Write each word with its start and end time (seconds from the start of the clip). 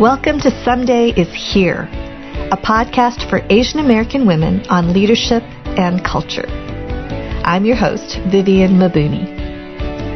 Welcome 0.00 0.40
to 0.40 0.50
Someday 0.62 1.08
is 1.08 1.32
Here, 1.32 1.88
a 2.52 2.56
podcast 2.58 3.30
for 3.30 3.40
Asian 3.48 3.80
American 3.80 4.26
women 4.26 4.60
on 4.68 4.92
leadership 4.92 5.42
and 5.80 6.04
culture. 6.04 6.44
I'm 6.46 7.64
your 7.64 7.76
host, 7.76 8.18
Vivian 8.30 8.72
Mabuni. 8.72 9.24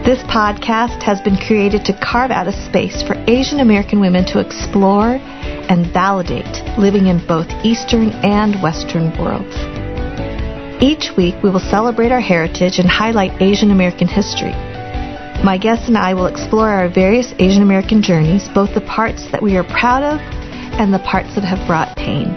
This 0.04 0.22
podcast 0.24 1.02
has 1.02 1.22
been 1.22 1.38
created 1.38 1.86
to 1.86 1.98
carve 1.98 2.30
out 2.30 2.46
a 2.46 2.52
space 2.68 3.02
for 3.02 3.14
Asian 3.26 3.60
American 3.60 4.00
women 4.00 4.26
to 4.26 4.38
explore 4.38 5.16
and 5.16 5.90
validate 5.90 6.60
living 6.76 7.06
in 7.06 7.26
both 7.26 7.48
Eastern 7.64 8.10
and 8.20 8.62
Western 8.62 9.16
worlds. 9.16 9.56
Each 10.84 11.08
week, 11.16 11.36
we 11.42 11.48
will 11.48 11.58
celebrate 11.58 12.12
our 12.12 12.20
heritage 12.20 12.78
and 12.78 12.86
highlight 12.86 13.40
Asian 13.40 13.70
American 13.70 14.08
history. 14.08 14.52
My 15.42 15.56
guests 15.56 15.88
and 15.88 15.96
I 15.96 16.12
will 16.12 16.26
explore 16.26 16.68
our 16.68 16.90
various 16.90 17.32
Asian 17.38 17.62
American 17.62 18.02
journeys, 18.02 18.46
both 18.48 18.74
the 18.74 18.82
parts 18.82 19.30
that 19.32 19.40
we 19.40 19.56
are 19.56 19.64
proud 19.64 20.02
of 20.02 20.20
and 20.76 20.92
the 20.92 20.98
parts 20.98 21.34
that 21.34 21.44
have 21.44 21.66
brought 21.66 21.96
pain. 21.96 22.28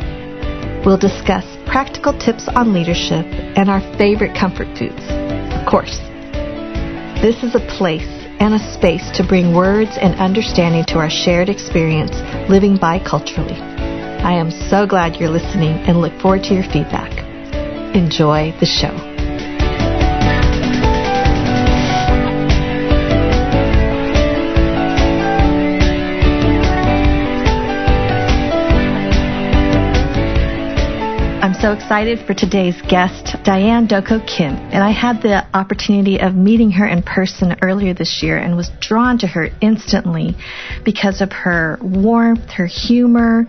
We'll 0.85 0.97
discuss 0.97 1.43
practical 1.65 2.17
tips 2.17 2.47
on 2.47 2.71
leadership 2.71 3.25
and 3.59 3.69
our 3.69 3.81
favorite 3.97 4.33
comfort 4.33 4.67
foods. 4.77 5.03
Of 5.51 5.67
course. 5.67 5.99
This 7.19 7.43
is 7.43 7.55
a 7.55 7.67
place 7.77 8.07
and 8.39 8.53
a 8.53 8.73
space 8.73 9.11
to 9.17 9.27
bring 9.27 9.53
words 9.53 9.97
and 9.99 10.15
understanding 10.15 10.85
to 10.87 10.99
our 10.99 11.09
shared 11.09 11.49
experience 11.49 12.15
living 12.49 12.77
biculturally. 12.77 13.59
I 14.23 14.31
am 14.31 14.49
so 14.49 14.87
glad 14.87 15.17
you're 15.17 15.29
listening 15.29 15.75
and 15.87 15.99
look 15.99 16.17
forward 16.21 16.43
to 16.43 16.53
your 16.53 16.63
feedback. 16.63 17.11
Enjoy 17.95 18.55
the 18.61 18.65
show. 18.65 19.12
So 31.63 31.71
excited 31.71 32.19
for 32.27 32.33
today's 32.33 32.75
guest, 32.89 33.37
Diane 33.45 33.87
Dokko 33.87 34.19
Kim. 34.27 34.53
And 34.53 34.83
I 34.83 34.91
had 34.91 35.21
the 35.21 35.47
opportunity 35.57 36.19
of 36.19 36.35
meeting 36.35 36.71
her 36.71 36.85
in 36.85 37.03
person 37.03 37.55
earlier 37.61 37.93
this 37.93 38.21
year 38.21 38.37
and 38.37 38.57
was 38.57 38.69
drawn 38.81 39.17
to 39.19 39.27
her 39.27 39.47
instantly 39.61 40.35
because 40.83 41.21
of 41.21 41.31
her 41.31 41.79
warmth, 41.81 42.49
her 42.49 42.65
humor, 42.65 43.45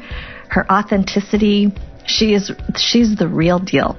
her 0.48 0.64
authenticity. 0.70 1.72
She 2.06 2.34
is, 2.34 2.52
she's 2.76 3.16
the 3.16 3.26
real 3.26 3.58
deal. 3.58 3.98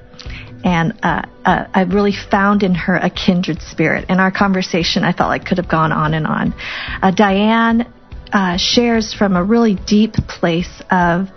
And 0.64 0.98
uh, 1.04 1.24
uh, 1.44 1.68
I 1.74 1.82
really 1.82 2.14
found 2.14 2.64
in 2.64 2.74
her 2.74 2.96
a 2.96 3.10
kindred 3.10 3.62
spirit. 3.62 4.06
And 4.08 4.22
our 4.22 4.32
conversation, 4.32 5.04
I 5.04 5.12
felt 5.12 5.28
like 5.28 5.44
could 5.44 5.58
have 5.58 5.68
gone 5.68 5.92
on 5.92 6.14
and 6.14 6.26
on. 6.26 6.54
Uh, 7.02 7.12
Diane 7.12 7.94
uh, 8.32 8.56
shares 8.56 9.14
from 9.14 9.36
a 9.36 9.44
really 9.44 9.76
deep 9.76 10.14
place 10.14 10.82
of 10.90 11.28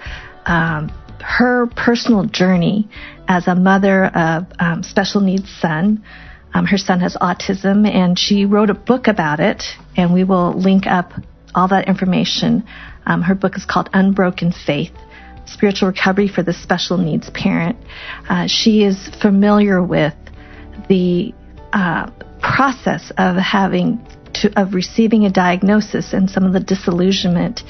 um, 0.47 0.93
her 1.29 1.67
personal 1.67 2.25
journey 2.25 2.89
as 3.29 3.47
a 3.49 3.55
mother 3.55 4.07
of 4.07 4.47
um, 4.59 4.83
special 4.83 5.21
needs 5.21 5.51
son. 5.61 6.03
Um, 6.55 6.65
her 6.65 6.79
son 6.79 7.01
has 7.01 7.19
autism, 7.21 7.87
and 7.87 8.19
she 8.19 8.47
wrote 8.47 8.71
a 8.71 8.75
book 8.75 9.09
about 9.09 9.39
it, 9.39 9.63
and 9.95 10.15
we 10.15 10.25
will 10.25 10.59
link 10.59 10.87
up 10.87 11.13
all 11.55 11.69
that 11.69 11.87
information. 11.87 12.65
Um, 13.05 13.21
her 13.21 13.35
book 13.35 13.59
is 13.59 13.67
called 13.67 13.91
Unbroken 13.93 14.53
Faith 14.53 14.93
Spiritual 15.45 15.89
Recovery 15.89 16.29
for 16.29 16.43
the 16.43 16.55
Special 16.55 16.97
Needs 16.97 17.29
Parent. 17.29 17.77
Uh, 18.27 18.47
she 18.47 18.83
is 18.83 19.09
familiar 19.21 19.83
with 19.83 20.15
the 20.89 21.35
uh, 21.75 22.11
process 22.41 23.13
of 23.19 23.37
having 23.37 24.01
to, 24.33 24.61
of 24.61 24.73
receiving 24.73 25.27
a 25.27 25.31
diagnosis 25.31 26.15
and 26.15 26.31
some 26.31 26.45
of 26.45 26.55
the 26.55 26.61
disillusionment 26.61 27.61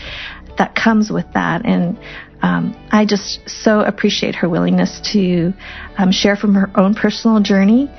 that 0.59 0.75
comes 0.75 1.11
with 1.11 1.27
that. 1.35 1.64
And 1.64 1.98
um, 2.42 2.76
I 2.90 3.04
just 3.04 3.48
so 3.48 3.80
appreciate 3.80 4.36
her 4.36 4.48
willingness 4.48 5.00
to 5.12 5.52
um, 5.96 6.12
share 6.12 6.36
from 6.36 6.54
her 6.54 6.70
own 6.76 6.94
personal 6.94 7.40
journey 7.40 7.90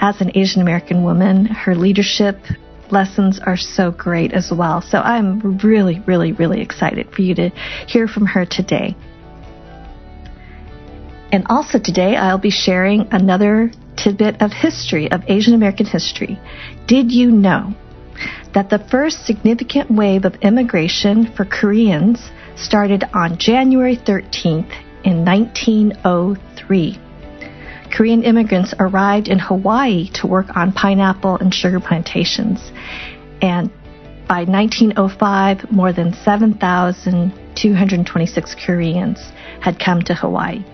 as 0.00 0.20
an 0.20 0.32
Asian 0.34 0.62
American 0.62 1.04
woman. 1.04 1.46
Her 1.46 1.74
leadership 1.74 2.36
lessons 2.90 3.40
are 3.40 3.56
so 3.56 3.90
great 3.90 4.32
as 4.32 4.50
well. 4.50 4.82
So 4.82 4.98
I'm 4.98 5.58
really, 5.58 6.00
really, 6.06 6.32
really 6.32 6.60
excited 6.60 7.10
for 7.14 7.22
you 7.22 7.34
to 7.36 7.50
hear 7.86 8.08
from 8.08 8.26
her 8.26 8.44
today. 8.44 8.96
And 11.32 11.46
also 11.48 11.78
today, 11.78 12.16
I'll 12.16 12.38
be 12.38 12.50
sharing 12.50 13.08
another 13.10 13.72
tidbit 13.96 14.40
of 14.40 14.52
history, 14.52 15.10
of 15.10 15.22
Asian 15.28 15.54
American 15.54 15.86
history. 15.86 16.38
Did 16.86 17.10
you 17.10 17.30
know 17.30 17.74
that 18.54 18.70
the 18.70 18.78
first 18.78 19.26
significant 19.26 19.90
wave 19.90 20.24
of 20.24 20.34
immigration 20.36 21.32
for 21.34 21.44
Koreans 21.44 22.30
started 22.56 23.04
on 23.12 23.36
January 23.38 23.96
13th 23.96 24.72
in 25.04 25.24
1903. 25.24 27.00
Korean 27.90 28.22
immigrants 28.24 28.74
arrived 28.78 29.28
in 29.28 29.38
Hawaii 29.38 30.08
to 30.14 30.26
work 30.26 30.56
on 30.56 30.72
pineapple 30.72 31.36
and 31.36 31.54
sugar 31.54 31.78
plantations. 31.80 32.72
And 33.40 33.70
by 34.26 34.44
1905, 34.44 35.70
more 35.70 35.92
than 35.92 36.14
7,226 36.14 38.56
Koreans 38.66 39.20
had 39.60 39.78
come 39.78 40.02
to 40.02 40.14
Hawaii. 40.14 40.64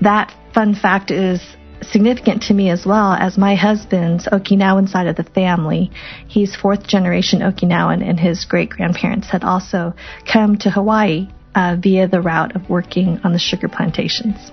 That 0.00 0.32
fun 0.54 0.74
fact 0.74 1.10
is 1.10 1.42
significant 1.82 2.42
to 2.44 2.54
me 2.54 2.70
as 2.70 2.84
well 2.86 3.12
as 3.12 3.36
my 3.36 3.54
husband's 3.54 4.26
Okinawan 4.26 4.88
side 4.88 5.06
of 5.06 5.16
the 5.16 5.24
family. 5.24 5.90
He's 6.28 6.56
fourth 6.56 6.86
generation 6.86 7.40
Okinawan, 7.40 8.08
and 8.08 8.18
his 8.18 8.44
great 8.44 8.70
grandparents 8.70 9.28
had 9.28 9.44
also 9.44 9.94
come 10.30 10.56
to 10.58 10.70
Hawaii 10.70 11.28
uh, 11.54 11.76
via 11.80 12.08
the 12.08 12.20
route 12.20 12.56
of 12.56 12.68
working 12.68 13.20
on 13.24 13.32
the 13.32 13.38
sugar 13.38 13.68
plantations. 13.68 14.50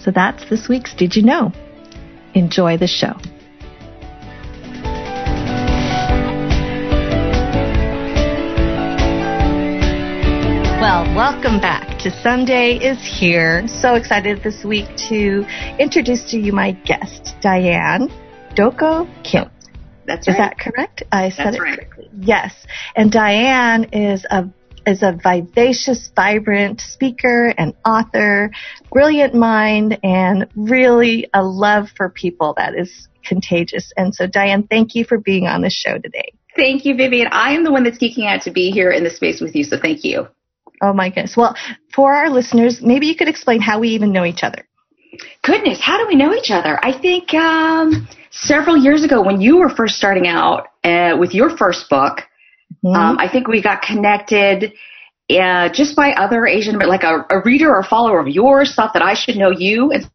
So 0.00 0.10
that's 0.10 0.48
this 0.48 0.68
week's 0.68 0.94
Did 0.94 1.16
You 1.16 1.22
Know? 1.22 1.52
Enjoy 2.34 2.76
the 2.76 2.86
show. 2.86 3.14
Well, 10.80 11.12
welcome 11.16 11.60
back 11.60 11.98
to 12.02 12.22
Someday 12.22 12.76
is 12.76 12.98
Here. 13.02 13.66
So 13.66 13.96
excited 13.96 14.44
this 14.44 14.62
week 14.62 14.86
to 15.08 15.44
introduce 15.76 16.30
to 16.30 16.38
you 16.38 16.52
my 16.52 16.70
guest, 16.70 17.34
Diane 17.40 18.08
Dokko 18.54 19.08
Kim. 19.24 19.50
That's 20.06 20.28
right. 20.28 20.34
Is 20.34 20.38
that 20.38 20.56
correct? 20.56 21.02
I 21.10 21.30
said 21.30 21.46
That's 21.46 21.56
it 21.56 21.60
right. 21.62 21.78
correctly. 21.78 22.10
Yes. 22.20 22.54
And 22.94 23.10
Diane 23.10 23.88
is 23.92 24.24
a 24.30 24.48
is 24.86 25.02
a 25.02 25.18
vivacious, 25.20 26.12
vibrant 26.14 26.80
speaker 26.80 27.52
and 27.58 27.74
author, 27.84 28.52
brilliant 28.92 29.34
mind, 29.34 29.98
and 30.04 30.46
really 30.54 31.28
a 31.34 31.42
love 31.42 31.88
for 31.96 32.08
people 32.08 32.54
that 32.56 32.76
is 32.76 33.08
contagious. 33.24 33.92
And 33.96 34.14
so, 34.14 34.28
Diane, 34.28 34.68
thank 34.68 34.94
you 34.94 35.04
for 35.04 35.18
being 35.18 35.48
on 35.48 35.62
the 35.62 35.70
show 35.70 35.98
today. 35.98 36.32
Thank 36.54 36.84
you, 36.84 36.94
Vivian. 36.94 37.26
I 37.32 37.54
am 37.54 37.64
the 37.64 37.72
one 37.72 37.82
that's 37.82 37.98
geeking 37.98 38.26
out 38.26 38.42
to 38.42 38.52
be 38.52 38.70
here 38.70 38.92
in 38.92 39.02
the 39.02 39.10
space 39.10 39.40
with 39.40 39.56
you, 39.56 39.64
so 39.64 39.76
thank 39.76 40.04
you. 40.04 40.28
Oh 40.82 40.92
my 40.92 41.08
goodness. 41.08 41.36
Well, 41.36 41.54
for 41.94 42.14
our 42.14 42.30
listeners, 42.30 42.80
maybe 42.82 43.06
you 43.06 43.16
could 43.16 43.28
explain 43.28 43.60
how 43.60 43.80
we 43.80 43.88
even 43.90 44.12
know 44.12 44.24
each 44.24 44.42
other. 44.42 44.66
Goodness, 45.42 45.80
how 45.82 45.98
do 45.98 46.06
we 46.06 46.14
know 46.14 46.34
each 46.34 46.50
other? 46.50 46.78
I 46.84 46.92
think 46.98 47.34
um, 47.34 48.06
several 48.30 48.76
years 48.76 49.02
ago 49.04 49.22
when 49.22 49.40
you 49.40 49.58
were 49.58 49.68
first 49.70 49.96
starting 49.96 50.26
out 50.28 50.66
uh, 50.84 51.16
with 51.18 51.34
your 51.34 51.56
first 51.56 51.88
book, 51.90 52.22
Mhm. 52.84 52.94
um, 52.94 53.18
I 53.18 53.28
think 53.28 53.48
we 53.48 53.62
got 53.62 53.80
connected 53.82 54.72
uh, 55.30 55.68
just 55.70 55.96
by 55.96 56.12
other 56.12 56.46
Asian, 56.46 56.78
like 56.78 57.02
a, 57.02 57.24
a 57.30 57.40
reader 57.44 57.70
or 57.74 57.82
follower 57.82 58.20
of 58.20 58.28
yours 58.28 58.74
thought 58.74 58.92
that 58.92 59.02
I 59.02 59.14
should 59.14 59.36
know 59.36 59.50
you. 59.50 59.90
And 59.90 60.08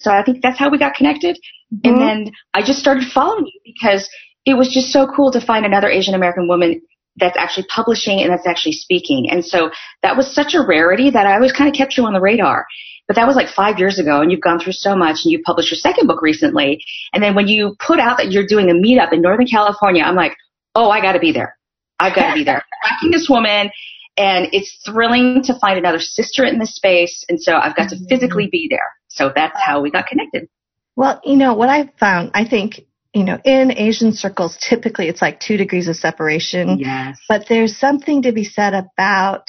so 0.00 0.10
I 0.10 0.22
think 0.22 0.42
that's 0.42 0.58
how 0.58 0.68
we 0.68 0.78
got 0.78 0.94
connected. 0.94 1.38
Mhm. 1.74 1.88
And 1.88 2.00
then 2.00 2.32
I 2.54 2.62
just 2.62 2.80
started 2.80 3.04
following 3.14 3.46
you 3.46 3.60
because 3.64 4.08
it 4.44 4.54
was 4.54 4.68
just 4.72 4.92
so 4.92 5.06
cool 5.06 5.30
to 5.32 5.40
find 5.40 5.64
another 5.64 5.88
Asian 5.88 6.14
American 6.14 6.48
woman 6.48 6.80
that's 7.18 7.36
actually 7.38 7.66
publishing 7.74 8.20
and 8.20 8.30
that's 8.30 8.46
actually 8.46 8.72
speaking. 8.72 9.30
And 9.30 9.44
so 9.44 9.70
that 10.02 10.16
was 10.16 10.34
such 10.34 10.54
a 10.54 10.60
rarity 10.60 11.10
that 11.10 11.26
I 11.26 11.34
always 11.34 11.52
kind 11.52 11.68
of 11.68 11.76
kept 11.76 11.96
you 11.96 12.04
on 12.04 12.12
the 12.12 12.20
radar. 12.20 12.66
But 13.06 13.16
that 13.16 13.26
was 13.26 13.36
like 13.36 13.48
five 13.48 13.78
years 13.78 13.98
ago 13.98 14.20
and 14.20 14.30
you've 14.30 14.40
gone 14.40 14.58
through 14.58 14.72
so 14.72 14.96
much 14.96 15.20
and 15.24 15.32
you 15.32 15.40
published 15.42 15.70
your 15.70 15.78
second 15.78 16.06
book 16.06 16.22
recently. 16.22 16.82
And 17.12 17.22
then 17.22 17.34
when 17.34 17.48
you 17.48 17.76
put 17.78 18.00
out 18.00 18.18
that 18.18 18.32
you're 18.32 18.46
doing 18.46 18.68
a 18.68 18.74
meetup 18.74 19.12
in 19.12 19.22
Northern 19.22 19.46
California, 19.46 20.02
I'm 20.02 20.16
like, 20.16 20.36
oh, 20.74 20.90
I 20.90 21.00
got 21.00 21.12
to 21.12 21.20
be 21.20 21.32
there. 21.32 21.56
I've 21.98 22.14
got 22.14 22.30
to 22.30 22.34
be 22.34 22.44
there. 22.44 22.64
Tracking 22.84 23.10
this 23.10 23.28
woman 23.30 23.70
and 24.16 24.48
it's 24.52 24.78
thrilling 24.84 25.42
to 25.44 25.58
find 25.58 25.78
another 25.78 26.00
sister 26.00 26.44
in 26.44 26.58
this 26.58 26.74
space. 26.74 27.24
And 27.28 27.40
so 27.40 27.56
I've 27.56 27.76
got 27.76 27.90
to 27.90 27.96
mm-hmm. 27.96 28.06
physically 28.08 28.48
be 28.50 28.66
there. 28.68 28.92
So 29.08 29.32
that's 29.34 29.58
how 29.62 29.80
we 29.80 29.90
got 29.90 30.06
connected. 30.06 30.48
Well, 30.96 31.20
you 31.24 31.36
know, 31.36 31.54
what 31.54 31.68
I've 31.68 31.90
found, 32.00 32.30
I 32.34 32.48
think, 32.48 32.80
you 33.16 33.24
know, 33.24 33.40
in 33.42 33.72
Asian 33.72 34.12
circles, 34.12 34.58
typically 34.58 35.08
it's 35.08 35.22
like 35.22 35.40
two 35.40 35.56
degrees 35.56 35.88
of 35.88 35.96
separation. 35.96 36.78
Yes. 36.78 37.18
But 37.26 37.46
there's 37.48 37.78
something 37.78 38.22
to 38.22 38.32
be 38.32 38.44
said 38.44 38.74
about 38.74 39.48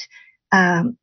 um, 0.53 0.97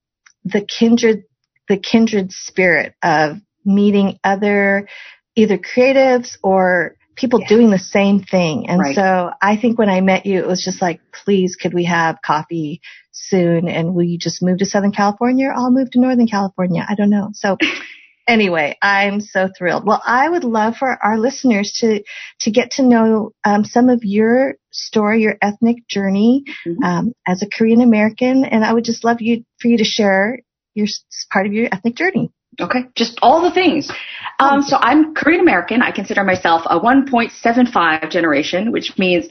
the 0.45 0.63
kindred, 0.63 1.25
the 1.69 1.77
kindred 1.77 2.33
spirit 2.33 2.95
of 3.03 3.37
meeting 3.67 4.19
other 4.25 4.89
either 5.35 5.59
creatives 5.59 6.39
or 6.43 6.97
people 7.17 7.41
yes. 7.41 7.51
doing 7.51 7.71
the 7.71 7.79
same 7.79 8.21
thing. 8.21 8.67
And 8.71 8.81
right. 8.81 8.95
so 8.95 9.31
I 9.43 9.59
think 9.59 9.79
when 9.79 9.91
I 9.91 10.01
met 10.01 10.25
you, 10.25 10.39
it 10.39 10.47
was 10.47 10.65
just 10.65 10.81
like, 10.81 11.01
please, 11.13 11.57
could 11.57 11.75
we 11.75 11.85
have 11.85 12.17
coffee 12.25 12.81
soon? 13.13 13.69
And 13.69 13.95
will 13.95 14.05
you 14.05 14.17
just 14.17 14.43
move 14.43 14.59
to 14.59 14.65
Southern 14.65 14.93
California 14.93 15.49
or 15.49 15.53
I'll 15.53 15.71
move 15.71 15.91
to 15.91 16.01
Northern 16.01 16.29
California? 16.29 16.83
I 16.89 16.95
don't 16.95 17.11
know. 17.11 17.29
So 17.35 17.59
anyway, 18.27 18.77
I'm 18.83 19.21
so 19.21 19.49
thrilled. 19.57 19.87
Well, 19.87 20.03
I 20.05 20.29
would 20.29 20.45
love 20.45 20.77
for 20.77 20.99
our 21.03 21.19
listeners 21.19 21.73
to 21.81 22.03
to 22.41 22.51
get 22.51 22.73
to 22.73 22.83
know 22.83 23.33
um, 23.45 23.65
some 23.65 23.89
of 23.89 24.01
your 24.03 24.55
story, 24.71 25.23
your 25.23 25.37
ethnic 25.41 25.87
journey 25.89 26.45
mm-hmm. 26.67 26.83
um, 26.83 27.13
as 27.27 27.43
a 27.43 27.49
Korean 27.49 27.81
American, 27.81 28.45
and 28.45 28.65
I 28.65 28.73
would 28.73 28.85
just 28.85 29.05
love 29.05 29.21
you 29.21 29.45
for 29.61 29.69
you 29.69 29.79
to 29.79 29.85
share 29.85 30.39
your 30.75 30.87
part 31.33 31.47
of 31.47 31.53
your 31.53 31.69
ethnic 31.73 31.97
journey. 31.97 32.31
Okay, 32.61 32.85
just 32.95 33.19
all 33.21 33.43
the 33.43 33.51
things. 33.51 33.91
Um, 34.39 34.63
so 34.63 34.77
I'm 34.77 35.15
Korean 35.15 35.41
American. 35.41 35.83
I 35.83 35.91
consider 35.91 36.23
myself 36.23 36.63
a 36.67 36.79
1.75 36.79 38.11
generation, 38.11 38.71
which 38.71 38.97
means 38.97 39.27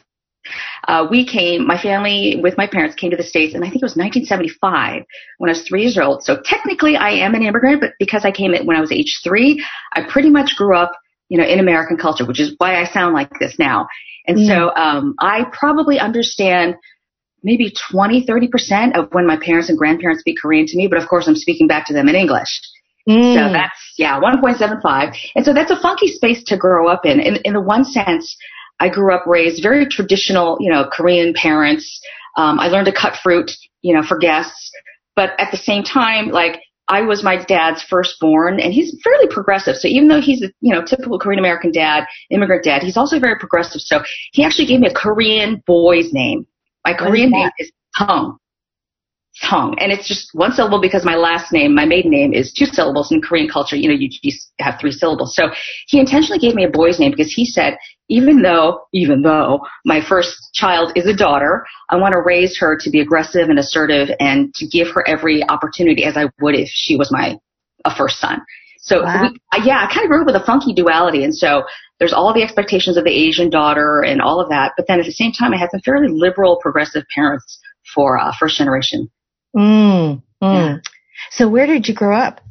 uh, 0.88 1.07
we 1.10 1.25
came, 1.25 1.66
my 1.66 1.78
family 1.81 2.40
with 2.42 2.57
my 2.57 2.68
parents 2.68 2.95
came 2.95 3.12
to 3.12 3.18
the 3.18 3.24
States, 3.24 3.54
and 3.54 3.63
I 3.63 3.68
think 3.68 3.81
it 3.81 3.86
was 3.86 3.95
1975 3.95 5.04
when 5.38 5.50
I 5.50 5.54
was 5.54 5.63
three 5.68 5.84
years 5.84 5.98
old. 5.98 6.24
So 6.24 6.42
technically, 6.44 6.95
I 6.95 7.12
am 7.12 7.36
an 7.36 7.44
immigrant, 7.44 7.81
but 7.81 7.92
because 8.00 8.25
I 8.25 8.31
came 8.31 8.54
when 8.66 8.75
I 8.75 8.81
was 8.81 8.92
age 8.92 9.22
three, 9.24 9.63
I 9.94 10.07
pretty 10.10 10.30
much 10.30 10.56
grew 10.56 10.75
up, 10.75 10.92
you 11.30 11.38
know, 11.38 11.45
in 11.45 11.60
American 11.60 11.98
culture, 11.98 12.25
which 12.25 12.40
is 12.40 12.56
why 12.57 12.81
I 12.81 12.86
sound 12.86 13.13
like 13.13 13.30
this 13.40 13.57
now. 13.57 13.88
And 14.28 14.38
mm. 14.38 14.48
so 14.48 14.74
um, 14.75 15.16
I 15.19 15.45
probably 15.51 16.00
understand 16.00 16.75
maybe 17.44 17.74
20, 17.92 18.25
30% 18.25 18.98
of 18.98 19.10
when 19.12 19.28
my 19.28 19.38
parents 19.38 19.69
and 19.69 19.78
grandparents 19.78 20.22
speak 20.22 20.38
Korean 20.42 20.66
to 20.66 20.78
me, 20.78 20.88
but 20.88 20.98
of 20.98 21.07
course 21.10 21.28
I'm 21.28 21.36
speaking 21.36 21.68
back 21.68 21.86
to 21.88 21.94
them 21.94 22.07
in 22.07 22.16
English. 22.16 22.62
Mm. 23.07 23.36
So 23.36 23.51
that's, 23.51 23.94
yeah, 23.98 24.19
1.75. 24.19 25.16
And 25.36 25.44
so 25.44 25.54
that's 25.54 25.72
a 25.72 25.80
funky 25.80 26.07
space 26.07 26.44
to 26.46 26.57
grow 26.57 26.88
up 26.88 27.06
in. 27.06 27.19
In, 27.19 27.36
in 27.44 27.54
the 27.54 27.62
one 27.62 27.84
sense, 27.84 28.36
I 28.80 28.90
grew 28.90 29.14
up 29.14 29.25
raised 29.25 29.62
very 29.62 29.86
traditional, 29.86 30.58
you 30.60 30.72
know, 30.72 30.90
Korean 30.92 31.34
parents. 31.34 32.02
Um, 32.38 32.60
I 32.60 32.68
learned 32.68 32.88
to 32.88 32.94
cut 32.94 33.16
fruit, 33.22 33.52
you 33.81 33.94
know, 33.94 34.04
for 34.04 34.18
guests. 34.18 34.72
But 35.16 35.31
at 35.40 35.52
the 35.52 35.58
same 35.58 35.84
time, 35.84 36.30
like, 36.30 36.60
I 36.90 37.02
was 37.02 37.24
my 37.24 37.44
dad's 37.46 37.81
firstborn, 37.81 38.60
and 38.60 38.74
he's 38.74 39.00
fairly 39.04 39.28
progressive. 39.28 39.78
So 39.78 39.88
even 39.88 40.10
though 40.10 40.20
he's 40.20 40.44
a 40.44 40.48
you 40.60 40.74
know 40.74 40.84
typical 40.84 41.18
Korean 41.18 41.40
American 41.40 41.72
dad, 41.72 42.06
immigrant 42.30 42.66
dad, 42.66 42.84
he's 42.84 42.98
also 42.98 43.20
very 43.20 43.40
progressive. 43.40 43.81
So 43.81 44.02
he 44.34 44.44
actually 44.44 44.68
gave 44.68 44.81
me 44.81 44.88
a 44.88 44.94
Korean 44.94 45.64
boy's 45.66 46.12
name. 46.12 46.46
My 46.86 46.94
Korean 46.94 47.31
name 47.31 47.50
is 47.58 47.72
Tung. 47.98 48.38
Tung. 49.42 49.75
And 49.80 49.92
it's 49.92 50.08
just 50.08 50.30
one 50.34 50.52
syllable 50.52 50.81
because 50.81 51.06
my 51.06 51.16
last 51.16 51.52
name, 51.52 51.74
my 51.74 51.86
maiden 51.86 52.12
name 52.12 52.34
is 52.34 52.54
two 52.54 52.66
syllables 52.66 53.12
in 53.12 53.22
Korean 53.22 53.50
culture. 53.50 53.75
You 53.75 53.88
know, 53.88 53.96
you, 53.96 54.10
you 54.22 54.31
have 54.60 54.80
three 54.80 54.92
syllables. 54.92 55.36
So 55.36 55.50
he 55.88 56.00
intentionally 56.00 56.40
gave 56.40 56.54
me 56.54 56.66
a 56.66 56.70
boy's 56.70 57.00
name 57.00 57.12
because 57.12 57.31
he 57.34 57.46
said, 57.46 57.78
even 58.13 58.44
though, 58.44 58.86
even 58.94 59.24
though 59.24 59.65
my 59.86 60.00
first 60.07 60.38
child 60.54 60.92
is 60.95 61.07
a 61.07 61.15
daughter, 61.15 61.65
I 61.89 61.95
want 61.95 62.13
to 62.13 62.21
raise 62.21 62.57
her 62.60 62.77
to 62.80 62.89
be 62.92 63.01
aggressive 63.01 63.50
and 63.50 63.57
assertive 63.57 64.10
and 64.19 64.54
to 64.54 64.68
give 64.68 64.89
her 64.94 65.04
every 65.07 65.44
opportunity 65.50 66.06
as 66.06 66.15
I 66.15 66.25
would 66.39 66.54
if 66.54 66.69
she 66.71 66.95
was 66.95 67.12
my 67.12 67.38
a 67.86 67.95
first 67.95 68.19
son. 68.19 68.39
So 68.77 69.01
wow. 69.01 69.24
we, 69.24 69.63
yeah, 69.63 69.83
I 69.83 69.92
kind 69.92 70.06
of 70.06 70.10
grew 70.10 70.21
up 70.21 70.27
with 70.27 70.36
a 70.36 70.45
funky 70.45 70.74
duality. 70.74 71.24
And 71.24 71.36
so 71.36 71.63
there's 71.98 72.13
all 72.13 72.33
the 72.33 72.44
expectations 72.44 72.98
of 72.98 73.04
the 73.04 73.12
Asian 73.12 73.50
daughter 73.50 74.01
and 74.01 74.21
all 74.21 74.39
of 74.39 74.50
that. 74.50 74.74
But 74.77 74.86
then 74.88 75.00
at 75.00 75.06
the 75.06 75.12
same 75.12 75.31
time, 75.31 75.54
I 75.54 75.57
had 75.57 75.71
some 75.71 75.81
fairly 75.81 76.10
liberal, 76.10 76.60
progressive 76.62 77.04
parents 77.15 77.60
for 77.95 78.19
uh, 78.19 78.31
first 78.39 78.57
generation 78.57 79.10
Mm, 79.56 80.24
mm. 80.42 80.42
Yeah. 80.42 80.77
So 81.31 81.48
where 81.48 81.68
did 81.68 81.88
you 81.88 81.94
grow 81.94 82.18
up? 82.18 82.42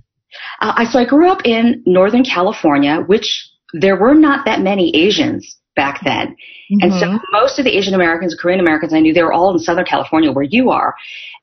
Uh, 0.60 0.72
I, 0.76 0.84
so 0.84 1.00
I 1.00 1.04
grew 1.04 1.28
up 1.28 1.40
in 1.44 1.82
Northern 1.84 2.24
California, 2.24 3.00
which 3.00 3.51
there 3.72 3.96
were 3.96 4.14
not 4.14 4.44
that 4.44 4.60
many 4.60 4.94
Asians 4.96 5.58
back 5.74 6.00
then. 6.04 6.28
Mm-hmm. 6.28 6.76
And 6.82 6.92
so 6.92 7.06
mm-hmm. 7.06 7.16
most 7.32 7.58
of 7.58 7.64
the 7.64 7.76
Asian 7.76 7.94
Americans, 7.94 8.36
Korean 8.38 8.60
Americans 8.60 8.92
I 8.92 9.00
knew, 9.00 9.12
they 9.12 9.22
were 9.22 9.32
all 9.32 9.52
in 9.52 9.58
Southern 9.58 9.84
California 9.84 10.30
where 10.30 10.44
you 10.44 10.70
are. 10.70 10.94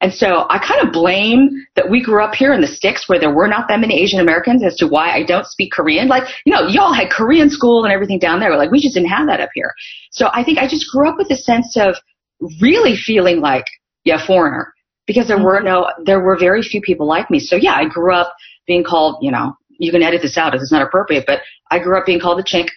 And 0.01 0.13
so 0.13 0.45
I 0.49 0.59
kind 0.59 0.85
of 0.85 0.93
blame 0.93 1.49
that 1.75 1.89
we 1.89 2.01
grew 2.01 2.23
up 2.23 2.35
here 2.35 2.53
in 2.53 2.61
the 2.61 2.67
sticks 2.67 3.09
where 3.09 3.19
there 3.19 3.33
were 3.33 3.47
not 3.47 3.67
that 3.67 3.79
many 3.79 3.99
Asian 3.99 4.19
Americans 4.19 4.63
as 4.63 4.75
to 4.77 4.87
why 4.87 5.11
I 5.11 5.23
don't 5.23 5.45
speak 5.45 5.71
Korean. 5.71 6.07
Like, 6.07 6.23
you 6.45 6.53
know, 6.53 6.67
y'all 6.67 6.93
had 6.93 7.09
Korean 7.09 7.49
school 7.49 7.83
and 7.83 7.93
everything 7.93 8.19
down 8.19 8.39
there. 8.39 8.55
Like, 8.55 8.71
we 8.71 8.79
just 8.79 8.93
didn't 8.93 9.09
have 9.09 9.27
that 9.27 9.41
up 9.41 9.49
here. 9.53 9.73
So 10.11 10.29
I 10.33 10.43
think 10.43 10.57
I 10.57 10.67
just 10.67 10.91
grew 10.91 11.09
up 11.09 11.17
with 11.17 11.31
a 11.31 11.35
sense 11.35 11.75
of 11.75 11.95
really 12.61 12.95
feeling 12.95 13.41
like, 13.41 13.65
yeah, 14.05 14.25
foreigner 14.25 14.73
because 15.05 15.27
there 15.27 15.43
were 15.43 15.59
no, 15.59 15.89
there 16.05 16.19
were 16.19 16.37
very 16.37 16.61
few 16.61 16.81
people 16.81 17.07
like 17.07 17.29
me. 17.31 17.39
So 17.39 17.55
yeah, 17.55 17.73
I 17.73 17.85
grew 17.85 18.13
up 18.13 18.33
being 18.67 18.83
called, 18.83 19.17
you 19.21 19.31
know, 19.31 19.55
you 19.79 19.91
can 19.91 20.03
edit 20.03 20.21
this 20.21 20.37
out 20.37 20.53
if 20.53 20.61
it's 20.61 20.71
not 20.71 20.83
appropriate, 20.83 21.25
but 21.25 21.41
I 21.71 21.79
grew 21.79 21.97
up 21.97 22.05
being 22.05 22.19
called 22.19 22.39
a 22.39 22.43
chink. 22.43 22.67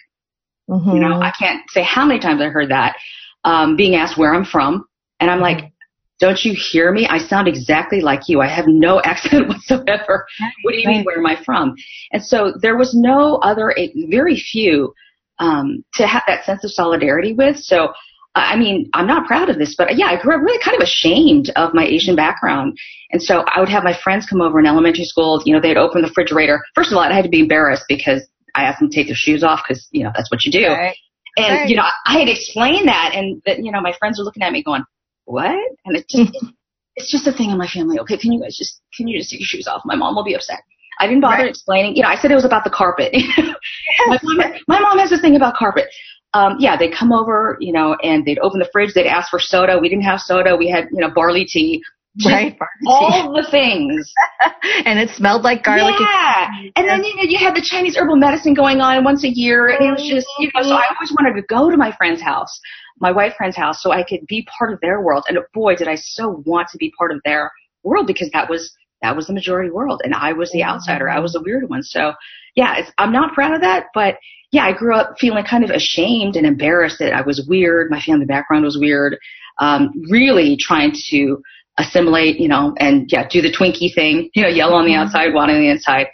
Mm-hmm. 0.69 0.91
You 0.91 0.99
know, 0.99 1.21
I 1.21 1.31
can't 1.37 1.61
say 1.69 1.83
how 1.83 2.05
many 2.05 2.19
times 2.19 2.41
I 2.41 2.45
heard 2.45 2.71
that, 2.71 2.95
um, 3.43 3.75
being 3.75 3.95
asked 3.95 4.17
where 4.17 4.33
I'm 4.33 4.45
from. 4.45 4.85
And 5.19 5.29
I'm 5.29 5.41
like, 5.41 5.71
don't 6.19 6.43
you 6.45 6.55
hear 6.55 6.91
me? 6.91 7.05
I 7.07 7.17
sound 7.17 7.47
exactly 7.47 7.99
like 7.99 8.21
you. 8.27 8.39
I 8.39 8.47
have 8.47 8.65
no 8.67 9.01
accent 9.03 9.49
whatsoever. 9.49 10.25
What 10.63 10.71
do 10.71 10.79
you 10.79 10.87
mean, 10.87 11.03
where 11.03 11.17
am 11.17 11.25
I 11.25 11.41
from? 11.43 11.75
And 12.11 12.23
so 12.23 12.53
there 12.61 12.77
was 12.77 12.93
no 12.95 13.35
other, 13.43 13.75
very 14.09 14.39
few, 14.39 14.93
um, 15.39 15.83
to 15.95 16.07
have 16.07 16.23
that 16.27 16.45
sense 16.45 16.63
of 16.63 16.71
solidarity 16.71 17.33
with. 17.33 17.57
So 17.57 17.91
I 18.35 18.55
mean, 18.55 18.89
I'm 18.93 19.05
not 19.05 19.27
proud 19.27 19.49
of 19.49 19.59
this, 19.59 19.75
but 19.75 19.95
yeah, 19.95 20.07
I 20.07 20.19
grew 20.19 20.35
up 20.35 20.41
really 20.41 20.61
kind 20.63 20.75
of 20.75 20.81
ashamed 20.81 21.51
of 21.55 21.73
my 21.73 21.85
Asian 21.85 22.15
background. 22.15 22.77
And 23.11 23.21
so 23.21 23.45
I 23.47 23.59
would 23.59 23.69
have 23.69 23.83
my 23.83 23.95
friends 24.03 24.25
come 24.25 24.41
over 24.41 24.59
in 24.59 24.65
elementary 24.65 25.05
school, 25.05 25.41
you 25.45 25.53
know, 25.53 25.61
they'd 25.61 25.77
open 25.77 26.01
the 26.01 26.07
refrigerator. 26.07 26.63
First 26.73 26.91
of 26.91 26.97
all, 26.97 27.03
I 27.03 27.13
had 27.13 27.25
to 27.25 27.29
be 27.29 27.41
embarrassed 27.41 27.85
because 27.87 28.27
I 28.55 28.63
asked 28.63 28.79
them 28.79 28.89
to 28.89 28.95
take 28.95 29.07
their 29.07 29.15
shoes 29.15 29.43
off 29.43 29.61
because, 29.67 29.87
you 29.91 30.03
know, 30.03 30.11
that's 30.15 30.31
what 30.31 30.43
you 30.45 30.51
do. 30.51 30.67
Right. 30.67 30.95
And, 31.37 31.59
right. 31.59 31.69
you 31.69 31.75
know, 31.75 31.85
I 32.05 32.19
had 32.19 32.27
explained 32.27 32.87
that 32.87 33.11
and 33.13 33.41
that, 33.45 33.63
you 33.63 33.71
know, 33.71 33.81
my 33.81 33.93
friends 33.99 34.19
are 34.19 34.23
looking 34.23 34.43
at 34.43 34.51
me 34.51 34.63
going, 34.63 34.83
what? 35.25 35.55
And 35.85 35.95
it 35.95 36.07
just, 36.09 36.31
it's 36.95 37.11
just 37.11 37.27
a 37.27 37.31
thing 37.31 37.51
in 37.51 37.57
my 37.57 37.67
family. 37.67 37.99
Okay, 37.99 38.17
can 38.17 38.31
you 38.31 38.41
guys 38.41 38.57
just, 38.57 38.81
can 38.95 39.07
you 39.07 39.19
just 39.19 39.29
take 39.29 39.41
your 39.41 39.47
shoes 39.47 39.67
off? 39.67 39.81
My 39.85 39.95
mom 39.95 40.15
will 40.15 40.23
be 40.23 40.35
upset. 40.35 40.61
I 40.99 41.07
didn't 41.07 41.21
bother 41.21 41.43
right. 41.43 41.49
explaining. 41.49 41.95
You 41.95 42.03
know, 42.03 42.09
I 42.09 42.15
said 42.15 42.31
it 42.31 42.35
was 42.35 42.45
about 42.45 42.63
the 42.63 42.69
carpet. 42.69 43.13
my, 44.07 44.19
mom, 44.21 44.53
my 44.67 44.79
mom 44.79 44.99
has 44.99 45.09
this 45.09 45.21
thing 45.21 45.35
about 45.35 45.55
carpet 45.55 45.87
um, 46.33 46.57
yeah, 46.59 46.75
they'd 46.77 46.93
come 46.93 47.11
over, 47.11 47.57
you 47.59 47.71
know, 47.71 47.95
and 48.03 48.25
they'd 48.25 48.39
open 48.39 48.59
the 48.59 48.69
fridge. 48.71 48.93
They'd 48.93 49.07
ask 49.07 49.29
for 49.29 49.39
soda. 49.39 49.77
We 49.79 49.89
didn't 49.89 50.05
have 50.05 50.19
soda. 50.19 50.55
We 50.55 50.69
had, 50.69 50.87
you 50.91 50.99
know, 50.99 51.11
barley 51.13 51.45
tea. 51.45 51.83
Right. 52.25 52.55
All 52.85 53.33
the 53.33 53.47
things. 53.49 54.11
and 54.85 54.99
it 54.99 55.09
smelled 55.09 55.43
like 55.43 55.63
garlic. 55.63 55.95
Yeah. 55.99 56.47
And 56.75 56.87
then, 56.87 57.03
you 57.03 57.15
know, 57.15 57.23
you 57.23 57.39
had 57.39 57.55
the 57.55 57.61
Chinese 57.61 57.95
herbal 57.97 58.17
medicine 58.17 58.53
going 58.53 58.81
on 58.81 59.03
once 59.03 59.23
a 59.23 59.29
year. 59.29 59.69
And 59.69 59.89
it 59.89 59.91
was 59.91 60.07
just, 60.07 60.27
you 60.37 60.49
know, 60.53 60.61
so 60.61 60.73
I 60.73 60.85
always 60.93 61.11
wanted 61.11 61.39
to 61.39 61.47
go 61.47 61.71
to 61.71 61.77
my 61.77 61.91
friend's 61.97 62.21
house, 62.21 62.59
my 62.99 63.11
white 63.11 63.33
friend's 63.35 63.57
house, 63.57 63.81
so 63.81 63.91
I 63.91 64.03
could 64.03 64.27
be 64.27 64.47
part 64.57 64.73
of 64.73 64.79
their 64.81 65.01
world. 65.01 65.23
And 65.27 65.39
boy, 65.53 65.75
did 65.75 65.87
I 65.87 65.95
so 65.95 66.43
want 66.45 66.67
to 66.69 66.77
be 66.77 66.93
part 66.97 67.11
of 67.11 67.19
their 67.25 67.51
world 67.83 68.05
because 68.05 68.29
that 68.31 68.47
was, 68.47 68.71
that 69.01 69.15
was 69.15 69.25
the 69.25 69.33
majority 69.33 69.71
world. 69.71 70.01
And 70.03 70.13
I 70.13 70.33
was 70.33 70.51
the 70.51 70.63
outsider. 70.63 71.09
I 71.09 71.19
was 71.19 71.33
the 71.33 71.41
weird 71.41 71.67
one. 71.67 71.81
So 71.81 72.13
yeah, 72.55 72.85
I'm 72.99 73.11
not 73.11 73.33
proud 73.33 73.55
of 73.55 73.61
that, 73.61 73.87
but 73.93 74.17
yeah, 74.53 74.65
I 74.65 74.71
grew 74.71 74.95
up 74.95 75.15
feeling 75.19 75.43
kind 75.43 75.63
of 75.63 75.71
ashamed 75.71 76.35
and 76.35 76.45
embarrassed 76.45 76.99
that 76.99 77.11
I 77.11 77.21
was 77.21 77.43
weird. 77.49 77.89
My 77.89 77.99
family 77.99 78.25
background 78.25 78.63
was 78.63 78.77
weird. 78.77 79.17
Um, 79.59 79.91
really 80.09 80.55
trying 80.55 80.93
to 81.09 81.41
assimilate, 81.79 82.39
you 82.39 82.47
know, 82.47 82.75
and 82.79 83.09
yeah, 83.11 83.27
do 83.27 83.41
the 83.41 83.51
Twinkie 83.51 83.93
thing, 83.93 84.29
you 84.35 84.43
know, 84.43 84.47
yell 84.47 84.75
on 84.75 84.85
the 84.85 84.91
mm-hmm. 84.91 85.01
outside, 85.01 85.33
whine 85.33 85.49
on 85.49 85.59
the 85.59 85.69
inside. 85.69 86.05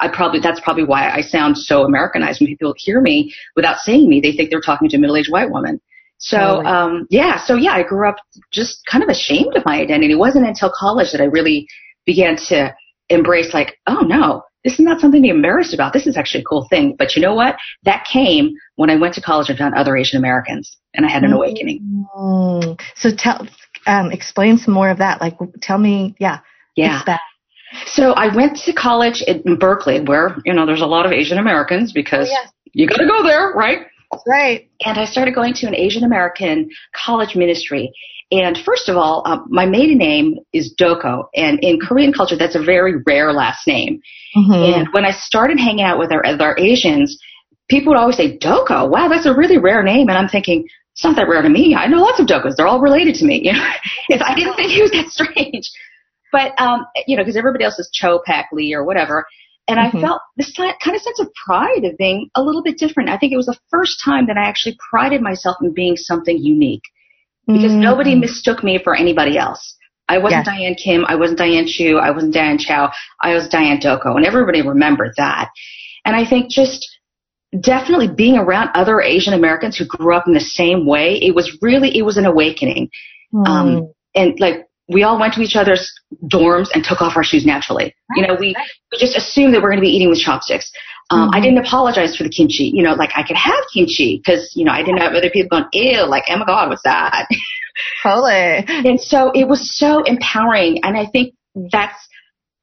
I 0.00 0.08
probably, 0.08 0.40
that's 0.40 0.58
probably 0.60 0.84
why 0.84 1.10
I 1.10 1.20
sound 1.20 1.58
so 1.58 1.84
Americanized. 1.84 2.40
When 2.40 2.48
people 2.48 2.74
hear 2.78 3.02
me 3.02 3.32
without 3.56 3.76
seeing 3.76 4.08
me, 4.08 4.20
they 4.20 4.32
think 4.32 4.48
they're 4.48 4.62
talking 4.62 4.88
to 4.88 4.96
a 4.96 4.98
middle-aged 4.98 5.30
white 5.30 5.50
woman. 5.50 5.78
So, 6.16 6.38
totally. 6.38 6.66
um, 6.66 7.06
yeah, 7.10 7.44
so 7.44 7.56
yeah, 7.56 7.72
I 7.72 7.82
grew 7.82 8.08
up 8.08 8.16
just 8.50 8.86
kind 8.90 9.04
of 9.04 9.10
ashamed 9.10 9.54
of 9.54 9.66
my 9.66 9.80
identity. 9.80 10.14
It 10.14 10.18
wasn't 10.18 10.46
until 10.46 10.72
college 10.74 11.12
that 11.12 11.20
I 11.20 11.24
really 11.24 11.66
began 12.06 12.36
to 12.48 12.74
embrace 13.14 13.54
like, 13.54 13.78
oh 13.86 14.00
no, 14.00 14.42
this 14.64 14.74
is 14.74 14.80
not 14.80 15.00
something 15.00 15.20
to 15.20 15.26
be 15.26 15.30
embarrassed 15.30 15.74
about. 15.74 15.92
This 15.92 16.06
is 16.06 16.16
actually 16.16 16.42
a 16.42 16.44
cool 16.44 16.66
thing. 16.70 16.94
But 16.96 17.16
you 17.16 17.22
know 17.22 17.34
what? 17.34 17.56
That 17.84 18.06
came 18.10 18.52
when 18.76 18.90
I 18.90 18.96
went 18.96 19.14
to 19.14 19.20
college 19.20 19.48
and 19.48 19.58
found 19.58 19.74
other 19.74 19.96
Asian 19.96 20.18
Americans, 20.18 20.76
and 20.94 21.04
I 21.04 21.10
had 21.10 21.24
an 21.24 21.32
awakening. 21.32 22.06
Mm. 22.16 22.80
So 22.94 23.10
tell, 23.16 23.46
um, 23.86 24.12
explain 24.12 24.58
some 24.58 24.74
more 24.74 24.90
of 24.90 24.98
that. 24.98 25.20
Like, 25.20 25.36
tell 25.60 25.78
me, 25.78 26.14
yeah, 26.20 26.38
yeah. 26.76 27.02
So 27.86 28.12
I 28.12 28.34
went 28.34 28.56
to 28.58 28.72
college 28.72 29.22
in 29.22 29.56
Berkeley, 29.56 30.00
where 30.00 30.36
you 30.44 30.52
know 30.52 30.66
there's 30.66 30.82
a 30.82 30.86
lot 30.86 31.06
of 31.06 31.12
Asian 31.12 31.38
Americans 31.38 31.92
because 31.92 32.28
oh, 32.30 32.50
you 32.72 32.86
got 32.86 32.98
to 32.98 33.06
go 33.06 33.22
there, 33.22 33.52
right? 33.54 33.86
Right. 34.26 34.68
And 34.84 34.98
I 34.98 35.04
started 35.04 35.34
going 35.34 35.54
to 35.54 35.66
an 35.66 35.74
Asian 35.74 36.04
American 36.04 36.68
college 36.94 37.34
ministry, 37.34 37.92
and 38.32 38.56
first 38.64 38.88
of 38.88 38.96
all, 38.96 39.22
um, 39.26 39.46
my 39.50 39.66
maiden 39.66 39.98
name 39.98 40.36
is 40.54 40.74
Dokko, 40.80 41.24
and 41.34 41.58
in 41.60 41.78
Korean 41.78 42.14
culture, 42.14 42.36
that's 42.36 42.54
a 42.54 42.62
very 42.62 42.94
rare 43.06 43.30
last 43.30 43.66
name. 43.66 44.00
Mm-hmm. 44.34 44.52
And 44.52 44.88
when 44.92 45.04
I 45.04 45.10
started 45.10 45.58
hanging 45.58 45.84
out 45.84 45.98
with 45.98 46.10
our 46.10 46.24
other 46.24 46.56
Asians, 46.58 47.18
people 47.68 47.92
would 47.92 47.98
always 47.98 48.16
say 48.16 48.38
Dokko. 48.38 48.88
Wow, 48.88 49.08
that's 49.08 49.26
a 49.26 49.34
really 49.34 49.58
rare 49.58 49.82
name. 49.82 50.08
And 50.08 50.16
I'm 50.16 50.28
thinking, 50.28 50.66
it's 50.94 51.04
not 51.04 51.14
that 51.16 51.28
rare 51.28 51.42
to 51.42 51.48
me. 51.50 51.74
I 51.74 51.86
know 51.86 52.00
lots 52.00 52.20
of 52.20 52.26
Dokkos. 52.26 52.56
They're 52.56 52.66
all 52.66 52.80
related 52.80 53.16
to 53.16 53.26
me. 53.26 53.42
You 53.44 53.52
know, 53.52 53.70
If 54.08 54.22
I 54.22 54.34
didn't 54.34 54.54
think 54.54 54.72
it 54.72 54.82
was 54.82 54.92
that 54.92 55.08
strange. 55.08 55.70
But 56.32 56.58
um, 56.58 56.86
you 57.06 57.18
know, 57.18 57.22
because 57.22 57.36
everybody 57.36 57.64
else 57.64 57.78
is 57.78 57.90
Cho, 57.92 58.22
Pak, 58.24 58.46
Lee, 58.52 58.72
or 58.72 58.84
whatever. 58.84 59.26
And 59.68 59.78
mm-hmm. 59.78 59.98
I 59.98 60.00
felt 60.00 60.22
this 60.38 60.54
kind 60.56 60.96
of 60.96 61.02
sense 61.02 61.20
of 61.20 61.28
pride 61.34 61.84
of 61.84 61.98
being 61.98 62.30
a 62.34 62.42
little 62.42 62.62
bit 62.62 62.78
different. 62.78 63.10
I 63.10 63.18
think 63.18 63.34
it 63.34 63.36
was 63.36 63.46
the 63.46 63.58
first 63.70 64.00
time 64.02 64.26
that 64.28 64.38
I 64.38 64.48
actually 64.48 64.78
prided 64.90 65.20
myself 65.20 65.58
in 65.60 65.74
being 65.74 65.96
something 65.98 66.38
unique 66.38 66.82
because 67.46 67.72
mm-hmm. 67.72 67.80
nobody 67.80 68.14
mistook 68.14 68.62
me 68.62 68.78
for 68.82 68.94
anybody 68.94 69.38
else. 69.38 69.76
I 70.08 70.18
wasn't 70.18 70.46
yes. 70.46 70.56
Diane 70.56 70.74
Kim. 70.74 71.04
I 71.06 71.14
wasn't 71.14 71.38
Diane 71.38 71.66
Chu. 71.66 71.96
I 71.96 72.10
wasn't 72.10 72.34
Diane 72.34 72.58
Chow. 72.58 72.90
I 73.20 73.34
was 73.34 73.48
Diane 73.48 73.80
Dokko. 73.80 74.16
And 74.16 74.26
everybody 74.26 74.60
remembered 74.60 75.12
that. 75.16 75.50
And 76.04 76.14
I 76.14 76.28
think 76.28 76.50
just 76.50 76.86
definitely 77.60 78.08
being 78.08 78.36
around 78.36 78.70
other 78.74 79.00
Asian 79.00 79.32
Americans 79.32 79.76
who 79.76 79.86
grew 79.86 80.14
up 80.14 80.26
in 80.26 80.34
the 80.34 80.40
same 80.40 80.86
way, 80.86 81.18
it 81.22 81.34
was 81.34 81.56
really, 81.62 81.96
it 81.96 82.02
was 82.02 82.16
an 82.16 82.26
awakening. 82.26 82.90
Mm. 83.32 83.48
Um, 83.48 83.92
and 84.14 84.38
like, 84.40 84.66
we 84.88 85.04
all 85.04 85.18
went 85.18 85.32
to 85.34 85.40
each 85.40 85.56
other's 85.56 85.90
dorms 86.24 86.68
and 86.74 86.84
took 86.84 87.00
off 87.00 87.16
our 87.16 87.24
shoes 87.24 87.46
naturally. 87.46 87.84
Right. 87.84 88.16
You 88.16 88.26
know, 88.26 88.36
we, 88.38 88.54
we 88.90 88.98
just 88.98 89.16
assumed 89.16 89.54
that 89.54 89.62
we're 89.62 89.70
going 89.70 89.80
to 89.80 89.82
be 89.82 89.88
eating 89.88 90.10
with 90.10 90.18
chopsticks. 90.18 90.70
Um, 91.12 91.28
mm-hmm. 91.28 91.36
I 91.36 91.40
didn't 91.40 91.58
apologize 91.58 92.16
for 92.16 92.24
the 92.24 92.30
kimchi. 92.30 92.64
You 92.64 92.82
know, 92.82 92.94
like 92.94 93.10
I 93.14 93.22
could 93.22 93.36
have 93.36 93.64
kimchi 93.72 94.22
because, 94.24 94.52
you 94.56 94.64
know, 94.64 94.72
I 94.72 94.82
didn't 94.82 94.98
have 94.98 95.12
other 95.12 95.30
people 95.30 95.60
going, 95.60 95.68
ew, 95.72 96.06
like, 96.06 96.24
oh 96.28 96.38
my 96.38 96.46
God, 96.46 96.70
what's 96.70 96.82
that? 96.84 97.28
Totally. 98.02 98.64
And 98.88 99.00
so 99.00 99.30
it 99.34 99.46
was 99.46 99.76
so 99.78 100.02
empowering. 100.04 100.80
And 100.84 100.96
I 100.96 101.06
think 101.06 101.34
that's 101.70 102.08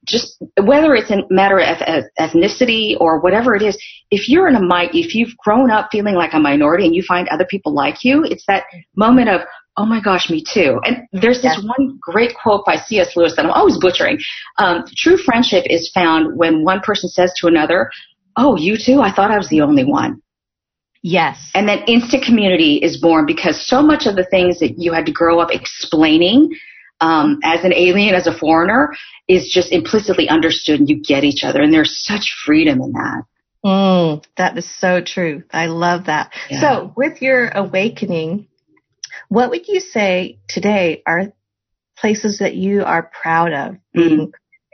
just 0.08 0.42
whether 0.64 0.96
it's 0.96 1.12
a 1.12 1.22
matter 1.30 1.60
of 1.60 1.78
ethnicity 2.20 3.00
or 3.00 3.20
whatever 3.20 3.56
it 3.56 3.62
is, 3.62 3.78
if 4.10 4.28
you're 4.28 4.48
in 4.48 4.56
a 4.56 4.62
mic, 4.62 4.96
if 4.96 5.14
you've 5.14 5.38
grown 5.38 5.70
up 5.70 5.90
feeling 5.92 6.16
like 6.16 6.34
a 6.34 6.40
minority 6.40 6.86
and 6.86 6.96
you 6.96 7.04
find 7.08 7.28
other 7.30 7.46
people 7.46 7.74
like 7.74 8.04
you, 8.04 8.24
it's 8.24 8.46
that 8.48 8.64
moment 8.96 9.30
of, 9.30 9.42
oh 9.78 9.86
my 9.86 10.02
gosh, 10.02 10.30
me 10.30 10.44
too. 10.44 10.80
And 10.84 11.04
there's 11.12 11.42
this 11.42 11.58
yes. 11.58 11.64
one 11.64 12.00
great 12.02 12.34
quote 12.42 12.66
by 12.66 12.78
C.S. 12.78 13.16
Lewis 13.16 13.36
that 13.36 13.46
I'm 13.46 13.52
always 13.52 13.78
butchering. 13.78 14.18
Um, 14.58 14.84
true 14.98 15.18
friendship 15.18 15.66
is 15.70 15.92
found 15.94 16.38
when 16.38 16.64
one 16.64 16.80
person 16.82 17.10
says 17.10 17.32
to 17.38 17.48
another, 17.48 17.90
oh, 18.40 18.56
you 18.56 18.78
too? 18.78 19.02
I 19.02 19.12
thought 19.14 19.32
I 19.32 19.38
was 19.38 19.50
the 19.50 19.62
only 19.62 19.84
one. 19.84 20.22
Yes. 21.02 21.52
And 21.54 21.68
then 21.68 21.80
instant 21.88 22.24
community 22.24 22.78
is 22.78 22.98
born 22.98 23.26
because 23.26 23.66
so 23.66 23.82
much 23.82 24.06
of 24.06 24.16
the 24.16 24.26
things 24.26 24.60
that 24.60 24.76
you 24.78 24.94
had 24.94 25.06
to 25.06 25.12
grow 25.12 25.40
up 25.40 25.50
explaining 25.52 26.50
um, 27.02 27.40
as 27.44 27.64
an 27.64 27.74
alien, 27.74 28.16
as 28.16 28.28
a 28.28 28.38
foreigner, 28.38 28.94
is 29.28 29.50
just 29.54 29.72
implicitly 29.72 30.28
understood 30.28 30.80
and 30.80 30.90
you 30.90 31.02
get 31.02 31.24
each 31.24 31.44
other. 31.44 31.62
And 31.62 31.74
there's 31.74 32.04
such 32.04 32.36
freedom 32.46 32.82
in 32.82 32.92
that. 32.94 33.24
Mm, 33.66 34.24
that 34.38 34.58
is 34.58 34.70
so 34.80 35.02
true. 35.02 35.44
I 35.52 35.68
love 35.68 36.06
that. 36.06 36.34
Yeah. 36.50 36.62
So 36.62 36.94
with 36.96 37.22
your 37.22 37.50
awakening, 37.50 38.48
what 39.28 39.50
would 39.50 39.68
you 39.68 39.80
say 39.80 40.40
today 40.48 41.04
are 41.06 41.34
places 41.98 42.40
that 42.40 42.56
you 42.56 42.84
are 42.84 43.12
proud 43.22 43.54
of 43.54 43.76
being 43.94 44.28
mm. 44.28 44.32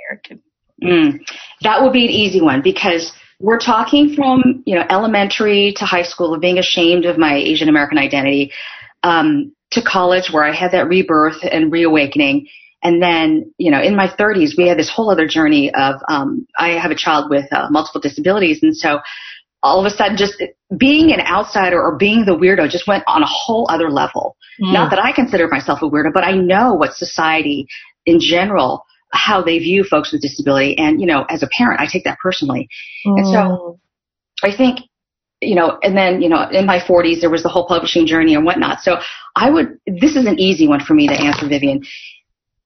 American? 0.10 0.42
Mm. 0.84 1.20
That 1.62 1.82
would 1.82 1.94
be 1.94 2.06
an 2.06 2.12
easy 2.12 2.42
one 2.42 2.62
because 2.62 3.12
we're 3.46 3.60
talking 3.60 4.16
from 4.16 4.64
you 4.66 4.74
know 4.74 4.84
elementary 4.90 5.74
to 5.78 5.86
high 5.86 6.02
school 6.02 6.34
of 6.34 6.42
being 6.42 6.58
ashamed 6.58 7.06
of 7.06 7.20
my 7.20 7.36
Asian 7.36 7.70
American 7.70 8.00
identity 8.00 8.52
um, 9.04 9.54
to 9.70 9.84
college 9.84 10.32
where 10.32 10.44
I 10.44 10.52
had 10.52 10.72
that 10.72 10.88
rebirth 10.88 11.38
and 11.44 11.72
reawakening. 11.72 12.48
And 12.82 13.02
then, 13.02 13.54
you 13.58 13.72
know, 13.72 13.82
in 13.82 13.96
my 13.96 14.08
30s, 14.08 14.58
we 14.58 14.68
had 14.68 14.78
this 14.78 14.90
whole 14.90 15.10
other 15.10 15.28
journey 15.28 15.74
of, 15.74 15.96
um, 16.08 16.46
I 16.60 16.70
have 16.70 16.92
a 16.92 16.96
child 16.96 17.30
with 17.30 17.46
uh, 17.52 17.68
multiple 17.72 18.02
disabilities. 18.02 18.60
And 18.62 18.76
so 18.76 19.00
all 19.64 19.80
of 19.80 19.86
a 19.86 19.96
sudden, 19.96 20.18
just 20.18 20.42
being 20.78 21.12
an 21.12 21.22
outsider 21.22 21.82
or 21.82 21.98
being 21.98 22.26
the 22.26 22.38
weirdo 22.38 22.70
just 22.70 22.88
went 22.88 23.04
on 23.08 23.24
a 23.24 23.28
whole 23.28 23.68
other 23.70 23.90
level. 23.90 24.38
Mm. 24.62 24.74
Not 24.74 24.90
that 24.92 25.00
I 25.00 25.12
consider 25.12 25.48
myself 25.48 25.82
a 25.82 25.90
weirdo, 25.90 26.14
but 26.14 26.24
I 26.24 26.34
know 26.34 26.74
what 26.74 26.94
society 26.94 27.68
in 28.06 28.20
general 28.20 28.86
how 29.12 29.42
they 29.42 29.60
view 29.60 29.84
folks 29.84 30.12
with 30.12 30.22
disability. 30.22 30.78
And, 30.78 31.00
you 31.00 31.08
know, 31.08 31.26
as 31.30 31.44
a 31.44 31.48
parent, 31.48 31.80
I 31.80 31.88
take 31.92 32.04
that 32.04 32.18
personally. 32.20 32.68
Mm. 33.06 33.18
And 33.18 33.28
so 33.28 33.34
mm. 33.34 33.80
I 34.44 34.56
think, 34.56 34.80
you 35.42 35.56
know, 35.56 35.78
and 35.84 35.96
then, 35.96 36.22
you 36.22 36.30
know, 36.30 36.48
in 36.50 36.66
my 36.66 36.80
40s, 36.80 37.22
there 37.22 37.30
was 37.30 37.44
the 37.44 37.50
whole 37.50 37.68
publishing 37.68 38.06
journey 38.08 38.36
and 38.36 38.46
whatnot. 38.46 38.82
So 38.82 38.98
I 39.36 39.50
would, 39.50 39.78
this 39.86 40.16
is 40.16 40.26
an 40.26 40.40
easy 40.40 40.68
one 40.68 40.80
for 40.80 40.94
me 40.94 41.08
to 41.08 41.14
answer, 41.14 41.48
Vivian. 41.48 41.84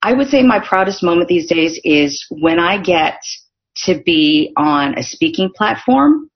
I 0.02 0.12
would 0.12 0.28
say 0.28 0.42
my 0.42 0.60
proudest 0.60 1.02
moment 1.02 1.28
these 1.28 1.48
days 1.48 1.78
is 1.84 2.26
when 2.30 2.58
I 2.58 2.80
get 2.80 3.20
to 3.84 4.00
be 4.00 4.52
on 4.56 4.98
a 4.98 5.02
speaking 5.02 5.50
platform 5.54 6.30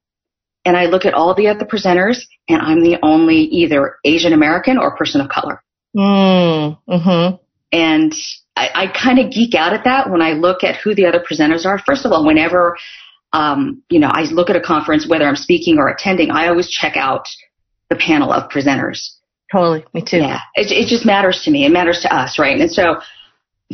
and 0.65 0.77
I 0.77 0.87
look 0.87 1.05
at 1.05 1.15
all 1.15 1.35
the 1.35 1.49
other 1.49 1.65
presenters 1.65 2.25
and 2.49 2.61
I'm 2.61 2.83
the 2.83 2.99
only 3.03 3.37
either 3.37 3.97
Asian 4.05 4.33
American 4.33 4.79
or 4.79 4.97
person 4.97 5.21
of 5.21 5.29
color. 5.29 5.63
Mm, 5.97 6.79
mm-hmm. 6.89 7.37
And 7.73 8.15
I, 8.57 8.71
I 8.75 8.87
kind 8.87 9.19
of 9.19 9.33
geek 9.33 9.55
out 9.55 9.73
at 9.73 9.85
that 9.85 10.11
when 10.11 10.23
I 10.23 10.33
look 10.33 10.63
at 10.63 10.77
who 10.77 10.95
the 10.95 11.07
other 11.07 11.21
presenters 11.21 11.67
are. 11.67 11.79
First 11.79 12.05
of 12.05 12.13
all, 12.13 12.25
whenever 12.25 12.77
um, 13.33 13.83
you 13.91 13.99
know 13.99 14.11
I 14.13 14.23
look 14.23 14.51
at 14.51 14.57
a 14.57 14.61
conference, 14.61 15.09
whether 15.09 15.27
I'm 15.27 15.37
speaking 15.37 15.79
or 15.79 15.89
attending, 15.89 16.31
I 16.31 16.49
always 16.49 16.71
check 16.71 16.97
out 16.97 17.27
the 17.91 17.97
panel 17.97 18.33
of 18.33 18.51
presenters. 18.51 19.01
Totally, 19.53 19.85
me 19.93 20.03
too. 20.03 20.19
Yeah, 20.19 20.41
it, 20.55 20.71
it 20.71 20.89
just 20.89 21.05
matters 21.05 21.43
to 21.45 21.51
me. 21.51 21.65
It 21.65 21.71
matters 21.71 22.01
to 22.03 22.15
us, 22.15 22.39
right? 22.39 22.61
And 22.61 22.71
so, 22.71 23.01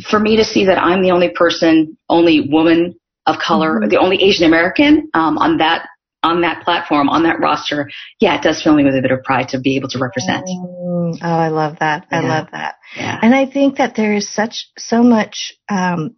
for 0.09 0.19
me 0.19 0.35
to 0.35 0.43
see 0.43 0.65
that 0.65 0.77
I'm 0.77 1.01
the 1.01 1.11
only 1.11 1.29
person, 1.29 1.97
only 2.09 2.49
woman 2.49 2.95
of 3.27 3.37
color, 3.39 3.79
mm-hmm. 3.79 3.89
the 3.89 3.97
only 3.97 4.21
Asian 4.21 4.45
American 4.45 5.09
um, 5.13 5.37
on 5.37 5.57
that 5.57 5.87
on 6.23 6.41
that 6.41 6.63
platform, 6.63 7.09
on 7.09 7.23
that 7.23 7.39
roster, 7.39 7.89
yeah, 8.19 8.35
it 8.35 8.43
does 8.43 8.61
fill 8.61 8.75
me 8.75 8.83
with 8.83 8.95
a 8.95 9.01
bit 9.01 9.11
of 9.11 9.23
pride 9.23 9.49
to 9.49 9.59
be 9.59 9.75
able 9.75 9.89
to 9.89 9.99
represent. 9.99 10.45
Mm, 10.45 11.17
oh, 11.21 11.27
I 11.27 11.47
love 11.49 11.79
that. 11.79 12.07
Yeah. 12.11 12.19
I 12.19 12.21
love 12.21 12.47
that. 12.51 12.75
Yeah. 12.95 13.19
And 13.21 13.33
I 13.33 13.45
think 13.45 13.77
that 13.77 13.95
there 13.95 14.13
is 14.13 14.29
such, 14.29 14.69
so 14.77 15.01
much, 15.01 15.53
um, 15.69 16.15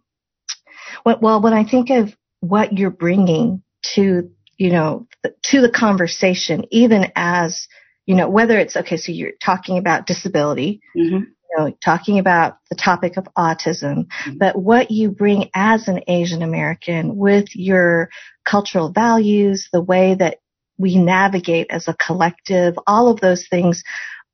well, 1.04 1.40
when 1.40 1.52
I 1.52 1.64
think 1.64 1.90
of 1.90 2.14
what 2.40 2.76
you're 2.76 2.90
bringing 2.90 3.62
to, 3.94 4.30
you 4.56 4.70
know, 4.70 5.06
to 5.44 5.60
the 5.60 5.70
conversation, 5.70 6.64
even 6.70 7.12
as, 7.16 7.66
you 8.06 8.14
know, 8.14 8.28
whether 8.28 8.58
it's, 8.58 8.76
okay, 8.76 8.96
so 8.96 9.12
you're 9.12 9.32
talking 9.42 9.78
about 9.78 10.06
disability, 10.06 10.80
mm-hmm 10.96 11.24
know, 11.56 11.76
talking 11.84 12.18
about 12.18 12.58
the 12.70 12.76
topic 12.76 13.16
of 13.16 13.28
autism, 13.36 14.06
mm-hmm. 14.06 14.38
but 14.38 14.56
what 14.56 14.90
you 14.90 15.10
bring 15.10 15.50
as 15.54 15.88
an 15.88 16.02
Asian 16.06 16.42
American 16.42 17.16
with 17.16 17.54
your 17.54 18.08
cultural 18.44 18.90
values, 18.90 19.68
the 19.72 19.82
way 19.82 20.14
that 20.14 20.38
we 20.78 20.96
navigate 20.96 21.68
as 21.70 21.88
a 21.88 21.94
collective, 21.94 22.74
all 22.86 23.08
of 23.08 23.20
those 23.20 23.46
things 23.48 23.82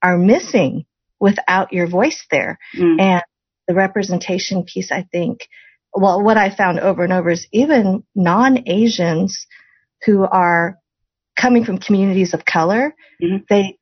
are 0.03 0.17
missing 0.17 0.87
without 1.19 1.73
your 1.73 1.87
voice 1.87 2.27
there. 2.31 2.59
Mm. 2.77 3.01
And 3.01 3.23
the 3.69 3.75
representation 3.75 4.65
piece, 4.65 4.91
I 4.91 5.07
think, 5.13 5.41
well, 5.93 6.23
what 6.23 6.37
I 6.37 6.55
found 6.55 6.81
over 6.81 7.05
and 7.05 7.13
over 7.13 7.31
is 7.31 7.47
even 7.53 8.05
non-Asians 8.15 9.47
who 10.07 10.25
are 10.25 10.79
coming 11.39 11.65
from 11.65 11.79
communities 11.79 12.33
of 12.33 12.45
color, 12.45 12.95
mm-hmm. 13.23 13.45
they, 13.49 13.79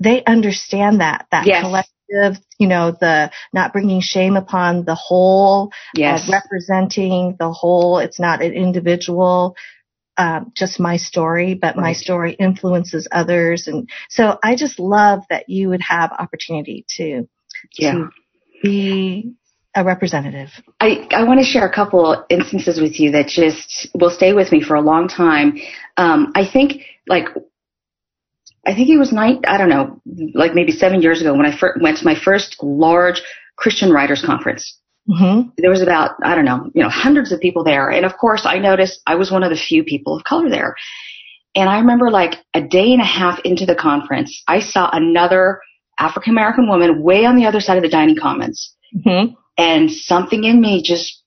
they 0.00 0.24
understand 0.24 1.00
that, 1.00 1.26
that 1.30 1.46
yes. 1.46 1.62
collective 1.62 2.42
you 2.58 2.66
know, 2.66 2.90
the 2.90 3.30
not 3.52 3.72
bringing 3.72 4.00
shame 4.00 4.36
upon 4.36 4.84
the 4.84 4.94
whole, 4.94 5.70
yes. 5.94 6.28
Uh, 6.28 6.32
representing 6.32 7.36
the 7.38 7.52
whole. 7.52 7.98
It's 7.98 8.20
not 8.20 8.42
an 8.42 8.52
individual, 8.52 9.56
um, 10.16 10.52
just 10.56 10.80
my 10.80 10.96
story, 10.96 11.54
but 11.54 11.76
right. 11.76 11.82
my 11.82 11.92
story 11.92 12.32
influences 12.32 13.08
others. 13.12 13.68
And 13.68 13.88
so 14.10 14.38
I 14.42 14.56
just 14.56 14.78
love 14.80 15.20
that 15.30 15.48
you 15.48 15.68
would 15.68 15.82
have 15.82 16.10
opportunity 16.12 16.84
to, 16.96 17.28
yeah. 17.78 17.92
to 17.92 18.10
be 18.62 19.34
a 19.76 19.84
representative. 19.84 20.50
I, 20.80 21.06
I 21.12 21.22
want 21.24 21.38
to 21.38 21.46
share 21.46 21.66
a 21.66 21.72
couple 21.72 22.24
instances 22.28 22.80
with 22.80 22.98
you 22.98 23.12
that 23.12 23.28
just 23.28 23.88
will 23.94 24.10
stay 24.10 24.32
with 24.32 24.50
me 24.50 24.60
for 24.60 24.74
a 24.74 24.80
long 24.80 25.06
time. 25.06 25.58
Um, 25.96 26.32
I 26.34 26.44
think 26.50 26.82
like 27.06 27.28
I 28.66 28.74
think 28.74 28.88
it 28.88 28.98
was 28.98 29.12
nine, 29.12 29.40
I 29.46 29.56
don't 29.56 29.68
know, 29.68 30.00
like 30.34 30.54
maybe 30.54 30.72
seven 30.72 31.00
years 31.00 31.20
ago 31.20 31.34
when 31.34 31.46
I 31.46 31.56
fir- 31.56 31.76
went 31.80 31.98
to 31.98 32.04
my 32.04 32.14
first 32.14 32.56
large 32.62 33.22
Christian 33.56 33.90
writers 33.90 34.22
conference. 34.24 34.78
Mm-hmm. 35.08 35.50
There 35.56 35.70
was 35.70 35.80
about, 35.80 36.12
I 36.22 36.34
don't 36.34 36.44
know, 36.44 36.70
you 36.74 36.82
know, 36.82 36.90
hundreds 36.90 37.32
of 37.32 37.40
people 37.40 37.64
there. 37.64 37.90
And 37.90 38.04
of 38.04 38.16
course 38.18 38.42
I 38.44 38.58
noticed 38.58 39.00
I 39.06 39.14
was 39.14 39.30
one 39.30 39.42
of 39.42 39.50
the 39.50 39.56
few 39.56 39.84
people 39.84 40.16
of 40.16 40.24
color 40.24 40.50
there. 40.50 40.74
And 41.54 41.68
I 41.68 41.78
remember 41.78 42.10
like 42.10 42.34
a 42.52 42.60
day 42.60 42.92
and 42.92 43.00
a 43.00 43.06
half 43.06 43.40
into 43.40 43.64
the 43.64 43.74
conference, 43.74 44.42
I 44.46 44.60
saw 44.60 44.90
another 44.92 45.60
African 45.98 46.32
American 46.32 46.68
woman 46.68 47.02
way 47.02 47.24
on 47.24 47.36
the 47.36 47.46
other 47.46 47.60
side 47.60 47.78
of 47.78 47.82
the 47.82 47.88
dining 47.88 48.16
commons. 48.16 48.74
Mm-hmm. 48.94 49.34
And 49.56 49.90
something 49.90 50.44
in 50.44 50.60
me 50.60 50.82
just 50.82 51.17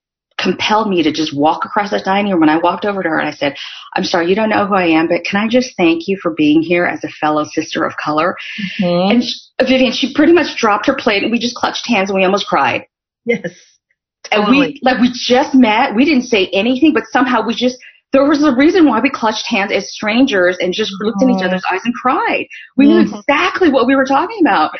compelled 0.42 0.90
me 0.90 1.04
to 1.04 1.12
just 1.12 1.36
walk 1.36 1.66
across 1.66 1.92
that 1.92 2.04
dining 2.04 2.32
room. 2.32 2.42
When 2.42 2.50
I 2.50 2.58
walked 2.58 2.86
over 2.86 3.04
to 3.04 3.10
her 3.10 3.20
and 3.20 3.30
I 3.30 3.32
said, 3.32 3.56
I'm 3.96 4.04
sorry, 4.04 4.28
you 4.30 4.36
don't 4.36 4.50
know 4.50 4.66
who 4.66 4.76
I 4.76 4.86
am, 4.86 5.08
but 5.08 5.24
can 5.24 5.40
I 5.40 5.48
just 5.48 5.76
thank 5.78 6.08
you 6.08 6.18
for 6.22 6.34
being 6.34 6.62
here 6.62 6.86
as 6.86 7.04
a 7.04 7.10
fellow 7.10 7.46
sister 7.46 7.84
of 7.84 7.96
color? 7.98 8.36
Mm-hmm. 8.82 9.12
And 9.12 9.24
she, 9.24 9.36
Vivian, 9.62 9.94
she 9.94 10.14
pretty 10.14 10.34
much 10.34 10.58
dropped 10.58 10.88
her 10.88 10.96
plate 10.96 11.24
and 11.24 11.32
we 11.32 11.40
just 11.40 11.56
clutched 11.56 11.88
hands 11.88 12.10
and 12.10 12.18
we 12.18 12.26
almost 12.26 12.48
cried. 12.48 12.86
Yes. 13.26 13.54
Totally. 14.32 14.46
And 14.46 14.74
we, 14.74 14.80
like, 14.82 15.00
we 15.00 15.12
just 15.14 15.56
met. 15.56 15.96
We 15.96 16.06
didn't 16.06 16.24
say 16.24 16.48
anything, 16.54 16.94
but 16.94 17.04
somehow 17.12 17.46
we 17.46 17.56
just, 17.56 17.78
there 18.14 18.28
was 18.28 18.44
a 18.44 18.56
reason 18.56 18.88
why 18.88 19.00
we 19.00 19.10
clutched 19.10 19.48
hands 19.48 19.72
as 19.72 19.92
strangers 19.92 20.58
and 20.60 20.74
just 20.74 20.92
looked 21.00 21.22
in 21.22 21.30
each 21.30 21.44
other's 21.44 21.64
eyes 21.72 21.82
and 21.86 21.94
cried. 21.94 22.46
We 22.78 22.88
mm-hmm. 22.88 23.12
knew 23.12 23.18
exactly 23.18 23.70
what 23.70 23.88
we 23.88 23.96
were 23.96 24.06
talking 24.06 24.40
about. 24.42 24.72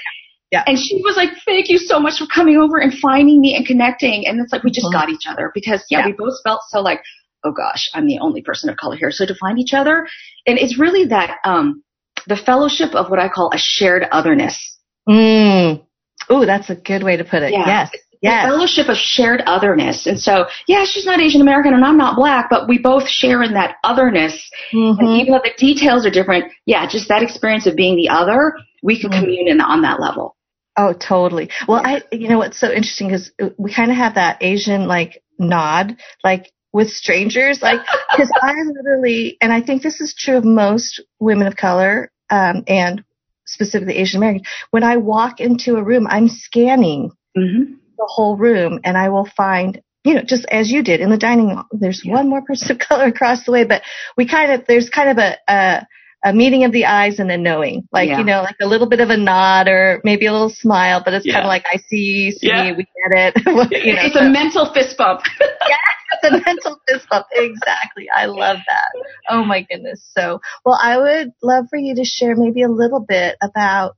Yeah. 0.52 0.64
And 0.68 0.78
she 0.78 1.02
was 1.04 1.16
like, 1.16 1.30
thank 1.46 1.70
you 1.70 1.78
so 1.78 2.00
much 2.00 2.20
for 2.20 2.26
coming 2.28 2.58
over 2.58 2.78
and 2.78 2.94
finding 2.94 3.40
me 3.40 3.56
and 3.56 3.66
connecting. 3.66 4.28
And 4.28 4.40
it's 4.42 4.52
like, 4.52 4.64
we 4.64 4.72
just 4.72 4.88
mm-hmm. 4.88 5.00
got 5.00 5.10
each 5.10 5.26
other 5.28 5.52
because 5.54 5.84
yeah, 5.90 6.00
yeah, 6.00 6.08
we 6.08 6.12
both 6.12 6.34
felt 6.44 6.62
so 6.68 6.82
like, 6.82 7.02
oh 7.44 7.52
gosh, 7.52 7.90
I'm 7.94 8.06
the 8.06 8.20
only 8.20 8.42
person 8.42 8.70
of 8.70 8.78
color 8.78 8.98
here. 8.98 9.12
So 9.12 9.26
to 9.26 9.36
find 9.36 9.58
each 9.60 9.74
other, 9.74 10.08
and 10.46 10.58
it's 10.60 10.78
really 10.78 11.06
that 11.06 11.38
um, 11.46 11.84
the 12.28 12.36
fellowship 12.36 12.94
of 12.96 13.10
what 13.10 13.20
I 13.20 13.30
call 13.30 13.52
a 13.54 13.58
shared 13.58 14.06
otherness. 14.12 14.78
Mm. 15.08 15.84
Oh, 16.30 16.46
that's 16.46 16.70
a 16.70 16.76
good 16.76 17.04
way 17.04 17.18
to 17.18 17.24
put 17.24 17.44
it. 17.44 17.52
Yeah. 17.52 17.66
Yes. 17.66 17.92
Yes. 18.22 18.46
The 18.46 18.52
fellowship 18.52 18.90
of 18.90 18.98
shared 18.98 19.42
otherness. 19.48 20.06
And 20.06 20.20
so, 20.20 20.46
yeah, 20.68 20.86
she's 20.86 21.06
not 21.06 21.20
Asian 21.20 21.42
American 21.42 21.74
and 21.74 21.84
I'm 21.84 21.98
not 21.98 22.16
black, 22.16 22.48
but 22.52 22.68
we 22.68 22.78
both 22.78 23.08
share 23.08 23.42
in 23.42 23.54
that 23.54 23.78
otherness. 23.84 24.50
Mm-hmm. 24.72 25.00
And 25.00 25.10
even 25.22 25.34
though 25.34 25.42
the 25.44 25.54
details 25.58 26.06
are 26.06 26.12
different, 26.12 26.52
yeah, 26.68 26.88
just 26.88 27.08
that 27.08 27.24
experience 27.24 27.66
of 27.66 27.76
being 27.76 27.96
the 27.96 28.10
other, 28.10 28.54
we 28.84 29.00
can 29.00 29.10
mm-hmm. 29.10 29.22
commune 29.22 29.48
in, 29.48 29.60
on 29.60 29.82
that 29.82 30.00
level. 30.00 30.36
Oh, 30.78 30.94
totally. 30.94 31.50
Well, 31.68 31.82
I, 31.84 32.02
you 32.12 32.30
know, 32.30 32.38
what's 32.38 32.60
so 32.60 32.68
interesting 32.68 33.12
is 33.12 33.32
we 33.58 33.74
kind 33.74 33.92
of 33.92 33.98
have 33.98 34.16
that 34.16 34.38
Asian 34.42 34.88
like 34.88 35.22
nod, 35.38 35.98
like 36.24 36.52
with 36.72 36.90
strangers, 36.90 37.62
like, 37.62 37.82
cause 38.16 38.32
I 38.42 38.54
literally, 38.66 39.38
and 39.42 39.52
I 39.52 39.62
think 39.62 39.82
this 39.82 40.00
is 40.00 40.16
true 40.18 40.38
of 40.38 40.46
most 40.46 41.02
women 41.20 41.48
of 41.48 41.58
color, 41.58 42.12
um, 42.30 42.64
and 42.68 43.04
specifically 43.46 43.98
Asian 43.98 44.20
American. 44.20 44.44
When 44.70 44.84
I 44.84 44.98
walk 44.98 45.42
into 45.42 45.76
a 45.76 45.84
room, 45.84 46.08
I'm 46.10 46.30
scanning 46.30 47.12
mm-hmm. 47.38 47.74
the 47.98 48.08
whole 48.08 48.38
room 48.38 48.80
and 48.86 48.98
I 48.98 49.10
will 49.10 49.28
find 49.36 49.82
you 50.04 50.16
know, 50.16 50.24
just 50.24 50.46
as 50.52 50.72
you 50.72 50.82
did 50.82 51.00
in 51.00 51.12
the 51.12 51.18
dining, 51.18 51.62
there's 51.72 52.02
yeah. 52.04 52.14
one 52.14 52.28
more 52.28 52.42
person 52.42 52.72
of 52.72 52.80
color 52.80 53.06
across 53.06 53.46
the 53.46 53.52
way, 53.52 53.66
but 53.66 53.84
we 54.18 54.28
kind 54.28 54.52
of, 54.52 54.66
there's 54.68 54.90
kind 54.90 55.10
of 55.12 55.18
a, 55.20 55.38
a 55.48 55.88
a 56.24 56.34
meeting 56.34 56.64
of 56.64 56.72
the 56.72 56.86
eyes 56.86 57.20
and 57.20 57.30
then 57.30 57.42
knowing, 57.42 57.88
like 57.92 58.10
yeah. 58.10 58.20
you 58.20 58.24
know, 58.24 58.42
like 58.42 58.56
a 58.62 58.68
little 58.68 58.88
bit 58.88 59.00
of 59.00 59.10
a 59.10 59.18
nod 59.18 59.68
or 59.68 60.02
maybe 60.04 60.28
a 60.28 60.32
little 60.32 60.50
smile, 60.50 61.02
but 61.04 61.14
it's 61.14 61.26
yeah. 61.26 61.34
kind 61.34 61.46
of 61.46 61.50
like 61.50 61.66
I 61.72 61.78
see, 61.78 62.32
see, 62.32 62.48
yeah. 62.48 62.72
we 62.72 62.86
get 62.86 63.36
it. 63.36 63.38
you 63.86 63.94
know, 63.96 64.02
it's 64.04 64.14
so. 64.14 64.22
a 64.22 64.30
mental 64.30 64.72
fist 64.74 64.98
bump. 64.98 65.22
yeah, 65.40 65.76
it's 66.12 66.24
a 66.24 66.46
mental 66.46 66.80
fist 66.88 67.08
bump. 67.10 67.26
Exactly. 67.32 68.08
I 68.16 68.26
love 68.26 68.58
that. 68.68 68.90
Oh 69.30 69.44
my 69.44 69.66
goodness. 69.70 70.08
So, 70.16 70.40
well, 70.64 70.78
I 70.82 70.98
would 70.98 71.32
love 71.42 71.66
for 71.70 71.78
you 71.78 71.96
to 71.96 72.04
share 72.04 72.36
maybe 72.36 72.62
a 72.62 72.70
little 72.70 73.00
bit 73.00 73.38
about 73.42 73.96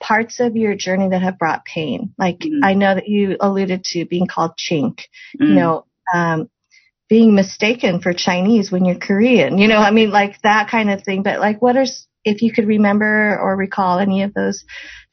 parts 0.00 0.40
of 0.40 0.56
your 0.56 0.74
journey 0.74 1.08
that 1.10 1.22
have 1.22 1.38
brought 1.38 1.64
pain. 1.64 2.12
Like 2.18 2.40
mm. 2.40 2.60
I 2.62 2.74
know 2.74 2.94
that 2.94 3.08
you 3.08 3.36
alluded 3.40 3.84
to 3.84 4.04
being 4.04 4.26
called 4.26 4.52
chink. 4.58 5.02
Mm. 5.40 5.48
You 5.48 5.54
know, 5.54 5.86
um, 6.12 6.50
being 7.08 7.34
mistaken 7.34 8.00
for 8.00 8.12
Chinese 8.12 8.70
when 8.70 8.84
you're 8.84 8.96
Korean. 8.96 9.58
You 9.58 9.68
know, 9.68 9.78
I 9.78 9.90
mean, 9.90 10.10
like 10.10 10.40
that 10.42 10.68
kind 10.68 10.90
of 10.90 11.02
thing. 11.02 11.22
But 11.22 11.40
like, 11.40 11.62
what 11.62 11.76
are, 11.76 11.86
if 12.24 12.42
you 12.42 12.52
could 12.52 12.66
remember 12.66 13.38
or 13.38 13.56
recall 13.56 13.98
any 13.98 14.22
of 14.22 14.34
those 14.34 14.64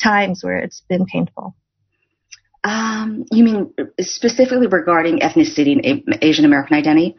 times 0.02 0.44
where 0.44 0.58
it's 0.58 0.82
been 0.90 1.06
painful? 1.06 1.56
Um, 2.64 3.26
you 3.32 3.44
mean 3.44 3.74
specifically 4.00 4.68
regarding 4.68 5.20
ethnicity 5.20 5.80
and 5.84 6.18
Asian 6.22 6.46
American 6.46 6.78
identity? 6.78 7.16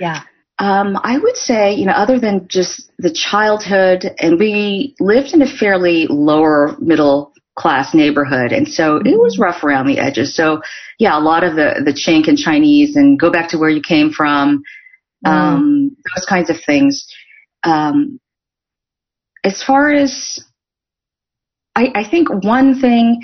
Yeah. 0.00 0.22
Um, 0.58 0.98
I 1.02 1.18
would 1.18 1.36
say, 1.36 1.74
you 1.74 1.84
know, 1.84 1.92
other 1.92 2.18
than 2.18 2.48
just 2.48 2.90
the 2.98 3.12
childhood, 3.12 4.06
and 4.18 4.38
we 4.38 4.94
lived 4.98 5.34
in 5.34 5.42
a 5.42 5.46
fairly 5.46 6.06
lower 6.08 6.76
middle 6.80 7.34
class 7.56 7.94
neighborhood. 7.94 8.52
And 8.52 8.68
so 8.68 8.96
it 8.96 9.18
was 9.18 9.38
rough 9.38 9.64
around 9.64 9.86
the 9.86 9.98
edges. 9.98 10.36
So 10.36 10.60
yeah, 10.98 11.18
a 11.18 11.20
lot 11.20 11.42
of 11.42 11.56
the, 11.56 11.82
the 11.84 11.92
chink 11.92 12.28
and 12.28 12.36
Chinese 12.36 12.96
and 12.96 13.18
go 13.18 13.30
back 13.30 13.48
to 13.50 13.58
where 13.58 13.70
you 13.70 13.80
came 13.80 14.10
from, 14.10 14.62
um, 15.24 15.90
mm. 15.90 15.96
those 16.14 16.26
kinds 16.26 16.50
of 16.50 16.56
things. 16.64 17.06
Um, 17.64 18.20
as 19.42 19.62
far 19.62 19.90
as, 19.90 20.44
I, 21.74 21.92
I 21.94 22.08
think 22.08 22.28
one 22.44 22.80
thing, 22.80 23.22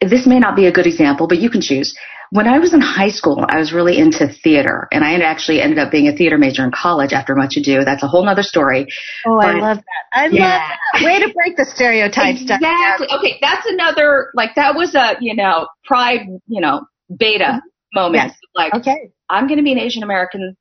this 0.00 0.26
may 0.26 0.38
not 0.38 0.56
be 0.56 0.66
a 0.66 0.72
good 0.72 0.86
example, 0.86 1.26
but 1.26 1.38
you 1.38 1.50
can 1.50 1.60
choose. 1.60 1.96
When 2.30 2.46
I 2.46 2.60
was 2.60 2.72
in 2.72 2.80
high 2.80 3.08
school, 3.08 3.44
I 3.48 3.58
was 3.58 3.72
really 3.72 3.98
into 3.98 4.28
theater, 4.28 4.86
and 4.92 5.04
I 5.04 5.14
actually 5.14 5.60
ended 5.60 5.78
up 5.78 5.90
being 5.90 6.06
a 6.06 6.16
theater 6.16 6.38
major 6.38 6.64
in 6.64 6.70
college 6.70 7.12
after 7.12 7.34
much 7.34 7.56
ado. 7.56 7.84
That's 7.84 8.04
a 8.04 8.06
whole 8.06 8.28
other 8.28 8.44
story. 8.44 8.86
Oh, 9.26 9.36
but, 9.36 9.48
I 9.48 9.58
love 9.58 9.76
that. 9.78 10.04
I 10.12 10.26
yeah. 10.28 10.42
love 10.42 10.78
that. 10.94 11.04
Way 11.04 11.26
to 11.26 11.34
break 11.34 11.56
the 11.56 11.64
stereotypes. 11.64 12.42
Exactly. 12.42 13.08
Okay, 13.18 13.38
that's 13.40 13.66
another, 13.66 14.30
like, 14.34 14.54
that 14.54 14.76
was 14.76 14.94
a, 14.94 15.16
you 15.20 15.34
know, 15.34 15.66
pride, 15.84 16.20
you 16.46 16.60
know, 16.60 16.82
beta 17.16 17.44
mm-hmm. 17.44 18.00
moment. 18.00 18.24
Yes. 18.28 18.36
Like, 18.54 18.74
okay. 18.74 19.10
I'm 19.28 19.48
going 19.48 19.58
to 19.58 19.64
be 19.64 19.72
an 19.72 19.78
Asian 19.78 20.04
American 20.04 20.56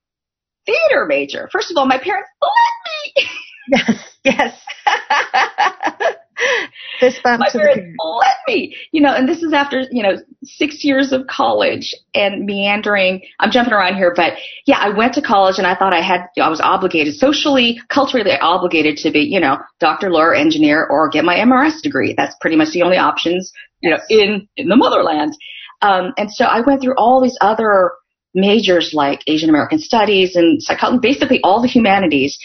theater 0.66 1.06
major. 1.08 1.50
First 1.52 1.72
of 1.72 1.78
all, 1.78 1.86
my 1.86 1.98
parents 1.98 2.30
let 2.42 3.24
me. 3.24 3.30
Yes, 3.72 4.18
yes. 4.26 4.62
Fist 7.00 7.22
bump 7.24 7.40
My 7.40 7.50
to 7.50 7.58
parents 7.58 7.98
let 8.22 8.38
me, 8.48 8.76
you 8.92 9.02
know, 9.02 9.14
and 9.14 9.28
this 9.28 9.44
is 9.44 9.54
after, 9.54 9.82
you 9.92 10.04
know, 10.04 10.18
six 10.44 10.84
years 10.84 11.12
of 11.12 11.28
college 11.28 11.96
and 12.14 12.46
meandering. 12.46 13.22
I'm 13.40 13.52
jumping 13.52 13.74
around 13.74 13.96
here, 13.96 14.14
but 14.16 14.34
yeah, 14.66 14.78
I 14.80 14.90
went 14.90 15.14
to 15.16 15.22
college 15.22 15.58
and 15.58 15.68
I 15.68 15.76
thought 15.76 15.94
I 15.94 16.02
had, 16.02 16.22
I 16.42 16.50
was 16.50 16.62
obligated, 16.62 17.16
socially, 17.16 17.80
culturally 17.90 18.32
obligated 18.40 18.98
to 18.98 19.12
be, 19.12 19.22
you 19.22 19.40
know, 19.40 19.58
doctor, 19.80 20.10
lawyer, 20.10 20.34
engineer, 20.34 20.88
or 20.90 21.10
get 21.10 21.26
my 21.26 21.36
MRS 21.36 21.82
degree. 21.82 22.14
That's 22.16 22.36
pretty 22.42 22.56
much 22.56 22.72
the 22.72 22.84
only 22.84 22.98
options, 22.98 23.52
you 23.82 23.90
know, 23.90 23.98
in, 24.10 24.48
in 24.58 24.70
the 24.70 24.76
motherland. 24.76 25.34
Um, 25.82 26.14
and 26.18 26.32
so 26.32 26.46
I 26.46 26.62
went 26.62 26.82
through 26.82 26.96
all 26.98 27.22
these 27.22 27.38
other 27.42 27.92
majors 28.34 28.94
like 28.94 29.22
Asian 29.28 29.50
American 29.50 29.80
studies 29.80 30.36
and 30.36 30.62
psychology, 30.62 31.00
basically 31.02 31.42
all 31.44 31.62
the 31.62 31.68
humanities. 31.68 32.38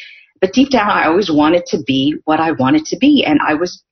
But 0.44 0.52
deep 0.52 0.68
down, 0.68 0.90
I 0.90 1.06
always 1.06 1.30
wanted 1.30 1.64
to 1.68 1.82
be 1.86 2.16
what 2.26 2.38
I 2.38 2.50
wanted 2.52 2.84
to 2.92 2.98
be. 2.98 3.24
And 3.24 3.40
I 3.40 3.54
was 3.54 3.82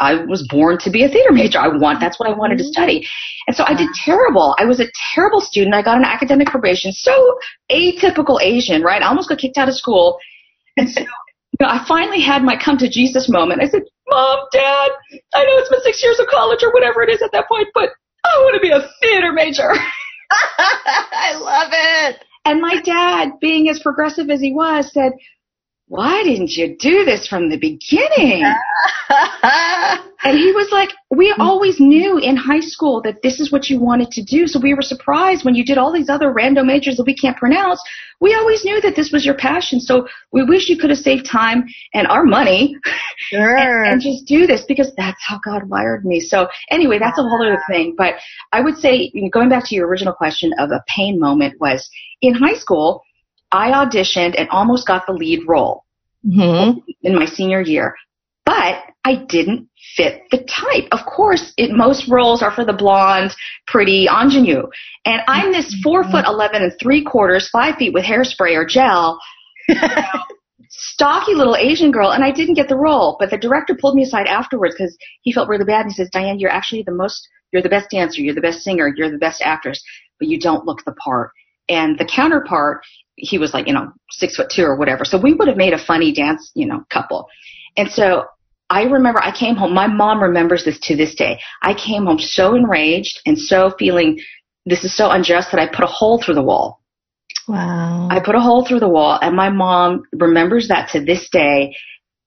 I 0.00 0.14
was 0.24 0.48
born 0.48 0.78
to 0.78 0.90
be 0.90 1.04
a 1.04 1.08
theater 1.08 1.32
major. 1.32 1.58
I 1.58 1.68
want, 1.68 2.00
that's 2.00 2.18
what 2.18 2.30
I 2.30 2.32
wanted 2.32 2.56
to 2.56 2.64
mm-hmm. 2.64 2.72
study. 2.72 3.06
And 3.46 3.54
so 3.54 3.62
I 3.66 3.74
did 3.74 3.90
terrible. 4.06 4.56
I 4.58 4.64
was 4.64 4.80
a 4.80 4.86
terrible 5.12 5.42
student. 5.42 5.74
I 5.74 5.82
got 5.82 5.98
an 5.98 6.04
academic 6.04 6.48
probation. 6.48 6.92
So 6.92 7.38
atypical 7.70 8.40
Asian, 8.40 8.80
right? 8.80 9.02
I 9.02 9.08
almost 9.08 9.28
got 9.28 9.36
kicked 9.36 9.58
out 9.58 9.68
of 9.68 9.74
school. 9.74 10.16
And 10.78 10.88
so, 10.88 11.00
you 11.02 11.58
know, 11.60 11.68
I 11.68 11.84
finally 11.86 12.22
had 12.22 12.42
my 12.42 12.56
come 12.56 12.78
to 12.78 12.88
Jesus 12.88 13.28
moment. 13.28 13.60
I 13.60 13.66
said, 13.66 13.82
Mom, 14.08 14.38
Dad, 14.50 14.90
I 15.34 15.44
know 15.44 15.58
it's 15.58 15.68
been 15.68 15.82
six 15.82 16.02
years 16.02 16.18
of 16.18 16.26
college 16.28 16.60
or 16.62 16.72
whatever 16.72 17.02
it 17.02 17.10
is 17.10 17.20
at 17.20 17.32
that 17.32 17.48
point, 17.48 17.68
but 17.74 17.90
I 18.24 18.30
want 18.38 18.54
to 18.54 18.60
be 18.62 18.70
a 18.70 18.88
theater 19.02 19.34
major. 19.34 19.72
I 20.32 21.36
love 21.36 21.68
it. 21.70 22.24
And 22.46 22.62
my 22.62 22.80
dad, 22.80 23.32
being 23.42 23.68
as 23.68 23.80
progressive 23.80 24.30
as 24.30 24.40
he 24.40 24.54
was, 24.54 24.90
said, 24.90 25.12
why 25.88 26.22
didn't 26.22 26.50
you 26.50 26.76
do 26.78 27.04
this 27.04 27.26
from 27.26 27.48
the 27.48 27.56
beginning? 27.56 28.44
and 30.22 30.38
he 30.38 30.52
was 30.52 30.68
like, 30.70 30.90
we 31.10 31.34
always 31.38 31.80
knew 31.80 32.18
in 32.18 32.36
high 32.36 32.60
school 32.60 33.00
that 33.02 33.22
this 33.22 33.40
is 33.40 33.50
what 33.50 33.70
you 33.70 33.80
wanted 33.80 34.10
to 34.10 34.22
do. 34.22 34.46
So 34.46 34.60
we 34.60 34.74
were 34.74 34.82
surprised 34.82 35.46
when 35.46 35.54
you 35.54 35.64
did 35.64 35.78
all 35.78 35.90
these 35.90 36.10
other 36.10 36.30
random 36.30 36.66
majors 36.66 36.98
that 36.98 37.06
we 37.06 37.16
can't 37.16 37.38
pronounce. 37.38 37.82
We 38.20 38.34
always 38.34 38.66
knew 38.66 38.82
that 38.82 38.96
this 38.96 39.12
was 39.12 39.24
your 39.24 39.36
passion. 39.36 39.80
So 39.80 40.06
we 40.30 40.42
wish 40.44 40.68
you 40.68 40.76
could 40.76 40.90
have 40.90 40.98
saved 40.98 41.24
time 41.24 41.64
and 41.94 42.06
our 42.06 42.24
money 42.24 42.76
sure. 43.30 43.56
and, 43.56 43.92
and, 43.92 44.02
just 44.02 44.26
do 44.26 44.46
this 44.46 44.64
because 44.68 44.92
that's 44.96 45.22
how 45.26 45.40
God 45.42 45.70
wired 45.70 46.04
me. 46.04 46.20
So 46.20 46.48
anyway, 46.70 46.98
that's 46.98 47.18
a 47.18 47.22
whole 47.22 47.42
other 47.42 47.62
thing. 47.70 47.94
But 47.96 48.14
I 48.52 48.60
would 48.60 48.76
say, 48.76 49.10
going 49.32 49.48
back 49.48 49.64
to 49.68 49.74
your 49.74 49.88
original 49.88 50.12
question 50.12 50.52
of 50.58 50.70
a 50.70 50.84
pain 50.86 51.18
moment 51.18 51.58
was 51.60 51.88
in 52.20 52.34
high 52.34 52.54
school, 52.54 53.02
I 53.52 53.70
auditioned 53.70 54.34
and 54.38 54.48
almost 54.50 54.86
got 54.86 55.06
the 55.06 55.12
lead 55.12 55.40
role 55.46 55.84
mm-hmm. 56.26 56.78
in 57.02 57.14
my 57.14 57.24
senior 57.24 57.60
year, 57.60 57.94
but 58.44 58.82
I 59.04 59.24
didn't 59.28 59.68
fit 59.96 60.22
the 60.30 60.38
type. 60.38 60.88
Of 60.92 61.06
course, 61.06 61.52
it, 61.56 61.70
most 61.70 62.08
roles 62.08 62.42
are 62.42 62.50
for 62.50 62.64
the 62.64 62.72
blonde, 62.72 63.34
pretty 63.66 64.06
ingenue, 64.06 64.64
and 65.06 65.22
I'm 65.28 65.52
this 65.52 65.74
four 65.82 66.04
foot 66.04 66.26
eleven 66.26 66.62
and 66.62 66.72
three 66.80 67.02
quarters, 67.04 67.48
five 67.48 67.76
feet 67.76 67.94
with 67.94 68.04
hairspray 68.04 68.54
or 68.54 68.66
gel. 68.66 69.18
stocky 70.70 71.34
little 71.34 71.56
Asian 71.56 71.90
girl, 71.90 72.10
and 72.10 72.24
I 72.24 72.30
didn't 72.30 72.54
get 72.54 72.68
the 72.68 72.76
role. 72.76 73.16
But 73.18 73.30
the 73.30 73.38
director 73.38 73.74
pulled 73.74 73.94
me 73.94 74.02
aside 74.02 74.26
afterwards 74.26 74.74
because 74.76 74.96
he 75.22 75.32
felt 75.32 75.48
really 75.48 75.64
bad. 75.64 75.82
And 75.82 75.90
he 75.90 75.94
says, 75.94 76.10
"Diane, 76.12 76.38
you're 76.38 76.50
actually 76.50 76.82
the 76.82 76.92
most, 76.92 77.26
you're 77.52 77.62
the 77.62 77.68
best 77.68 77.90
dancer, 77.90 78.20
you're 78.20 78.34
the 78.34 78.40
best 78.40 78.60
singer, 78.60 78.92
you're 78.94 79.10
the 79.10 79.18
best 79.18 79.42
actress, 79.42 79.82
but 80.18 80.28
you 80.28 80.38
don't 80.38 80.66
look 80.66 80.84
the 80.84 80.92
part." 80.92 81.30
And 81.68 81.98
the 81.98 82.04
counterpart 82.04 82.82
he 83.18 83.38
was 83.38 83.52
like, 83.52 83.66
you 83.66 83.74
know, 83.74 83.92
six 84.10 84.36
foot 84.36 84.50
two 84.50 84.62
or 84.62 84.76
whatever. 84.76 85.04
So 85.04 85.20
we 85.20 85.34
would 85.34 85.48
have 85.48 85.56
made 85.56 85.72
a 85.72 85.78
funny 85.78 86.12
dance, 86.12 86.50
you 86.54 86.66
know, 86.66 86.84
couple. 86.90 87.28
And 87.76 87.90
so 87.90 88.24
I 88.70 88.82
remember 88.84 89.22
I 89.22 89.36
came 89.36 89.56
home. 89.56 89.74
My 89.74 89.86
mom 89.86 90.22
remembers 90.22 90.64
this 90.64 90.78
to 90.84 90.96
this 90.96 91.14
day. 91.14 91.40
I 91.62 91.74
came 91.74 92.06
home 92.06 92.18
so 92.18 92.54
enraged 92.54 93.20
and 93.26 93.38
so 93.38 93.72
feeling 93.78 94.20
this 94.66 94.84
is 94.84 94.96
so 94.96 95.10
unjust 95.10 95.50
that 95.52 95.60
I 95.60 95.66
put 95.66 95.84
a 95.84 95.88
hole 95.88 96.22
through 96.22 96.34
the 96.34 96.42
wall. 96.42 96.80
Wow. 97.46 98.08
I 98.10 98.20
put 98.20 98.34
a 98.34 98.40
hole 98.40 98.66
through 98.66 98.80
the 98.80 98.88
wall 98.88 99.18
and 99.20 99.34
my 99.34 99.48
mom 99.48 100.02
remembers 100.12 100.68
that 100.68 100.90
to 100.90 101.04
this 101.04 101.28
day. 101.30 101.74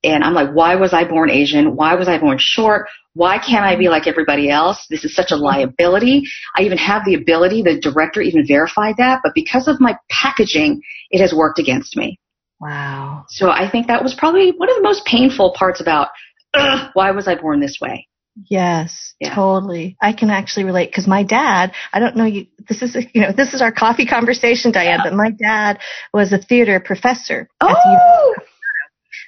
And 0.04 0.24
I'm 0.24 0.34
like, 0.34 0.50
why 0.52 0.74
was 0.74 0.92
I 0.92 1.04
born 1.04 1.30
Asian? 1.30 1.76
Why 1.76 1.94
was 1.94 2.08
I 2.08 2.18
born 2.18 2.38
short? 2.40 2.88
Why 3.14 3.38
can't 3.38 3.64
I 3.64 3.76
be 3.76 3.88
like 3.88 4.06
everybody 4.06 4.48
else? 4.48 4.86
This 4.88 5.04
is 5.04 5.14
such 5.14 5.30
a 5.30 5.36
liability. 5.36 6.22
I 6.56 6.62
even 6.62 6.78
have 6.78 7.04
the 7.04 7.14
ability, 7.14 7.62
the 7.62 7.78
director 7.78 8.22
even 8.22 8.46
verified 8.46 8.96
that, 8.98 9.20
but 9.22 9.34
because 9.34 9.68
of 9.68 9.80
my 9.80 9.98
packaging, 10.10 10.80
it 11.10 11.20
has 11.20 11.34
worked 11.34 11.58
against 11.58 11.96
me. 11.96 12.18
Wow. 12.60 13.24
So 13.28 13.50
I 13.50 13.68
think 13.70 13.88
that 13.88 14.02
was 14.02 14.14
probably 14.14 14.52
one 14.52 14.70
of 14.70 14.76
the 14.76 14.82
most 14.82 15.04
painful 15.04 15.54
parts 15.58 15.80
about 15.80 16.08
why 16.94 17.10
was 17.10 17.28
I 17.28 17.34
born 17.34 17.60
this 17.60 17.78
way? 17.80 18.06
Yes, 18.48 19.14
yeah. 19.20 19.34
totally. 19.34 19.96
I 20.00 20.12
can 20.12 20.30
actually 20.30 20.64
relate 20.64 20.88
because 20.88 21.06
my 21.06 21.22
dad, 21.22 21.72
I 21.92 21.98
don't 21.98 22.16
know 22.16 22.24
you, 22.24 22.46
this 22.68 22.80
is, 22.80 22.96
you 23.12 23.20
know, 23.20 23.32
this 23.32 23.52
is 23.52 23.60
our 23.60 23.72
coffee 23.72 24.06
conversation, 24.06 24.72
Diane, 24.72 25.00
yeah. 25.04 25.10
but 25.10 25.14
my 25.14 25.30
dad 25.30 25.80
was 26.14 26.32
a 26.32 26.38
theater 26.38 26.80
professor. 26.80 27.48
Oh! 27.60 28.34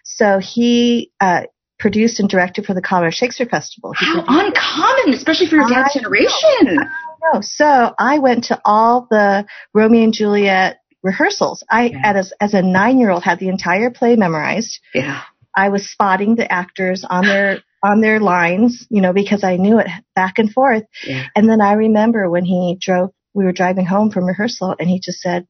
so 0.04 0.38
he, 0.38 1.10
uh, 1.20 1.42
produced 1.84 2.18
and 2.18 2.30
directed 2.30 2.64
for 2.64 2.72
the 2.72 2.80
Colorado 2.80 3.10
Shakespeare 3.10 3.46
Festival. 3.46 3.92
He 4.00 4.06
How 4.06 4.24
uncommon, 4.26 5.12
especially 5.12 5.48
for 5.48 5.56
your 5.56 5.68
dad's 5.68 5.92
generation. 5.92 6.76
Know. 6.76 7.42
So 7.42 7.94
I 7.98 8.20
went 8.20 8.44
to 8.44 8.58
all 8.64 9.06
the 9.10 9.44
Romeo 9.74 10.04
and 10.04 10.12
Juliet 10.14 10.78
rehearsals. 11.02 11.62
I, 11.70 11.88
yeah. 11.88 12.12
as, 12.14 12.32
as 12.40 12.54
a 12.54 12.62
nine 12.62 12.98
year 12.98 13.10
old, 13.10 13.22
had 13.22 13.38
the 13.38 13.50
entire 13.50 13.90
play 13.90 14.16
memorized. 14.16 14.80
Yeah. 14.94 15.20
I 15.54 15.68
was 15.68 15.86
spotting 15.86 16.36
the 16.36 16.50
actors 16.50 17.04
on 17.04 17.26
their 17.26 17.58
on 17.84 18.00
their 18.00 18.18
lines, 18.18 18.86
you 18.88 19.02
know, 19.02 19.12
because 19.12 19.44
I 19.44 19.56
knew 19.56 19.78
it 19.78 19.88
back 20.14 20.38
and 20.38 20.50
forth. 20.50 20.84
Yeah. 21.06 21.26
And 21.36 21.46
then 21.50 21.60
I 21.60 21.74
remember 21.74 22.30
when 22.30 22.46
he 22.46 22.78
drove, 22.80 23.10
we 23.34 23.44
were 23.44 23.52
driving 23.52 23.84
home 23.84 24.10
from 24.10 24.24
rehearsal, 24.24 24.74
and 24.80 24.88
he 24.88 25.00
just 25.00 25.20
said, 25.20 25.46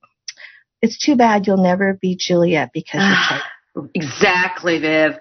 "It's 0.83 0.99
too 0.99 1.15
bad 1.15 1.47
you'll 1.47 1.63
never 1.63 1.97
be 2.03 2.17
Juliet 2.19 2.71
because 2.75 3.41
Exactly, 3.95 4.79
Viv. 4.81 5.19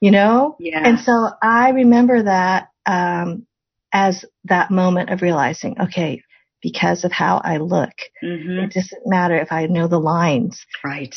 You 0.00 0.10
know. 0.10 0.56
Yeah. 0.58 0.82
And 0.84 1.00
so 1.00 1.30
I 1.42 1.70
remember 1.70 2.24
that 2.24 2.68
um, 2.84 3.46
as 3.92 4.24
that 4.44 4.70
moment 4.70 5.10
of 5.10 5.22
realizing, 5.22 5.80
okay, 5.80 6.22
because 6.62 7.04
of 7.04 7.12
how 7.12 7.40
I 7.42 7.58
look, 7.58 7.92
mm-hmm. 8.22 8.64
it 8.64 8.72
doesn't 8.72 9.06
matter 9.06 9.36
if 9.36 9.52
I 9.52 9.66
know 9.66 9.88
the 9.88 10.00
lines. 10.00 10.64
Right. 10.84 11.14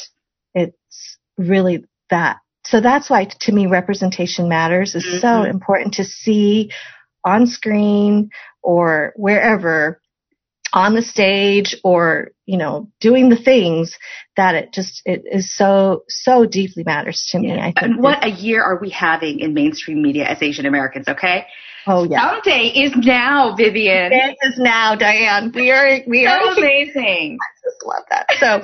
It's 0.53 1.17
really 1.37 1.85
that 2.09 2.37
so 2.65 2.81
that's 2.81 3.09
why 3.09 3.25
to 3.25 3.51
me 3.51 3.65
representation 3.65 4.49
matters 4.49 4.93
is 4.93 5.03
mm-hmm. 5.03 5.19
so 5.19 5.43
important 5.43 5.95
to 5.95 6.03
see 6.03 6.71
on 7.25 7.47
screen 7.47 8.29
or 8.61 9.13
wherever 9.15 10.01
on 10.73 10.93
the 10.93 11.01
stage 11.01 11.75
or 11.83 12.29
you 12.45 12.57
know 12.57 12.89
doing 12.99 13.29
the 13.29 13.35
things 13.35 13.97
that 14.37 14.55
it 14.55 14.73
just 14.73 15.01
it 15.05 15.23
is 15.25 15.55
so 15.55 16.03
so 16.07 16.45
deeply 16.45 16.83
matters 16.83 17.27
to 17.31 17.39
me 17.39 17.49
yeah. 17.49 17.59
i 17.59 17.65
think. 17.65 17.77
And 17.81 18.03
what 18.03 18.23
a 18.23 18.29
year 18.29 18.63
are 18.63 18.79
we 18.79 18.89
having 18.89 19.39
in 19.39 19.53
mainstream 19.53 20.01
media 20.01 20.25
as 20.25 20.41
asian 20.41 20.65
americans 20.65 21.07
okay? 21.07 21.45
Oh 21.87 22.03
yeah. 22.03 22.29
Someday 22.29 22.67
is 22.67 22.93
now 22.95 23.55
vivian. 23.55 24.11
It 24.11 24.35
is 24.43 24.59
now 24.59 24.95
diane. 24.95 25.51
We 25.55 25.71
are 25.71 26.01
we 26.05 26.25
so 26.25 26.29
are 26.29 26.57
amazing. 26.57 27.37
I 27.41 27.47
just 27.63 27.83
love 27.83 28.03
that. 28.11 28.27
So 28.37 28.61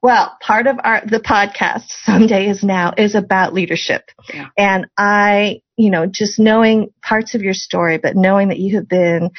well, 0.00 0.36
part 0.40 0.66
of 0.68 0.76
our 0.84 1.02
the 1.04 1.18
podcast 1.18 1.86
someday 2.04 2.48
is 2.48 2.62
now 2.62 2.92
is 2.96 3.14
about 3.14 3.52
leadership. 3.52 4.10
Yeah. 4.32 4.48
And 4.56 4.86
I, 4.96 5.62
you 5.76 5.90
know, 5.90 6.06
just 6.06 6.38
knowing 6.38 6.92
parts 7.02 7.34
of 7.34 7.42
your 7.42 7.54
story, 7.54 7.98
but 7.98 8.14
knowing 8.14 8.48
that 8.48 8.58
you 8.58 8.76
have 8.76 8.88
been 8.88 9.30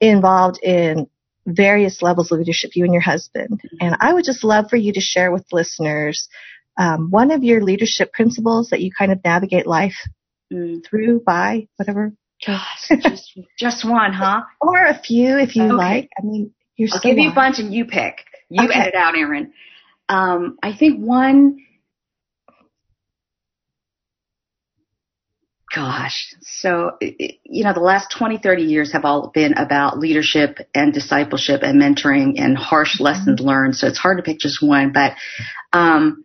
involved 0.00 0.62
in 0.62 1.08
various 1.46 2.02
levels 2.02 2.32
of 2.32 2.38
leadership, 2.38 2.72
you 2.74 2.84
and 2.84 2.92
your 2.92 3.02
husband. 3.02 3.50
Mm-hmm. 3.50 3.76
And 3.80 3.96
I 4.00 4.12
would 4.12 4.24
just 4.24 4.44
love 4.44 4.70
for 4.70 4.76
you 4.76 4.92
to 4.92 5.00
share 5.00 5.30
with 5.30 5.44
listeners 5.52 6.28
um, 6.76 7.10
one 7.10 7.30
of 7.30 7.44
your 7.44 7.62
leadership 7.62 8.12
principles 8.12 8.70
that 8.70 8.80
you 8.80 8.90
kind 8.96 9.12
of 9.12 9.22
navigate 9.24 9.66
life 9.66 9.96
mm. 10.52 10.84
through 10.84 11.22
by 11.24 11.68
whatever. 11.76 12.12
Gosh, 12.44 12.88
just, 12.88 13.40
just 13.58 13.88
one, 13.88 14.12
huh? 14.12 14.42
Or 14.60 14.84
a 14.84 14.98
few 14.98 15.38
if 15.38 15.56
you 15.56 15.64
okay. 15.64 15.72
like. 15.72 16.10
I 16.18 16.24
mean, 16.24 16.52
you're 16.76 16.88
I'll 16.92 17.00
give 17.00 17.18
you 17.18 17.30
a 17.30 17.34
bunch 17.34 17.58
and 17.58 17.72
you 17.72 17.84
pick. 17.84 18.24
You 18.50 18.64
okay. 18.64 18.78
edit 18.78 18.94
out, 18.94 19.16
Aaron. 19.16 19.52
Um, 20.08 20.58
I 20.62 20.76
think 20.76 21.00
one, 21.00 21.58
gosh, 25.74 26.34
so, 26.40 26.92
you 27.00 27.64
know, 27.64 27.72
the 27.72 27.80
last 27.80 28.10
20, 28.16 28.38
30 28.38 28.62
years 28.62 28.92
have 28.92 29.04
all 29.04 29.30
been 29.34 29.54
about 29.54 29.98
leadership 29.98 30.58
and 30.74 30.92
discipleship 30.92 31.62
and 31.62 31.80
mentoring 31.80 32.34
and 32.38 32.56
harsh 32.56 32.94
mm-hmm. 32.94 33.04
lessons 33.04 33.40
learned. 33.40 33.76
So 33.76 33.86
it's 33.86 33.98
hard 33.98 34.18
to 34.18 34.22
pick 34.22 34.38
just 34.38 34.62
one, 34.62 34.92
but, 34.92 35.14
um, 35.72 36.24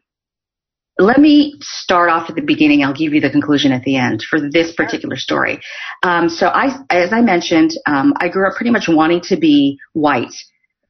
let 1.00 1.18
me 1.18 1.56
start 1.62 2.10
off 2.10 2.30
at 2.30 2.36
the 2.36 2.42
beginning. 2.42 2.84
I'll 2.84 2.94
give 2.94 3.14
you 3.14 3.22
the 3.22 3.30
conclusion 3.30 3.72
at 3.72 3.84
the 3.84 3.96
end 3.96 4.22
for 4.22 4.38
this 4.52 4.74
particular 4.76 5.16
story. 5.16 5.62
Um, 6.04 6.28
so 6.28 6.48
I, 6.48 6.78
as 6.90 7.14
I 7.14 7.22
mentioned, 7.22 7.72
um, 7.86 8.14
I 8.18 8.28
grew 8.28 8.46
up 8.46 8.56
pretty 8.56 8.72
much 8.72 8.90
wanting 8.90 9.22
to 9.30 9.38
be 9.38 9.80
white 9.94 10.34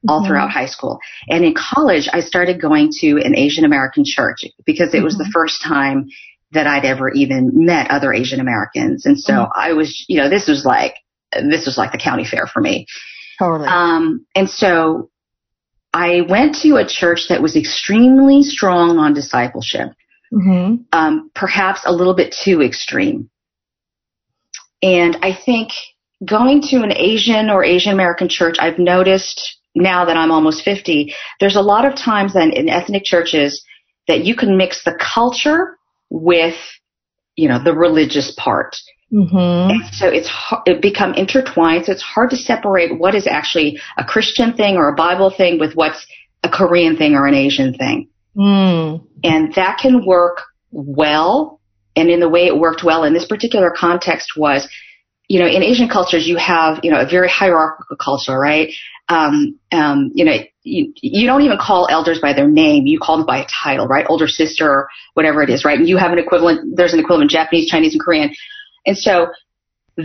all 0.08 0.18
mm-hmm. 0.18 0.28
throughout 0.28 0.50
high 0.50 0.66
school. 0.66 0.98
And 1.28 1.44
in 1.44 1.54
college, 1.54 2.08
I 2.12 2.20
started 2.20 2.60
going 2.60 2.90
to 3.00 3.20
an 3.22 3.36
Asian 3.36 3.64
American 3.64 4.02
church 4.04 4.44
because 4.64 4.92
it 4.92 4.96
mm-hmm. 4.96 5.04
was 5.04 5.16
the 5.16 5.24
mm-hmm. 5.24 5.32
first 5.32 5.62
time 5.62 6.08
that 6.52 6.66
I'd 6.66 6.84
ever 6.84 7.10
even 7.10 7.50
met 7.64 7.90
other 7.90 8.12
Asian 8.12 8.40
Americans. 8.40 9.06
And 9.06 9.18
so 9.18 9.32
mm-hmm. 9.32 9.52
I 9.54 9.72
was, 9.72 10.04
you 10.08 10.16
know, 10.18 10.28
this 10.28 10.48
was 10.48 10.64
like, 10.64 10.94
this 11.32 11.66
was 11.66 11.78
like 11.78 11.92
the 11.92 11.98
county 11.98 12.24
fair 12.24 12.46
for 12.46 12.60
me. 12.60 12.86
Totally. 13.38 13.68
Um, 13.68 14.26
and 14.34 14.50
so 14.50 15.10
I 15.92 16.22
went 16.22 16.56
to 16.62 16.76
a 16.76 16.86
church 16.86 17.26
that 17.28 17.42
was 17.42 17.56
extremely 17.56 18.42
strong 18.42 18.98
on 18.98 19.14
discipleship. 19.14 19.90
Mm-hmm. 20.32 20.82
Um, 20.92 21.30
perhaps 21.34 21.82
a 21.84 21.92
little 21.92 22.14
bit 22.14 22.34
too 22.44 22.62
extreme. 22.62 23.30
And 24.82 25.18
I 25.22 25.34
think 25.34 25.70
going 26.24 26.62
to 26.62 26.82
an 26.82 26.92
Asian 26.92 27.50
or 27.50 27.64
Asian 27.64 27.92
American 27.92 28.28
church, 28.28 28.56
I've 28.60 28.78
noticed 28.78 29.58
now 29.74 30.04
that 30.04 30.16
I'm 30.16 30.30
almost 30.30 30.64
50, 30.64 31.14
there's 31.38 31.56
a 31.56 31.60
lot 31.60 31.84
of 31.84 31.96
times 31.96 32.34
then 32.34 32.52
in 32.52 32.68
ethnic 32.68 33.04
churches 33.04 33.64
that 34.08 34.24
you 34.24 34.34
can 34.34 34.56
mix 34.56 34.84
the 34.84 34.98
culture 34.98 35.78
with, 36.10 36.56
you 37.36 37.48
know, 37.48 37.62
the 37.62 37.74
religious 37.74 38.34
part. 38.36 38.76
Mm-hmm. 39.12 39.36
And 39.36 39.94
so 39.94 40.08
it's 40.08 40.30
it 40.66 40.80
become 40.80 41.14
intertwined. 41.14 41.86
So 41.86 41.92
it's 41.92 42.02
hard 42.02 42.30
to 42.30 42.36
separate 42.36 42.98
what 42.98 43.14
is 43.14 43.26
actually 43.26 43.80
a 43.96 44.04
Christian 44.04 44.52
thing 44.52 44.76
or 44.76 44.88
a 44.88 44.94
Bible 44.94 45.30
thing 45.30 45.58
with 45.58 45.74
what's 45.74 46.06
a 46.44 46.48
Korean 46.48 46.96
thing 46.96 47.14
or 47.14 47.26
an 47.26 47.34
Asian 47.34 47.74
thing. 47.74 48.08
Mm. 48.36 49.04
And 49.24 49.54
that 49.54 49.78
can 49.78 50.06
work 50.06 50.42
well. 50.70 51.60
And 51.96 52.08
in 52.08 52.20
the 52.20 52.28
way 52.28 52.46
it 52.46 52.58
worked 52.58 52.84
well 52.84 53.02
in 53.02 53.12
this 53.12 53.26
particular 53.26 53.72
context 53.76 54.36
was, 54.36 54.68
you 55.30 55.38
know, 55.40 55.46
in 55.46 55.62
Asian 55.62 55.88
cultures, 55.88 56.26
you 56.26 56.36
have, 56.36 56.80
you 56.82 56.90
know, 56.90 57.00
a 57.00 57.08
very 57.16 57.28
hierarchical 57.28 57.96
culture, 57.96 58.36
right? 58.36 58.68
um, 59.10 59.58
um, 59.72 60.12
you 60.14 60.24
know, 60.24 60.36
you, 60.62 60.92
you 61.02 61.26
don't 61.26 61.42
even 61.42 61.58
call 61.58 61.88
elders 61.90 62.20
by 62.20 62.32
their 62.32 62.48
name. 62.48 62.86
You 62.86 62.98
call 63.00 63.16
them 63.16 63.26
by 63.26 63.38
a 63.38 63.46
title, 63.62 63.88
right? 63.88 64.06
Older 64.08 64.28
sister, 64.28 64.70
or 64.70 64.88
whatever 65.14 65.42
it 65.42 65.50
is, 65.50 65.64
right? 65.64 65.78
And 65.78 65.88
you 65.88 65.96
have 65.96 66.12
an 66.12 66.18
equivalent, 66.18 66.76
there's 66.76 66.94
an 66.94 67.00
equivalent 67.00 67.30
Japanese, 67.30 67.68
Chinese, 67.68 67.92
and 67.92 68.00
Korean. 68.02 68.30
And 68.86 68.96
so 68.96 69.26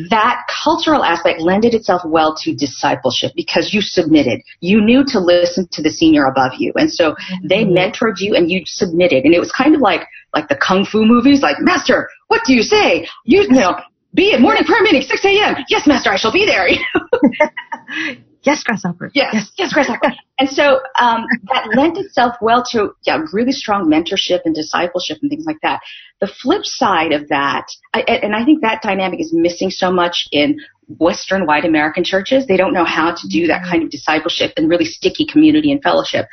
that 0.09 0.41
cultural 0.63 1.03
aspect 1.03 1.39
lended 1.39 1.75
itself 1.75 2.01
well 2.03 2.35
to 2.41 2.55
discipleship 2.55 3.31
because 3.35 3.73
you 3.73 3.81
submitted. 3.81 4.41
You 4.59 4.81
knew 4.81 5.03
to 5.09 5.19
listen 5.19 5.67
to 5.73 5.83
the 5.83 5.91
senior 5.91 6.25
above 6.25 6.53
you. 6.57 6.73
And 6.75 6.91
so 6.91 7.11
mm-hmm. 7.11 7.47
they 7.47 7.63
mentored 7.63 8.15
you 8.17 8.33
and 8.33 8.49
you 8.49 8.63
submitted. 8.65 9.23
And 9.23 9.35
it 9.35 9.39
was 9.39 9.51
kind 9.51 9.75
of 9.75 9.81
like, 9.81 10.01
like 10.33 10.47
the 10.49 10.57
kung 10.57 10.83
fu 10.83 11.05
movies, 11.05 11.41
like, 11.41 11.57
Master, 11.59 12.09
what 12.27 12.41
do 12.45 12.53
you 12.53 12.63
say? 12.63 13.07
You, 13.23 13.43
you 13.43 13.49
know, 13.49 13.77
be 14.15 14.33
at 14.33 14.41
morning 14.41 14.63
prayer 14.63 14.81
meeting, 14.81 15.01
6 15.01 15.25
a.m. 15.25 15.55
Yes, 15.69 15.85
Master, 15.85 16.09
I 16.09 16.17
shall 16.17 16.31
be 16.31 16.45
there. 16.45 16.67
Yes, 18.45 18.63
grasshopper. 18.63 19.09
Yes, 19.15 19.33
yes, 19.33 19.51
yes 19.57 19.73
grasshopper. 19.73 20.13
and 20.39 20.47
so 20.47 20.79
um, 20.99 21.25
that 21.45 21.67
lent 21.75 21.97
itself 21.97 22.35
well 22.41 22.63
to 22.71 22.91
yeah, 23.03 23.23
really 23.33 23.51
strong 23.51 23.89
mentorship 23.89 24.41
and 24.45 24.53
discipleship 24.53 25.17
and 25.21 25.31
things 25.31 25.45
like 25.47 25.57
that. 25.63 25.81
The 26.21 26.27
flip 26.27 26.63
side 26.63 27.11
of 27.11 27.27
that, 27.29 27.65
I, 27.93 28.01
and 28.01 28.35
I 28.35 28.45
think 28.45 28.61
that 28.61 28.83
dynamic 28.83 29.19
is 29.19 29.33
missing 29.33 29.71
so 29.71 29.91
much 29.91 30.27
in 30.31 30.59
Western 30.87 31.47
white 31.47 31.65
American 31.65 32.03
churches. 32.03 32.45
They 32.45 32.57
don't 32.57 32.73
know 32.73 32.85
how 32.85 33.15
to 33.15 33.27
do 33.27 33.47
that 33.47 33.63
kind 33.63 33.81
of 33.81 33.89
discipleship 33.89 34.53
and 34.57 34.69
really 34.69 34.85
sticky 34.85 35.25
community 35.25 35.71
and 35.71 35.81
fellowship. 35.81 36.27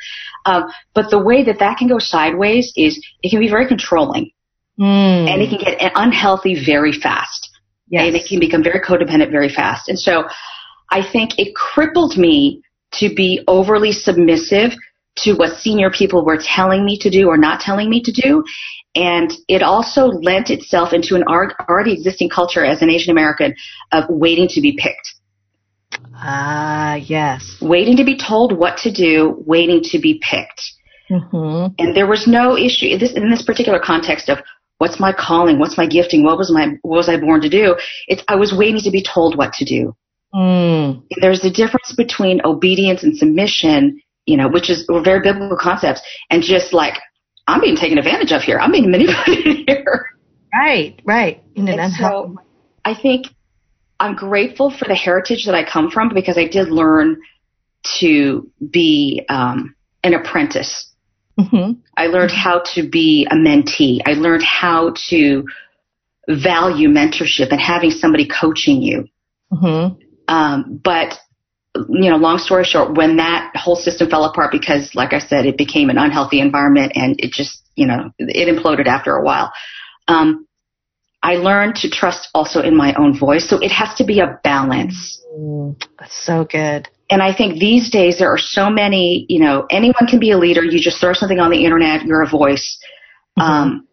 Um, 0.45 0.65
but 0.93 1.09
the 1.09 1.19
way 1.19 1.43
that 1.43 1.57
that 1.59 1.77
can 1.79 1.87
go 1.87 1.97
sideways 1.97 2.71
is 2.75 3.03
it 3.23 3.31
can 3.31 3.39
be 3.39 3.49
very 3.49 3.67
controlling. 3.67 4.29
Mm. 4.79 5.29
And 5.29 5.41
it 5.41 5.49
can 5.49 5.59
get 5.59 5.91
unhealthy 5.95 6.63
very 6.63 6.91
fast. 6.91 7.49
Yes. 7.93 8.07
And 8.07 8.15
it 8.15 8.27
can 8.27 8.39
become 8.39 8.63
very 8.63 8.79
codependent 8.79 9.29
very 9.29 9.49
fast. 9.49 9.87
And 9.87 9.99
so 9.99 10.23
I 10.89 11.07
think 11.07 11.37
it 11.37 11.53
crippled 11.53 12.17
me 12.17 12.63
to 12.93 13.13
be 13.13 13.43
overly 13.47 13.91
submissive 13.91 14.71
to 15.17 15.33
what 15.33 15.57
senior 15.57 15.91
people 15.91 16.25
were 16.25 16.39
telling 16.43 16.83
me 16.85 16.97
to 16.97 17.11
do 17.11 17.27
or 17.27 17.37
not 17.37 17.61
telling 17.61 17.91
me 17.91 18.01
to 18.01 18.11
do. 18.11 18.43
And 18.95 19.31
it 19.47 19.61
also 19.61 20.07
lent 20.07 20.49
itself 20.49 20.91
into 20.91 21.13
an 21.13 21.23
already 21.69 21.93
existing 21.93 22.29
culture 22.29 22.65
as 22.65 22.81
an 22.81 22.89
Asian 22.89 23.11
American 23.11 23.53
of 23.91 24.05
waiting 24.09 24.47
to 24.49 24.59
be 24.61 24.75
picked. 24.75 25.13
Ah, 26.15 26.95
yes. 26.95 27.57
Waiting 27.61 27.95
to 27.97 28.03
be 28.03 28.17
told 28.17 28.57
what 28.57 28.75
to 28.77 28.91
do, 28.91 29.43
waiting 29.45 29.81
to 29.83 29.99
be 29.99 30.19
picked. 30.27 30.63
Mm-hmm. 31.11 31.75
And 31.77 31.95
there 31.95 32.07
was 32.07 32.25
no 32.25 32.57
issue 32.57 32.87
in 32.87 32.99
this, 32.99 33.13
in 33.13 33.29
this 33.29 33.43
particular 33.43 33.79
context 33.79 34.29
of 34.29 34.39
what's 34.83 34.99
my 34.99 35.13
calling, 35.13 35.59
what's 35.59 35.77
my 35.77 35.87
gifting, 35.87 36.25
what 36.25 36.37
was 36.37 36.51
my 36.51 36.77
what 36.81 36.97
was 36.97 37.07
I 37.07 37.17
born 37.17 37.39
to 37.39 37.49
do. 37.49 37.77
It's 38.09 38.21
I 38.27 38.35
was 38.35 38.53
waiting 38.53 38.81
to 38.81 38.91
be 38.91 39.01
told 39.01 39.37
what 39.37 39.53
to 39.53 39.63
do. 39.63 39.95
Mm. 40.35 41.03
There's 41.21 41.45
a 41.45 41.49
difference 41.49 41.93
between 41.95 42.41
obedience 42.43 43.01
and 43.01 43.15
submission, 43.15 44.01
you 44.25 44.35
know, 44.35 44.49
which 44.49 44.69
is 44.69 44.85
very 45.05 45.21
biblical 45.21 45.57
concepts, 45.57 46.01
and 46.29 46.43
just 46.43 46.73
like 46.73 46.95
I'm 47.47 47.61
being 47.61 47.77
taken 47.77 47.97
advantage 47.97 48.33
of 48.33 48.41
here. 48.41 48.59
I'm 48.59 48.73
being 48.73 48.91
manipulated 48.91 49.63
here. 49.67 50.05
Right, 50.53 50.99
right. 51.05 51.41
and 51.55 51.93
so 51.93 52.35
I 52.83 52.93
think 52.93 53.27
I'm 54.01 54.15
grateful 54.15 54.69
for 54.69 54.85
the 54.85 54.95
heritage 54.95 55.45
that 55.45 55.55
I 55.55 55.63
come 55.63 55.89
from 55.91 56.09
because 56.13 56.37
I 56.37 56.47
did 56.49 56.67
learn 56.67 57.21
to 57.99 58.51
be 58.69 59.25
um, 59.29 59.75
an 60.03 60.13
apprentice. 60.13 60.92
Mm-hmm. 61.39 61.79
I 61.97 62.07
learned 62.07 62.31
how 62.31 62.63
to 62.73 62.87
be 62.87 63.27
a 63.29 63.35
mentee. 63.35 63.99
I 64.05 64.13
learned 64.13 64.43
how 64.43 64.93
to 65.09 65.45
value 66.29 66.89
mentorship 66.89 67.51
and 67.51 67.59
having 67.59 67.91
somebody 67.91 68.27
coaching 68.27 68.81
you. 68.81 69.07
Mm-hmm. 69.51 70.01
Um, 70.27 70.81
but 70.83 71.19
you 71.75 72.11
know, 72.11 72.17
long 72.17 72.37
story 72.37 72.63
short, 72.63 72.95
when 72.95 73.17
that 73.17 73.55
whole 73.55 73.75
system 73.75 74.09
fell 74.09 74.25
apart 74.25 74.51
because, 74.51 74.93
like 74.93 75.13
I 75.13 75.19
said, 75.19 75.45
it 75.45 75.57
became 75.57 75.89
an 75.89 75.97
unhealthy 75.97 76.39
environment 76.39 76.93
and 76.95 77.15
it 77.19 77.31
just, 77.31 77.63
you 77.75 77.87
know, 77.87 78.11
it 78.19 78.47
imploded 78.47 78.85
after 78.85 79.15
a 79.15 79.23
while. 79.23 79.51
Um, 80.07 80.47
I 81.23 81.35
learned 81.35 81.77
to 81.77 81.89
trust 81.89 82.29
also 82.33 82.61
in 82.61 82.75
my 82.75 82.93
own 82.93 83.17
voice. 83.17 83.49
So 83.49 83.57
it 83.57 83.71
has 83.71 83.95
to 83.95 84.03
be 84.03 84.19
a 84.19 84.39
balance. 84.43 85.21
Mm, 85.33 85.81
that's 85.97 86.25
so 86.25 86.43
good. 86.43 86.89
And 87.13 87.21
I 87.21 87.31
think 87.31 87.59
these 87.59 87.91
days 87.91 88.17
there 88.17 88.33
are 88.33 88.39
so 88.39 88.71
many, 88.71 89.27
you 89.29 89.39
know, 89.39 89.67
anyone 89.69 90.07
can 90.09 90.19
be 90.19 90.31
a 90.31 90.37
leader. 90.39 90.63
You 90.63 90.79
just 90.79 90.99
throw 90.99 91.13
something 91.13 91.39
on 91.39 91.51
the 91.51 91.63
internet, 91.63 92.07
you're 92.07 92.23
a 92.23 92.27
voice. 92.27 92.79
Mm-hmm. 93.37 93.51
Um, 93.51 93.87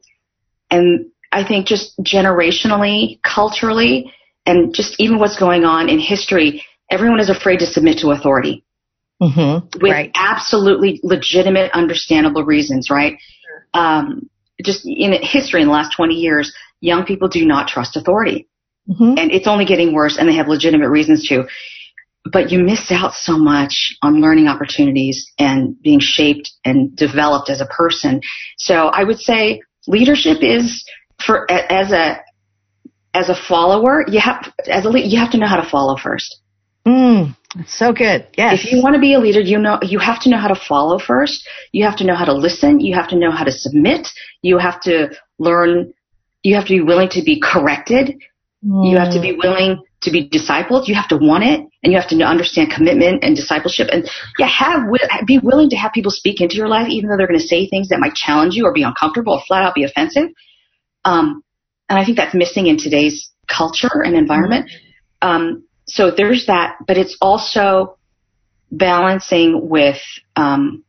and 0.70 1.10
I 1.30 1.46
think 1.46 1.66
just 1.66 1.92
generationally, 1.98 3.20
culturally, 3.22 4.10
and 4.46 4.74
just 4.74 4.94
even 4.98 5.18
what's 5.18 5.38
going 5.38 5.64
on 5.64 5.90
in 5.90 5.98
history, 5.98 6.64
everyone 6.90 7.20
is 7.20 7.28
afraid 7.28 7.58
to 7.58 7.66
submit 7.66 7.98
to 7.98 8.10
authority. 8.12 8.64
Mm-hmm. 9.20 9.66
With 9.82 9.92
right. 9.92 10.10
absolutely 10.14 10.98
legitimate, 11.02 11.72
understandable 11.72 12.46
reasons, 12.46 12.88
right? 12.88 13.18
Sure. 13.44 13.82
Um, 13.82 14.30
just 14.64 14.86
in 14.86 15.12
history 15.20 15.60
in 15.60 15.68
the 15.68 15.74
last 15.74 15.94
20 15.94 16.14
years, 16.14 16.54
young 16.80 17.04
people 17.04 17.28
do 17.28 17.44
not 17.44 17.68
trust 17.68 17.98
authority. 17.98 18.48
Mm-hmm. 18.88 19.18
And 19.18 19.30
it's 19.30 19.46
only 19.46 19.66
getting 19.66 19.92
worse 19.92 20.16
and 20.16 20.26
they 20.26 20.36
have 20.36 20.48
legitimate 20.48 20.88
reasons 20.88 21.28
to. 21.28 21.44
But 22.30 22.50
you 22.50 22.58
miss 22.58 22.90
out 22.90 23.14
so 23.14 23.38
much 23.38 23.96
on 24.02 24.20
learning 24.20 24.46
opportunities 24.46 25.30
and 25.38 25.80
being 25.82 26.00
shaped 26.00 26.52
and 26.64 26.94
developed 26.94 27.48
as 27.48 27.60
a 27.60 27.66
person. 27.66 28.20
So 28.58 28.88
I 28.88 29.04
would 29.04 29.18
say 29.18 29.62
leadership 29.86 30.42
is 30.42 30.84
for, 31.24 31.50
as 31.50 31.92
a, 31.92 32.20
as 33.14 33.30
a 33.30 33.34
follower, 33.34 34.04
you 34.06 34.20
have, 34.20 34.52
as 34.68 34.84
a 34.84 35.00
you 35.00 35.18
have 35.18 35.32
to 35.32 35.38
know 35.38 35.46
how 35.46 35.60
to 35.60 35.68
follow 35.68 35.96
first. 35.96 36.40
Mm, 36.86 37.36
so 37.66 37.92
good. 37.92 38.26
Yes. 38.36 38.64
If 38.64 38.72
you 38.72 38.82
want 38.82 38.94
to 38.94 39.00
be 39.00 39.14
a 39.14 39.18
leader, 39.18 39.40
you 39.40 39.58
know 39.58 39.78
you 39.82 39.98
have 39.98 40.20
to 40.22 40.30
know 40.30 40.38
how 40.38 40.48
to 40.48 40.60
follow 40.68 40.98
first. 40.98 41.46
You 41.72 41.84
have 41.84 41.96
to 41.96 42.04
know 42.04 42.14
how 42.14 42.24
to 42.24 42.32
listen. 42.32 42.80
You 42.80 42.94
have 42.94 43.08
to 43.08 43.16
know 43.16 43.30
how 43.30 43.44
to 43.44 43.52
submit. 43.52 44.08
You 44.42 44.58
have 44.58 44.80
to 44.82 45.10
learn. 45.38 45.92
You 46.42 46.54
have 46.54 46.64
to 46.64 46.74
be 46.74 46.80
willing 46.80 47.10
to 47.10 47.22
be 47.22 47.40
corrected. 47.40 48.18
Mm. 48.64 48.90
You 48.90 48.96
have 48.96 49.12
to 49.12 49.20
be 49.20 49.32
willing 49.32 49.82
to 50.02 50.10
be 50.10 50.28
discipled. 50.28 50.88
You 50.88 50.94
have 50.94 51.08
to 51.08 51.16
want 51.16 51.44
it, 51.44 51.60
and 51.82 51.92
you 51.92 51.98
have 51.98 52.08
to 52.08 52.16
understand 52.22 52.72
commitment 52.72 53.22
and 53.22 53.36
discipleship. 53.36 53.88
And 53.92 54.08
yeah, 54.38 54.46
have 54.46 54.82
be 55.26 55.38
willing 55.38 55.70
to 55.70 55.76
have 55.76 55.92
people 55.92 56.10
speak 56.10 56.40
into 56.40 56.56
your 56.56 56.68
life, 56.68 56.88
even 56.88 57.10
though 57.10 57.16
they're 57.16 57.26
going 57.26 57.40
to 57.40 57.46
say 57.46 57.68
things 57.68 57.88
that 57.88 58.00
might 58.00 58.14
challenge 58.14 58.54
you 58.54 58.64
or 58.64 58.72
be 58.72 58.82
uncomfortable 58.82 59.34
or 59.34 59.42
flat 59.46 59.62
out 59.62 59.74
be 59.74 59.84
offensive. 59.84 60.28
Um, 61.04 61.42
and 61.88 61.98
I 61.98 62.04
think 62.04 62.16
that's 62.16 62.34
missing 62.34 62.66
in 62.66 62.78
today's 62.78 63.30
culture 63.48 64.02
and 64.04 64.14
environment. 64.14 64.70
Um, 65.22 65.64
so 65.86 66.10
there's 66.10 66.46
that, 66.46 66.76
but 66.86 66.96
it's 66.96 67.16
also 67.20 67.98
balancing 68.70 69.68
with, 69.68 70.00
um, 70.36 70.84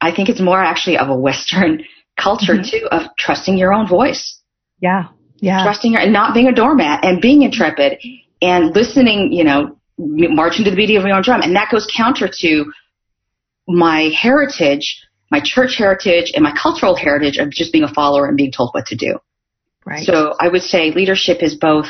I 0.00 0.14
think 0.14 0.28
it's 0.28 0.40
more 0.40 0.60
actually 0.62 0.98
of 0.98 1.08
a 1.08 1.16
Western 1.16 1.84
culture 2.16 2.54
mm-hmm. 2.54 2.78
too, 2.78 2.86
of 2.90 3.02
trusting 3.18 3.58
your 3.58 3.72
own 3.72 3.86
voice. 3.86 4.40
Yeah. 4.80 5.08
Yeah. 5.36 5.62
Trusting 5.62 5.92
your, 5.92 6.00
and 6.00 6.12
not 6.12 6.32
being 6.32 6.48
a 6.48 6.54
doormat 6.54 7.04
and 7.04 7.20
being 7.20 7.42
intrepid 7.42 7.98
and 8.44 8.74
listening, 8.74 9.32
you 9.32 9.42
know, 9.42 9.76
marching 9.96 10.64
to 10.64 10.70
the 10.70 10.76
beat 10.76 10.94
of 10.96 11.04
your 11.04 11.16
own 11.16 11.22
drum. 11.22 11.40
And 11.40 11.56
that 11.56 11.70
goes 11.70 11.88
counter 11.96 12.28
to 12.40 12.72
my 13.66 14.10
heritage, 14.14 15.00
my 15.30 15.40
church 15.42 15.76
heritage 15.78 16.32
and 16.34 16.42
my 16.42 16.52
cultural 16.60 16.94
heritage 16.94 17.38
of 17.38 17.50
just 17.50 17.72
being 17.72 17.84
a 17.84 17.92
follower 17.92 18.26
and 18.26 18.36
being 18.36 18.52
told 18.52 18.70
what 18.72 18.86
to 18.86 18.96
do. 18.96 19.18
Right. 19.86 20.04
So 20.04 20.34
I 20.38 20.48
would 20.48 20.62
say 20.62 20.90
leadership 20.90 21.42
is 21.42 21.56
both 21.56 21.86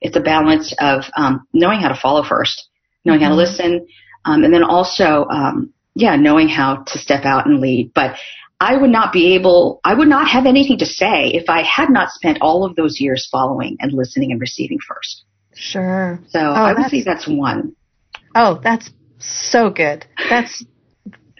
it's 0.00 0.16
a 0.16 0.20
balance 0.20 0.74
of 0.80 1.04
um, 1.16 1.46
knowing 1.52 1.80
how 1.80 1.88
to 1.88 2.00
follow 2.00 2.22
first, 2.22 2.68
knowing 3.04 3.20
mm-hmm. 3.20 3.30
how 3.30 3.36
to 3.36 3.42
mm-hmm. 3.42 3.50
listen, 3.50 3.86
um, 4.24 4.44
and 4.44 4.52
then 4.52 4.62
also, 4.62 5.26
um, 5.30 5.72
yeah, 5.94 6.14
knowing 6.16 6.48
how 6.48 6.84
to 6.86 6.98
step 6.98 7.24
out 7.24 7.46
and 7.46 7.60
lead. 7.60 7.92
But 7.94 8.16
I 8.60 8.76
would 8.76 8.90
not 8.90 9.12
be 9.12 9.34
able, 9.34 9.80
I 9.84 9.94
would 9.94 10.08
not 10.08 10.28
have 10.28 10.46
anything 10.46 10.78
to 10.78 10.86
say 10.86 11.28
if 11.28 11.48
I 11.48 11.62
had 11.62 11.90
not 11.90 12.10
spent 12.10 12.38
all 12.40 12.64
of 12.64 12.76
those 12.76 13.00
years 13.00 13.28
following 13.30 13.76
and 13.80 13.92
listening 13.92 14.30
and 14.30 14.40
receiving 14.40 14.78
first. 14.86 15.24
Sure. 15.58 16.20
So 16.28 16.38
oh, 16.38 16.52
I 16.52 16.72
would 16.72 16.90
say 16.90 17.02
that's 17.02 17.26
one. 17.26 17.74
Oh, 18.34 18.60
that's 18.62 18.90
so 19.18 19.70
good. 19.70 20.06
That's 20.30 20.64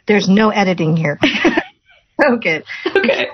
there's 0.06 0.28
no 0.28 0.50
editing 0.50 0.96
here. 0.96 1.18
so 2.20 2.36
good. 2.36 2.64
Okay. 2.84 3.28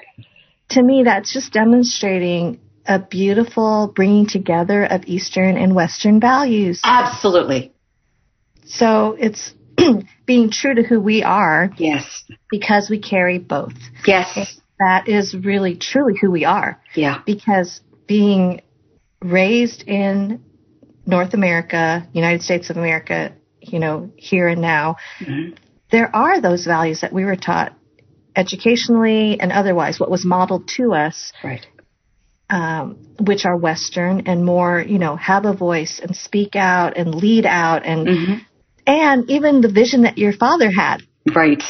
To 0.71 0.83
me, 0.83 1.05
that's 1.05 1.33
just 1.33 1.53
demonstrating 1.53 2.61
a 2.87 2.99
beautiful 2.99 3.93
bringing 3.95 4.27
together 4.27 4.85
of 4.85 5.05
Eastern 5.07 5.57
and 5.57 5.75
Western 5.75 6.21
values. 6.21 6.81
Absolutely. 6.85 7.73
So 8.67 9.17
it's 9.19 9.55
being 10.27 10.51
true 10.51 10.75
to 10.75 10.83
who 10.83 11.01
we 11.01 11.23
are. 11.23 11.71
Yes. 11.79 12.25
Because 12.51 12.91
we 12.91 12.99
carry 12.99 13.39
both. 13.39 13.75
Yes. 14.07 14.61
that 14.79 15.09
is 15.09 15.35
really 15.35 15.77
truly 15.77 16.19
who 16.21 16.31
we 16.31 16.45
are. 16.45 16.81
Yeah. 16.95 17.23
Because 17.25 17.81
being 18.07 18.61
raised 19.23 19.83
in 19.87 20.45
North 21.07 21.35
America, 21.35 22.07
United 22.13 22.43
States 22.43 22.71
of 22.71 22.77
America, 22.77 23.35
you 23.61 23.79
know, 23.79 24.11
here 24.17 24.49
and 24.49 24.61
now, 24.61 24.97
mm-hmm. 25.21 25.55
there 25.91 26.15
are 26.15 26.41
those 26.41 26.65
values 26.65 27.01
that 27.01 27.13
we 27.13 27.25
were 27.25 27.37
taught 27.37 27.75
educationally 28.37 29.39
and 29.39 29.53
otherwise, 29.53 30.01
what 30.01 30.11
was 30.11 30.25
modeled 30.25 30.69
to 30.77 30.93
us. 30.93 31.33
Right 31.43 31.67
um, 32.51 32.99
which 33.21 33.45
are 33.45 33.57
Western 33.57 34.27
and 34.27 34.45
more, 34.45 34.81
you 34.81 34.99
know, 34.99 35.17
have 35.17 35.45
a 35.45 35.55
voice 35.55 36.01
and 36.03 36.15
speak 36.15 36.55
out 36.55 36.97
and 36.97 37.15
lead 37.15 37.47
out 37.47 37.85
and 37.85 38.07
mm-hmm. 38.07 38.35
and 38.87 39.31
even 39.31 39.61
the 39.61 39.71
vision 39.71 40.03
that 40.03 40.19
your 40.19 40.33
father 40.33 40.71
had, 40.71 40.99
right? 41.35 41.63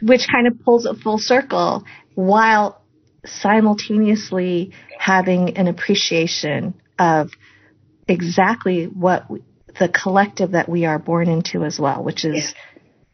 Which 0.00 0.28
kind 0.30 0.46
of 0.46 0.60
pulls 0.64 0.86
it 0.86 0.98
full 1.02 1.18
circle 1.18 1.84
while 2.14 2.82
simultaneously 3.24 4.72
having 4.98 5.56
an 5.56 5.66
appreciation 5.66 6.74
of 6.98 7.30
exactly 8.08 8.84
what 8.84 9.30
we, 9.30 9.42
the 9.78 9.88
collective 9.88 10.52
that 10.52 10.68
we 10.68 10.86
are 10.86 10.98
born 10.98 11.28
into 11.28 11.64
as 11.64 11.78
well, 11.78 12.02
which 12.02 12.24
is 12.24 12.54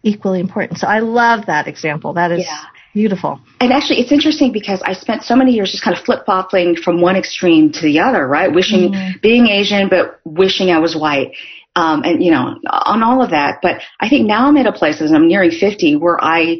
equally 0.02 0.40
important. 0.40 0.78
So 0.78 0.86
I 0.86 1.00
love 1.00 1.46
that 1.46 1.66
example. 1.66 2.14
That 2.14 2.32
is 2.32 2.44
yeah. 2.46 2.64
Beautiful. 2.94 3.40
And 3.60 3.72
actually, 3.72 3.98
it's 3.98 4.12
interesting 4.12 4.52
because 4.52 4.80
I 4.82 4.92
spent 4.92 5.24
so 5.24 5.34
many 5.34 5.50
years 5.50 5.72
just 5.72 5.82
kind 5.82 5.96
of 5.96 6.04
flip 6.04 6.24
flopping 6.24 6.76
from 6.76 7.00
one 7.00 7.16
extreme 7.16 7.72
to 7.72 7.82
the 7.82 7.98
other, 7.98 8.24
right? 8.24 8.54
Wishing, 8.54 8.92
mm-hmm. 8.92 9.18
being 9.20 9.48
Asian, 9.48 9.88
but 9.88 10.20
wishing 10.24 10.70
I 10.70 10.78
was 10.78 10.94
white. 10.94 11.32
Um, 11.74 12.04
and 12.04 12.22
you 12.22 12.30
know, 12.30 12.54
on 12.70 13.02
all 13.02 13.20
of 13.20 13.30
that. 13.30 13.58
But 13.62 13.80
I 13.98 14.08
think 14.08 14.28
now 14.28 14.46
I'm 14.46 14.56
at 14.58 14.66
a 14.66 14.72
place 14.72 15.00
as 15.00 15.10
I'm 15.10 15.26
nearing 15.26 15.50
50 15.50 15.96
where 15.96 16.22
I 16.22 16.58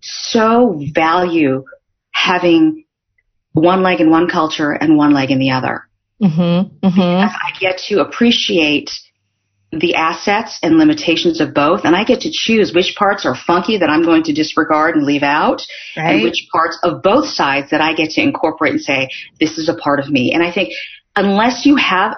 so 0.00 0.82
value 0.92 1.64
having 2.10 2.84
one 3.52 3.84
leg 3.84 4.00
in 4.00 4.10
one 4.10 4.28
culture 4.28 4.72
and 4.72 4.96
one 4.96 5.14
leg 5.14 5.30
in 5.30 5.38
the 5.38 5.52
other. 5.52 5.86
Mm-hmm. 6.22 6.86
Mm-hmm. 6.86 7.00
I 7.00 7.52
get 7.60 7.78
to 7.88 8.00
appreciate 8.00 8.90
the 9.72 9.96
assets 9.96 10.58
and 10.62 10.78
limitations 10.78 11.40
of 11.40 11.52
both, 11.52 11.84
and 11.84 11.94
I 11.94 12.04
get 12.04 12.20
to 12.20 12.30
choose 12.32 12.72
which 12.72 12.94
parts 12.96 13.26
are 13.26 13.34
funky 13.34 13.78
that 13.78 13.90
I'm 13.90 14.02
going 14.02 14.22
to 14.22 14.32
disregard 14.32 14.96
and 14.96 15.04
leave 15.04 15.22
out, 15.22 15.60
right. 15.96 16.14
and 16.14 16.22
which 16.22 16.46
parts 16.52 16.78
of 16.82 17.02
both 17.02 17.26
sides 17.26 17.70
that 17.70 17.80
I 17.80 17.92
get 17.92 18.10
to 18.10 18.22
incorporate 18.22 18.72
and 18.72 18.80
say, 18.80 19.08
this 19.40 19.58
is 19.58 19.68
a 19.68 19.74
part 19.74 20.00
of 20.00 20.08
me. 20.08 20.32
And 20.32 20.42
I 20.42 20.52
think 20.52 20.72
unless 21.16 21.66
you 21.66 21.76
have 21.76 22.16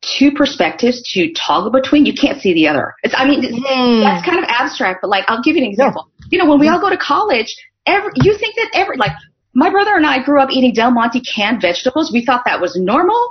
two 0.00 0.32
perspectives 0.32 1.02
to 1.12 1.32
toggle 1.34 1.70
between, 1.70 2.06
you 2.06 2.14
can't 2.14 2.40
see 2.40 2.54
the 2.54 2.66
other. 2.66 2.94
It's, 3.02 3.14
I 3.16 3.28
mean, 3.28 3.42
mm. 3.42 4.02
that's 4.02 4.24
kind 4.26 4.38
of 4.38 4.44
abstract, 4.48 5.00
but 5.02 5.08
like, 5.08 5.24
I'll 5.28 5.42
give 5.42 5.56
you 5.56 5.62
an 5.62 5.70
example. 5.70 6.10
Yeah. 6.18 6.26
You 6.30 6.38
know, 6.38 6.50
when 6.50 6.58
we 6.58 6.68
all 6.68 6.80
go 6.80 6.90
to 6.90 6.96
college, 6.96 7.54
every, 7.86 8.10
you 8.16 8.36
think 8.36 8.56
that 8.56 8.70
every, 8.74 8.96
like, 8.96 9.12
my 9.54 9.70
brother 9.70 9.94
and 9.94 10.04
I 10.04 10.22
grew 10.22 10.40
up 10.40 10.50
eating 10.50 10.72
Del 10.72 10.90
Monte 10.90 11.20
canned 11.20 11.62
vegetables. 11.62 12.10
We 12.12 12.24
thought 12.24 12.42
that 12.44 12.60
was 12.60 12.76
normal. 12.76 13.28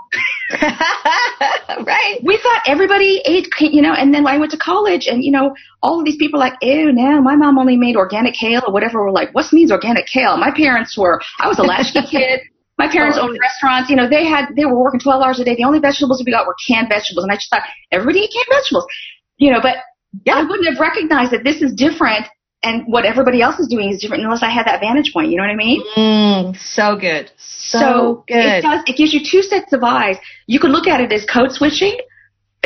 right. 0.62 2.20
We 2.24 2.38
thought 2.38 2.62
everybody 2.66 3.22
ate, 3.26 3.50
you 3.60 3.82
know, 3.82 3.94
and 3.94 4.14
then 4.14 4.26
I 4.26 4.38
went 4.38 4.52
to 4.52 4.58
college 4.58 5.06
and, 5.06 5.24
you 5.24 5.32
know, 5.32 5.54
all 5.82 6.00
of 6.00 6.06
these 6.06 6.16
people 6.16 6.40
like, 6.40 6.54
ew, 6.62 6.94
no, 6.94 7.22
my 7.22 7.36
mom 7.36 7.58
only 7.58 7.76
made 7.76 7.98
organic 7.98 8.36
kale 8.36 8.62
or 8.66 8.72
whatever. 8.72 9.04
We're 9.04 9.12
like, 9.12 9.36
what 9.36 9.52
means 9.52 9.72
organic 9.72 10.08
kale? 10.08 10.38
My 10.38 10.52
parents 10.52 10.98
were, 10.98 11.22
I 11.40 11.50
was 11.50 11.60
a 11.60 11.64
latchkey 11.64 12.02
kid. 12.10 12.40
My 12.78 12.88
parents 12.88 13.18
owned 13.22 13.38
restaurants. 13.40 13.90
You 13.90 13.98
know, 13.98 14.10
they 14.10 14.26
had, 14.26 14.48
they 14.56 14.66
were 14.66 14.80
working 14.80 15.02
12 15.02 15.22
hours 15.22 15.40
a 15.40 15.44
day. 15.44 15.56
The 15.56 15.66
only 15.66 15.80
vegetables 15.80 16.24
we 16.26 16.32
got 16.32 16.48
were 16.48 16.56
canned 16.68 16.88
vegetables. 16.90 17.24
And 17.24 17.32
I 17.32 17.36
just 17.36 17.50
thought, 17.50 17.64
everybody 17.92 18.20
eat 18.20 18.34
canned 18.34 18.60
vegetables. 18.60 18.86
You 19.38 19.52
know, 19.52 19.60
but 19.62 19.78
yeah. 20.26 20.36
I 20.36 20.44
wouldn't 20.44 20.68
have 20.68 20.80
recognized 20.80 21.32
that 21.34 21.44
this 21.44 21.62
is 21.62 21.74
different 21.74 22.28
and 22.64 22.84
what 22.88 23.06
everybody 23.06 23.42
else 23.42 23.60
is 23.60 23.68
doing 23.68 23.90
is 23.90 24.00
different 24.00 24.24
unless 24.24 24.44
I 24.44 24.50
had 24.50 24.66
that 24.68 24.80
vantage 24.80 25.14
point. 25.14 25.30
You 25.30 25.38
know 25.38 25.44
what 25.44 25.52
I 25.52 25.56
mean? 25.56 25.84
Mm, 25.98 26.58
so 26.58 26.96
good. 26.96 27.32
So, 27.38 27.80
so 27.80 28.24
good. 28.28 28.38
It 28.38 28.62
does. 28.62 28.84
It 28.88 28.98
gives 28.98 29.14
you 29.14 29.22
two 29.24 29.42
sets 29.42 29.74
of 29.74 29.84
eyes. 29.84 30.18
You 30.48 30.60
could 30.60 30.72
look 30.72 30.88
at 30.88 31.02
it 31.02 31.12
as 31.12 31.26
code 31.26 31.52
switching, 31.52 31.98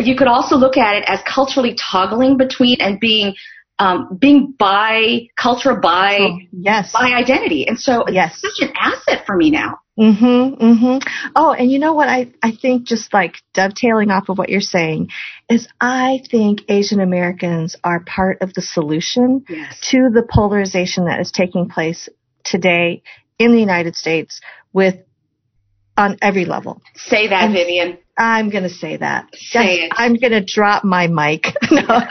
you 0.05 0.15
could 0.15 0.27
also 0.27 0.55
look 0.55 0.77
at 0.77 0.95
it 0.95 1.03
as 1.07 1.19
culturally 1.23 1.75
toggling 1.75 2.37
between 2.37 2.77
and 2.79 2.99
being 2.99 3.33
um, 3.79 4.17
being 4.19 4.55
by 4.57 5.27
culture, 5.35 5.75
by 5.75 6.17
oh, 6.19 6.39
yes, 6.51 6.91
by 6.91 7.13
identity, 7.13 7.67
and 7.67 7.79
so 7.79 8.07
yes. 8.09 8.39
it's 8.43 8.57
such 8.57 8.69
an 8.69 8.75
asset 8.75 9.25
for 9.25 9.35
me 9.35 9.51
now. 9.51 9.79
Mhm, 9.97 10.59
mhm. 10.59 11.01
Oh, 11.35 11.53
and 11.53 11.71
you 11.71 11.79
know 11.79 11.93
what 11.93 12.07
I 12.07 12.31
I 12.43 12.51
think 12.51 12.85
just 12.85 13.13
like 13.13 13.37
dovetailing 13.53 14.11
off 14.11 14.29
of 14.29 14.37
what 14.37 14.49
you're 14.49 14.61
saying 14.61 15.09
is 15.49 15.67
I 15.81 16.21
think 16.29 16.61
Asian 16.69 16.99
Americans 16.99 17.75
are 17.83 18.01
part 18.01 18.41
of 18.41 18.53
the 18.53 18.61
solution 18.61 19.43
yes. 19.49 19.79
to 19.89 20.09
the 20.13 20.21
polarization 20.21 21.05
that 21.05 21.19
is 21.19 21.31
taking 21.31 21.67
place 21.67 22.09
today 22.43 23.01
in 23.39 23.53
the 23.53 23.59
United 23.59 23.95
States 23.95 24.39
with 24.71 24.97
on 25.97 26.17
every 26.21 26.45
level. 26.45 26.79
Say 26.95 27.29
that, 27.29 27.45
and 27.45 27.53
Vivian. 27.53 27.97
I'm 28.15 28.49
going 28.49 28.63
to 28.63 28.69
say 28.69 28.97
that. 28.97 29.27
Say 29.35 29.81
it. 29.81 29.91
I'm 29.95 30.15
going 30.15 30.31
to 30.31 30.43
drop 30.43 30.83
my 30.83 31.07
mic. 31.07 31.45
no, 31.71 32.01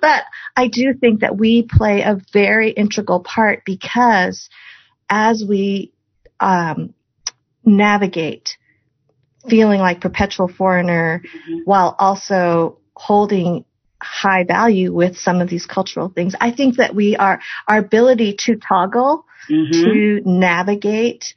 but 0.00 0.24
I 0.54 0.68
do 0.68 0.94
think 0.94 1.20
that 1.20 1.36
we 1.36 1.62
play 1.62 2.02
a 2.02 2.20
very 2.32 2.70
integral 2.70 3.20
part 3.20 3.62
because 3.64 4.48
as 5.08 5.44
we 5.46 5.92
um, 6.40 6.94
navigate 7.66 8.56
feeling 9.48 9.80
like 9.80 10.00
perpetual 10.00 10.48
foreigner 10.48 11.22
mm-hmm. 11.24 11.58
while 11.64 11.94
also 11.98 12.78
holding 12.94 13.64
high 14.02 14.44
value 14.44 14.92
with 14.92 15.16
some 15.16 15.40
of 15.40 15.48
these 15.48 15.66
cultural 15.66 16.08
things. 16.08 16.34
I 16.40 16.50
think 16.50 16.76
that 16.76 16.94
we 16.94 17.16
are, 17.16 17.40
our 17.68 17.78
ability 17.78 18.36
to 18.40 18.56
toggle, 18.56 19.24
mm-hmm. 19.50 19.72
to 19.72 20.20
navigate 20.24 21.34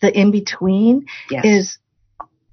the 0.00 0.16
in 0.16 0.30
between 0.30 1.06
yes. 1.30 1.44
is 1.44 1.78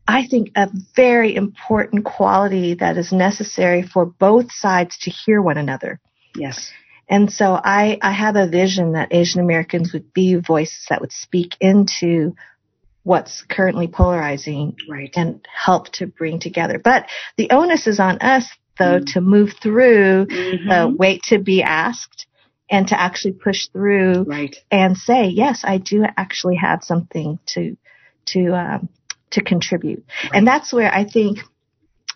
I 0.08 0.28
think 0.28 0.52
a 0.56 0.70
very 0.96 1.36
important 1.36 2.06
quality 2.06 2.76
that 2.76 2.98
is 2.98 3.12
necessary 3.12 3.84
for 3.84 4.06
both 4.06 4.52
sides 4.52 4.98
to 5.00 5.12
hear 5.12 5.42
one 5.42 5.58
another. 5.58 6.00
Yes. 6.36 6.72
And 7.10 7.32
so 7.32 7.54
I, 7.54 7.98
I 8.02 8.12
have 8.12 8.36
a 8.36 8.48
vision 8.48 8.94
that 8.94 9.14
Asian 9.14 9.42
Americans 9.42 9.94
would 9.94 10.14
be 10.14 10.36
voices 10.36 10.86
that 10.90 11.02
would 11.02 11.12
speak 11.12 11.56
into 11.60 12.36
what's 13.04 13.44
currently 13.44 13.88
polarizing 13.88 14.76
right. 14.90 15.12
and 15.16 15.46
help 15.54 15.92
to 15.94 16.08
bring 16.08 16.40
together. 16.40 16.80
But 16.80 17.08
the 17.38 17.50
onus 17.52 17.88
is 17.88 18.00
on 18.00 18.20
us 18.20 18.48
though 18.78 19.00
mm-hmm. 19.00 19.14
to 19.14 19.22
move 19.22 19.54
through 19.62 20.26
mm-hmm. 20.26 20.70
the 20.70 20.96
wait 20.98 21.22
to 21.24 21.40
be 21.40 21.64
asked 21.64 22.28
and 22.70 22.88
to 22.88 23.00
actually 23.00 23.34
push 23.34 23.68
through 23.68 24.24
right. 24.24 24.56
and 24.72 24.96
say, 24.96 25.28
yes, 25.28 25.62
I 25.64 25.78
do 25.78 26.06
actually 26.16 26.56
have 26.56 26.84
something 26.84 27.38
to, 27.48 27.76
to, 28.28 28.54
um, 28.56 28.90
to 29.32 29.44
contribute. 29.44 30.06
Right. 30.24 30.32
And 30.36 30.48
that's 30.48 30.72
where 30.72 30.94
I 30.94 31.04
think 31.04 31.40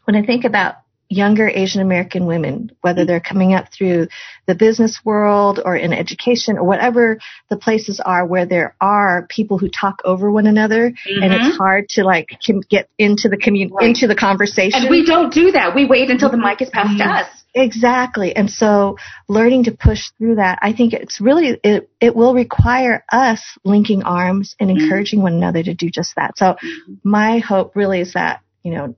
when 0.05 0.15
I 0.15 0.25
think 0.25 0.45
about 0.45 0.75
younger 1.09 1.47
Asian 1.47 1.81
American 1.81 2.25
women, 2.25 2.71
whether 2.81 3.01
mm-hmm. 3.01 3.07
they're 3.07 3.19
coming 3.19 3.53
up 3.53 3.71
through 3.71 4.07
the 4.47 4.55
business 4.55 4.99
world 5.05 5.59
or 5.63 5.75
in 5.75 5.93
education 5.93 6.57
or 6.57 6.63
whatever 6.63 7.19
the 7.49 7.57
places 7.57 7.99
are 8.03 8.25
where 8.25 8.45
there 8.45 8.75
are 8.81 9.27
people 9.29 9.57
who 9.57 9.69
talk 9.69 10.01
over 10.03 10.31
one 10.31 10.47
another 10.47 10.91
mm-hmm. 10.91 11.23
and 11.23 11.33
it's 11.33 11.57
hard 11.57 11.87
to 11.89 12.03
like 12.03 12.29
get 12.69 12.89
into 12.97 13.29
the 13.29 13.37
commun- 13.37 13.71
right. 13.71 13.87
into 13.87 14.07
the 14.07 14.15
conversation. 14.15 14.81
And 14.81 14.89
we 14.89 15.05
don't 15.05 15.33
do 15.33 15.51
that. 15.51 15.75
We 15.75 15.85
wait 15.85 16.09
until 16.09 16.29
the 16.29 16.37
mic 16.37 16.61
is 16.61 16.69
passed 16.69 16.97
to 16.97 17.03
mm-hmm. 17.03 17.11
us. 17.11 17.43
Exactly. 17.53 18.35
And 18.35 18.49
so 18.49 18.97
learning 19.29 19.65
to 19.65 19.71
push 19.71 20.09
through 20.17 20.35
that, 20.35 20.59
I 20.61 20.73
think 20.73 20.93
it's 20.93 21.21
really, 21.21 21.57
it, 21.63 21.89
it 22.01 22.15
will 22.15 22.33
require 22.33 23.05
us 23.11 23.41
linking 23.63 24.03
arms 24.03 24.55
and 24.59 24.69
mm-hmm. 24.69 24.81
encouraging 24.83 25.19
mm-hmm. 25.19 25.23
one 25.23 25.33
another 25.33 25.63
to 25.63 25.73
do 25.73 25.89
just 25.89 26.15
that. 26.17 26.37
So 26.37 26.45
mm-hmm. 26.45 26.93
my 27.03 27.39
hope 27.39 27.75
really 27.75 28.01
is 28.01 28.13
that, 28.13 28.41
you 28.63 28.71
know, 28.71 28.95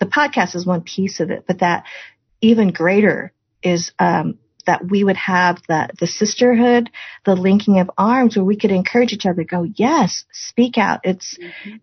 the 0.00 0.06
podcast 0.06 0.56
is 0.56 0.66
one 0.66 0.80
piece 0.80 1.20
of 1.20 1.30
it, 1.30 1.44
but 1.46 1.60
that 1.60 1.84
even 2.40 2.72
greater 2.72 3.32
is, 3.62 3.92
um, 3.98 4.38
that 4.66 4.84
we 4.86 5.04
would 5.04 5.16
have 5.16 5.58
the, 5.68 5.88
the 5.98 6.06
sisterhood, 6.06 6.90
the 7.24 7.34
linking 7.34 7.78
of 7.78 7.90
arms 7.96 8.36
where 8.36 8.44
we 8.44 8.56
could 8.56 8.70
encourage 8.70 9.12
each 9.12 9.26
other, 9.26 9.44
go, 9.44 9.64
yes, 9.74 10.24
speak 10.32 10.76
out. 10.78 11.00
It's, 11.04 11.38
mm-hmm. 11.38 11.76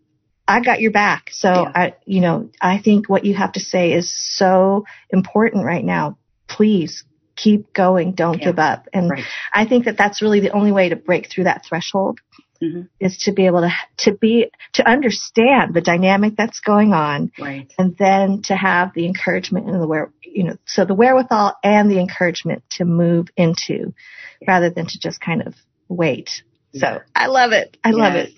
I 0.48 0.62
got 0.62 0.80
your 0.80 0.92
back. 0.92 1.30
So 1.32 1.50
yeah. 1.50 1.72
I, 1.76 1.94
you 2.06 2.22
know, 2.22 2.50
I 2.62 2.80
think 2.80 3.10
what 3.10 3.26
you 3.26 3.34
have 3.34 3.54
to 3.54 3.60
say 3.60 3.94
is 3.94 4.14
so 4.14 4.86
important 5.10 5.66
right 5.66 5.84
now. 5.84 6.18
Please 6.48 7.04
keep 7.36 7.74
going. 7.74 8.14
Don't 8.14 8.40
yeah. 8.40 8.46
give 8.46 8.60
up. 8.60 8.88
And 8.94 9.10
right. 9.10 9.24
I 9.54 9.66
think 9.66 9.86
that 9.86 9.98
that's 9.98 10.22
really 10.22 10.40
the 10.40 10.52
only 10.52 10.72
way 10.72 10.90
to 10.90 10.96
break 10.96 11.30
through 11.30 11.46
that 11.46 11.66
threshold 11.66 12.20
mm-hmm. 12.62 12.82
is 13.00 13.17
to 13.20 13.32
be 13.32 13.46
able 13.46 13.62
to, 13.62 13.72
to 13.98 14.13
be, 14.13 14.52
to 14.74 14.88
understand 14.88 15.74
the 15.74 15.82
dynamic 15.82 16.36
that's 16.36 16.60
going 16.60 16.93
on. 16.93 17.32
Right. 17.39 17.72
And 17.78 17.98
then 17.98 18.41
to 18.43 18.56
have 18.56 18.93
the 18.93 19.06
encouragement 19.06 19.67
and 19.67 19.82
the 19.82 19.88
where, 19.88 20.12
you 20.24 20.43
know, 20.43 20.58
so 20.65 20.86
the 20.86 20.96
wherewithal 20.96 21.56
and 21.63 21.89
the 21.89 22.00
encouragement 22.00 22.63
to 22.72 22.86
move 22.86 23.28
into 23.36 23.93
yeah. 24.41 24.48
rather 24.48 24.70
than 24.70 24.86
to 24.86 25.00
just 25.00 25.22
kind 25.22 25.46
of 25.46 25.56
wait. 25.88 26.43
So 26.74 27.00
I 27.15 27.28
love 27.28 27.54
it. 27.54 27.78
I 27.84 27.89
yes. 27.89 27.98
love 27.98 28.15
it. 28.15 28.34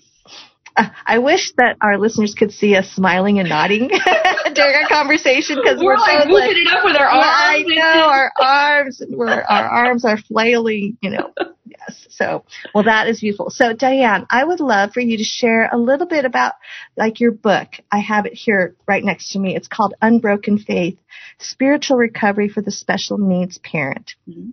I 0.76 1.18
wish 1.18 1.52
that 1.56 1.76
our 1.80 1.98
listeners 1.98 2.34
could 2.34 2.52
see 2.52 2.76
us 2.76 2.90
smiling 2.90 3.38
and 3.38 3.48
nodding 3.48 3.88
during 4.54 4.74
our 4.74 4.88
conversation 4.88 5.56
because 5.56 5.78
we're, 5.78 5.94
we're 5.94 5.98
like 5.98 6.28
moving 6.28 6.40
like, 6.40 6.56
it 6.56 6.66
up 6.68 6.84
with 6.84 6.96
our 6.96 7.06
arms. 7.06 7.26
I 7.26 7.62
know 7.66 8.08
our 8.08 8.32
arms, 8.40 9.02
we're, 9.08 9.28
our 9.28 9.68
arms 9.68 10.04
are 10.04 10.16
flailing. 10.16 10.96
You 11.02 11.10
know, 11.10 11.32
yes. 11.66 12.06
So, 12.10 12.44
well, 12.74 12.84
that 12.84 13.08
is 13.08 13.20
beautiful. 13.20 13.50
So, 13.50 13.72
Diane, 13.72 14.26
I 14.30 14.44
would 14.44 14.60
love 14.60 14.92
for 14.92 15.00
you 15.00 15.18
to 15.18 15.24
share 15.24 15.68
a 15.70 15.76
little 15.76 16.06
bit 16.06 16.24
about 16.24 16.54
like 16.96 17.20
your 17.20 17.32
book. 17.32 17.68
I 17.90 17.98
have 17.98 18.26
it 18.26 18.34
here 18.34 18.74
right 18.86 19.04
next 19.04 19.32
to 19.32 19.38
me. 19.38 19.56
It's 19.56 19.68
called 19.68 19.94
Unbroken 20.00 20.58
Faith: 20.58 20.98
Spiritual 21.38 21.96
Recovery 21.96 22.48
for 22.48 22.62
the 22.62 22.72
Special 22.72 23.18
Needs 23.18 23.58
Parent. 23.58 24.14
Mm-hmm. 24.28 24.50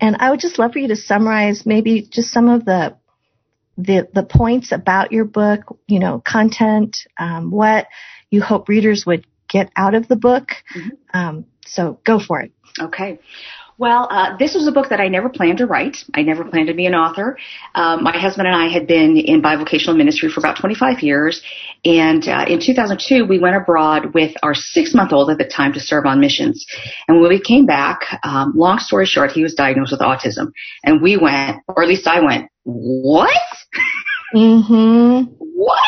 And 0.00 0.16
I 0.20 0.30
would 0.30 0.40
just 0.40 0.58
love 0.58 0.72
for 0.72 0.78
you 0.78 0.88
to 0.88 0.96
summarize 0.96 1.66
maybe 1.66 2.02
just 2.02 2.30
some 2.30 2.48
of 2.48 2.64
the 2.64 2.96
the 3.76 4.08
the 4.14 4.22
points 4.22 4.72
about 4.72 5.12
your 5.12 5.24
book, 5.24 5.78
you 5.86 5.98
know, 5.98 6.22
content, 6.24 6.96
um, 7.18 7.50
what 7.50 7.86
you 8.30 8.42
hope 8.42 8.68
readers 8.68 9.04
would 9.06 9.26
get 9.48 9.70
out 9.76 9.94
of 9.94 10.08
the 10.08 10.16
book. 10.16 10.48
Mm-hmm. 10.74 10.88
Um, 11.18 11.46
so 11.64 12.00
go 12.04 12.18
for 12.18 12.40
it. 12.40 12.52
Okay. 12.80 13.18
Well, 13.78 14.08
uh, 14.10 14.36
this 14.38 14.54
was 14.54 14.66
a 14.66 14.72
book 14.72 14.88
that 14.88 15.00
I 15.00 15.08
never 15.08 15.28
planned 15.28 15.58
to 15.58 15.66
write. 15.66 15.98
I 16.14 16.22
never 16.22 16.44
planned 16.44 16.68
to 16.68 16.74
be 16.74 16.86
an 16.86 16.94
author. 16.94 17.36
Um, 17.74 18.02
my 18.02 18.16
husband 18.16 18.46
and 18.46 18.56
I 18.56 18.68
had 18.68 18.86
been 18.86 19.18
in 19.18 19.42
bivocational 19.42 19.96
ministry 19.96 20.30
for 20.30 20.40
about 20.40 20.58
25 20.58 21.00
years, 21.00 21.42
and 21.84 22.26
uh, 22.26 22.46
in 22.48 22.58
2002 22.58 23.26
we 23.26 23.38
went 23.38 23.54
abroad 23.54 24.14
with 24.14 24.32
our 24.42 24.54
six-month-old 24.54 25.30
at 25.30 25.36
the 25.36 25.44
time 25.44 25.74
to 25.74 25.80
serve 25.80 26.06
on 26.06 26.20
missions. 26.20 26.64
And 27.06 27.20
when 27.20 27.28
we 27.28 27.38
came 27.38 27.66
back, 27.66 28.00
um, 28.24 28.52
long 28.56 28.78
story 28.78 29.04
short, 29.04 29.32
he 29.32 29.42
was 29.42 29.54
diagnosed 29.54 29.92
with 29.92 30.00
autism, 30.00 30.52
and 30.82 31.02
we 31.02 31.18
went, 31.18 31.58
or 31.68 31.82
at 31.82 31.88
least 31.88 32.06
I 32.06 32.20
went, 32.20 32.50
what? 32.64 33.30
Mm-hmm. 34.36 35.32
what? 35.38 35.80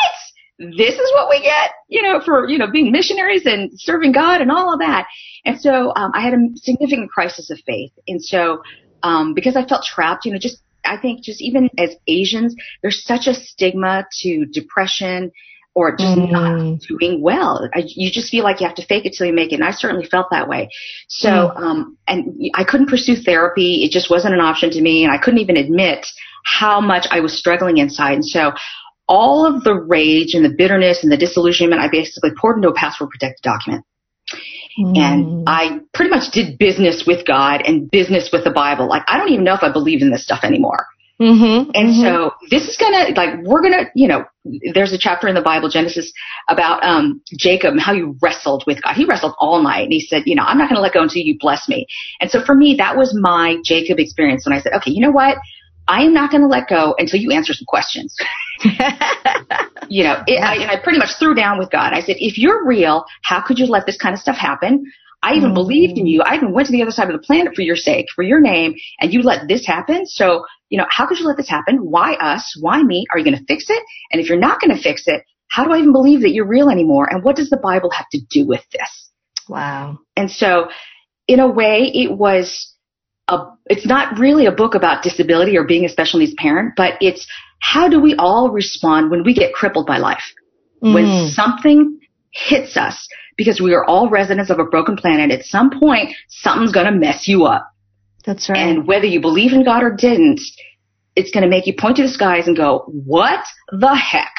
This 0.57 0.95
is 0.95 1.11
what 1.13 1.29
we 1.29 1.41
get, 1.41 1.71
you 1.87 2.01
know, 2.01 2.19
for, 2.19 2.49
you 2.49 2.57
know, 2.57 2.69
being 2.69 2.91
missionaries 2.91 3.45
and 3.45 3.71
serving 3.75 4.11
God 4.11 4.41
and 4.41 4.51
all 4.51 4.73
of 4.73 4.79
that. 4.79 5.07
And 5.45 5.61
so, 5.61 5.93
um, 5.95 6.11
I 6.13 6.21
had 6.21 6.33
a 6.33 6.37
significant 6.55 7.11
crisis 7.11 7.49
of 7.49 7.59
faith. 7.65 7.91
And 8.07 8.21
so, 8.23 8.61
um, 9.03 9.33
because 9.33 9.55
I 9.55 9.65
felt 9.65 9.85
trapped, 9.85 10.25
you 10.25 10.33
know, 10.33 10.39
just, 10.39 10.61
I 10.83 10.97
think 10.97 11.23
just 11.23 11.41
even 11.41 11.69
as 11.77 11.91
Asians, 12.07 12.55
there's 12.81 13.05
such 13.05 13.27
a 13.27 13.33
stigma 13.33 14.05
to 14.21 14.45
depression 14.47 15.31
or 15.75 15.95
just 15.95 16.17
mm. 16.17 16.31
not 16.31 16.79
doing 16.87 17.21
well. 17.21 17.69
I, 17.73 17.83
you 17.85 18.11
just 18.11 18.29
feel 18.31 18.43
like 18.43 18.59
you 18.59 18.67
have 18.67 18.75
to 18.77 18.85
fake 18.85 19.05
it 19.05 19.13
till 19.13 19.27
you 19.27 19.33
make 19.33 19.51
it. 19.51 19.55
And 19.55 19.63
I 19.63 19.71
certainly 19.71 20.05
felt 20.05 20.27
that 20.31 20.47
way. 20.47 20.69
So, 21.07 21.29
mm. 21.29 21.57
um, 21.57 21.97
and 22.07 22.51
I 22.55 22.63
couldn't 22.63 22.89
pursue 22.89 23.15
therapy. 23.15 23.83
It 23.83 23.91
just 23.91 24.09
wasn't 24.09 24.33
an 24.33 24.41
option 24.41 24.71
to 24.71 24.81
me. 24.81 25.03
And 25.03 25.13
I 25.13 25.17
couldn't 25.17 25.39
even 25.39 25.57
admit 25.57 26.05
how 26.45 26.81
much 26.81 27.05
I 27.11 27.19
was 27.19 27.37
struggling 27.37 27.77
inside. 27.77 28.13
And 28.13 28.25
so 28.25 28.51
all 29.07 29.45
of 29.45 29.63
the 29.63 29.75
rage 29.75 30.33
and 30.33 30.45
the 30.45 30.53
bitterness 30.55 31.03
and 31.03 31.11
the 31.11 31.17
disillusionment 31.17 31.81
I 31.81 31.89
basically 31.89 32.31
poured 32.39 32.57
into 32.57 32.69
a 32.69 32.73
password 32.73 33.09
protected 33.09 33.41
document. 33.43 33.85
Mm. 34.79 34.97
And 34.97 35.43
I 35.47 35.79
pretty 35.93 36.11
much 36.11 36.31
did 36.31 36.57
business 36.57 37.03
with 37.05 37.25
God 37.25 37.61
and 37.65 37.89
business 37.89 38.29
with 38.31 38.43
the 38.43 38.51
Bible. 38.51 38.87
Like, 38.87 39.03
I 39.07 39.17
don't 39.17 39.29
even 39.29 39.43
know 39.43 39.55
if 39.55 39.63
I 39.63 39.71
believe 39.71 40.01
in 40.01 40.11
this 40.11 40.23
stuff 40.23 40.43
anymore. 40.43 40.85
Mm-hmm, 41.21 41.71
and 41.73 41.89
mm-hmm. 41.89 42.01
so 42.01 42.31
this 42.49 42.67
is 42.67 42.77
gonna, 42.77 43.09
like, 43.15 43.43
we're 43.43 43.61
gonna, 43.61 43.89
you 43.93 44.07
know, 44.07 44.23
there's 44.73 44.93
a 44.93 44.97
chapter 44.97 45.27
in 45.27 45.35
the 45.35 45.41
Bible, 45.41 45.67
Genesis, 45.67 46.13
about, 46.47 46.83
um, 46.83 47.21
Jacob 47.37 47.73
and 47.73 47.81
how 47.81 47.93
he 47.93 48.03
wrestled 48.21 48.63
with 48.65 48.81
God. 48.81 48.95
He 48.95 49.03
wrestled 49.03 49.35
all 49.37 49.61
night 49.61 49.83
and 49.83 49.91
he 49.91 49.99
said, 49.99 50.23
you 50.25 50.35
know, 50.35 50.43
I'm 50.43 50.57
not 50.57 50.69
gonna 50.69 50.81
let 50.81 50.93
go 50.93 51.03
until 51.03 51.21
you 51.21 51.37
bless 51.37 51.67
me. 51.67 51.87
And 52.21 52.31
so 52.31 52.43
for 52.43 52.55
me, 52.55 52.75
that 52.77 52.95
was 52.95 53.13
my 53.19 53.57
Jacob 53.65 53.99
experience 53.99 54.45
when 54.45 54.57
I 54.57 54.61
said, 54.61 54.71
okay, 54.77 54.91
you 54.91 55.01
know 55.01 55.11
what? 55.11 55.37
I 55.89 56.03
am 56.03 56.13
not 56.13 56.29
going 56.29 56.41
to 56.41 56.47
let 56.47 56.69
go 56.69 56.93
until 56.99 57.19
you 57.19 57.31
answer 57.31 57.51
some 57.51 57.65
questions. 57.65 58.15
you 59.89 60.03
know, 60.03 60.23
it, 60.27 60.39
I, 60.39 60.57
and 60.57 60.69
I 60.69 60.79
pretty 60.81 60.99
much 60.99 61.17
threw 61.17 61.33
down 61.33 61.57
with 61.57 61.71
God. 61.71 61.93
I 61.93 62.01
said, 62.01 62.17
if 62.19 62.37
you're 62.37 62.63
real, 62.63 63.05
how 63.23 63.41
could 63.41 63.57
you 63.57 63.65
let 63.65 63.87
this 63.87 63.97
kind 63.97 64.13
of 64.13 64.19
stuff 64.19 64.37
happen? 64.37 64.85
I 65.23 65.33
even 65.33 65.49
mm-hmm. 65.49 65.55
believed 65.55 65.97
in 65.97 66.05
you. 66.05 66.21
I 66.21 66.35
even 66.35 66.53
went 66.53 66.67
to 66.67 66.71
the 66.71 66.81
other 66.81 66.91
side 66.91 67.09
of 67.09 67.19
the 67.19 67.25
planet 67.25 67.55
for 67.55 67.63
your 67.63 67.75
sake, 67.75 68.05
for 68.15 68.23
your 68.23 68.39
name, 68.39 68.75
and 69.01 69.11
you 69.11 69.21
let 69.21 69.47
this 69.47 69.65
happen. 69.65 70.05
So, 70.05 70.45
you 70.69 70.77
know, 70.77 70.85
how 70.89 71.07
could 71.07 71.19
you 71.19 71.25
let 71.25 71.37
this 71.37 71.49
happen? 71.49 71.77
Why 71.77 72.13
us? 72.13 72.57
Why 72.61 72.81
me? 72.83 73.05
Are 73.11 73.17
you 73.17 73.25
going 73.25 73.37
to 73.37 73.45
fix 73.45 73.65
it? 73.69 73.83
And 74.11 74.21
if 74.21 74.29
you're 74.29 74.39
not 74.39 74.61
going 74.61 74.75
to 74.75 74.81
fix 74.81 75.03
it, 75.07 75.23
how 75.49 75.65
do 75.65 75.71
I 75.71 75.79
even 75.79 75.91
believe 75.91 76.21
that 76.21 76.31
you're 76.31 76.47
real 76.47 76.69
anymore? 76.69 77.07
And 77.09 77.23
what 77.23 77.35
does 77.35 77.49
the 77.49 77.57
Bible 77.57 77.89
have 77.91 78.07
to 78.11 78.19
do 78.29 78.45
with 78.45 78.63
this? 78.71 79.11
Wow. 79.47 79.99
And 80.15 80.29
so, 80.29 80.69
in 81.27 81.39
a 81.39 81.47
way, 81.47 81.91
it 81.93 82.11
was 82.11 82.73
a, 83.27 83.39
it's 83.65 83.85
not 83.85 84.19
really 84.19 84.45
a 84.45 84.51
book 84.51 84.75
about 84.75 85.03
disability 85.03 85.57
or 85.57 85.65
being 85.65 85.85
a 85.85 85.89
special 85.89 86.19
needs 86.19 86.35
parent, 86.37 86.73
but 86.77 86.93
it's 87.01 87.27
how 87.59 87.89
do 87.89 87.99
we 87.99 88.15
all 88.17 88.51
respond 88.51 89.11
when 89.11 89.23
we 89.23 89.33
get 89.33 89.53
crippled 89.53 89.87
by 89.87 89.97
life? 89.97 90.33
Mm. 90.83 90.93
When 90.93 91.29
something 91.29 91.99
hits 92.31 92.77
us, 92.77 93.07
because 93.37 93.59
we 93.61 93.73
are 93.73 93.85
all 93.85 94.09
residents 94.09 94.49
of 94.49 94.59
a 94.59 94.65
broken 94.65 94.95
planet, 94.95 95.31
at 95.31 95.45
some 95.45 95.71
point, 95.79 96.13
something's 96.27 96.71
going 96.71 96.91
to 96.91 96.97
mess 96.97 97.27
you 97.27 97.45
up. 97.45 97.68
That's 98.29 98.47
right. 98.47 98.59
And 98.59 98.85
whether 98.85 99.07
you 99.07 99.21
believe 99.21 99.53
in 99.53 99.63
God 99.63 99.81
or 99.81 99.89
didn't, 99.89 100.39
it's 101.15 101.31
going 101.31 101.41
to 101.41 101.49
make 101.49 101.65
you 101.65 101.73
point 101.75 101.97
to 101.97 102.03
the 102.03 102.09
skies 102.09 102.45
and 102.45 102.55
go, 102.55 102.83
what 102.85 103.43
the 103.71 103.95
heck? 103.95 104.35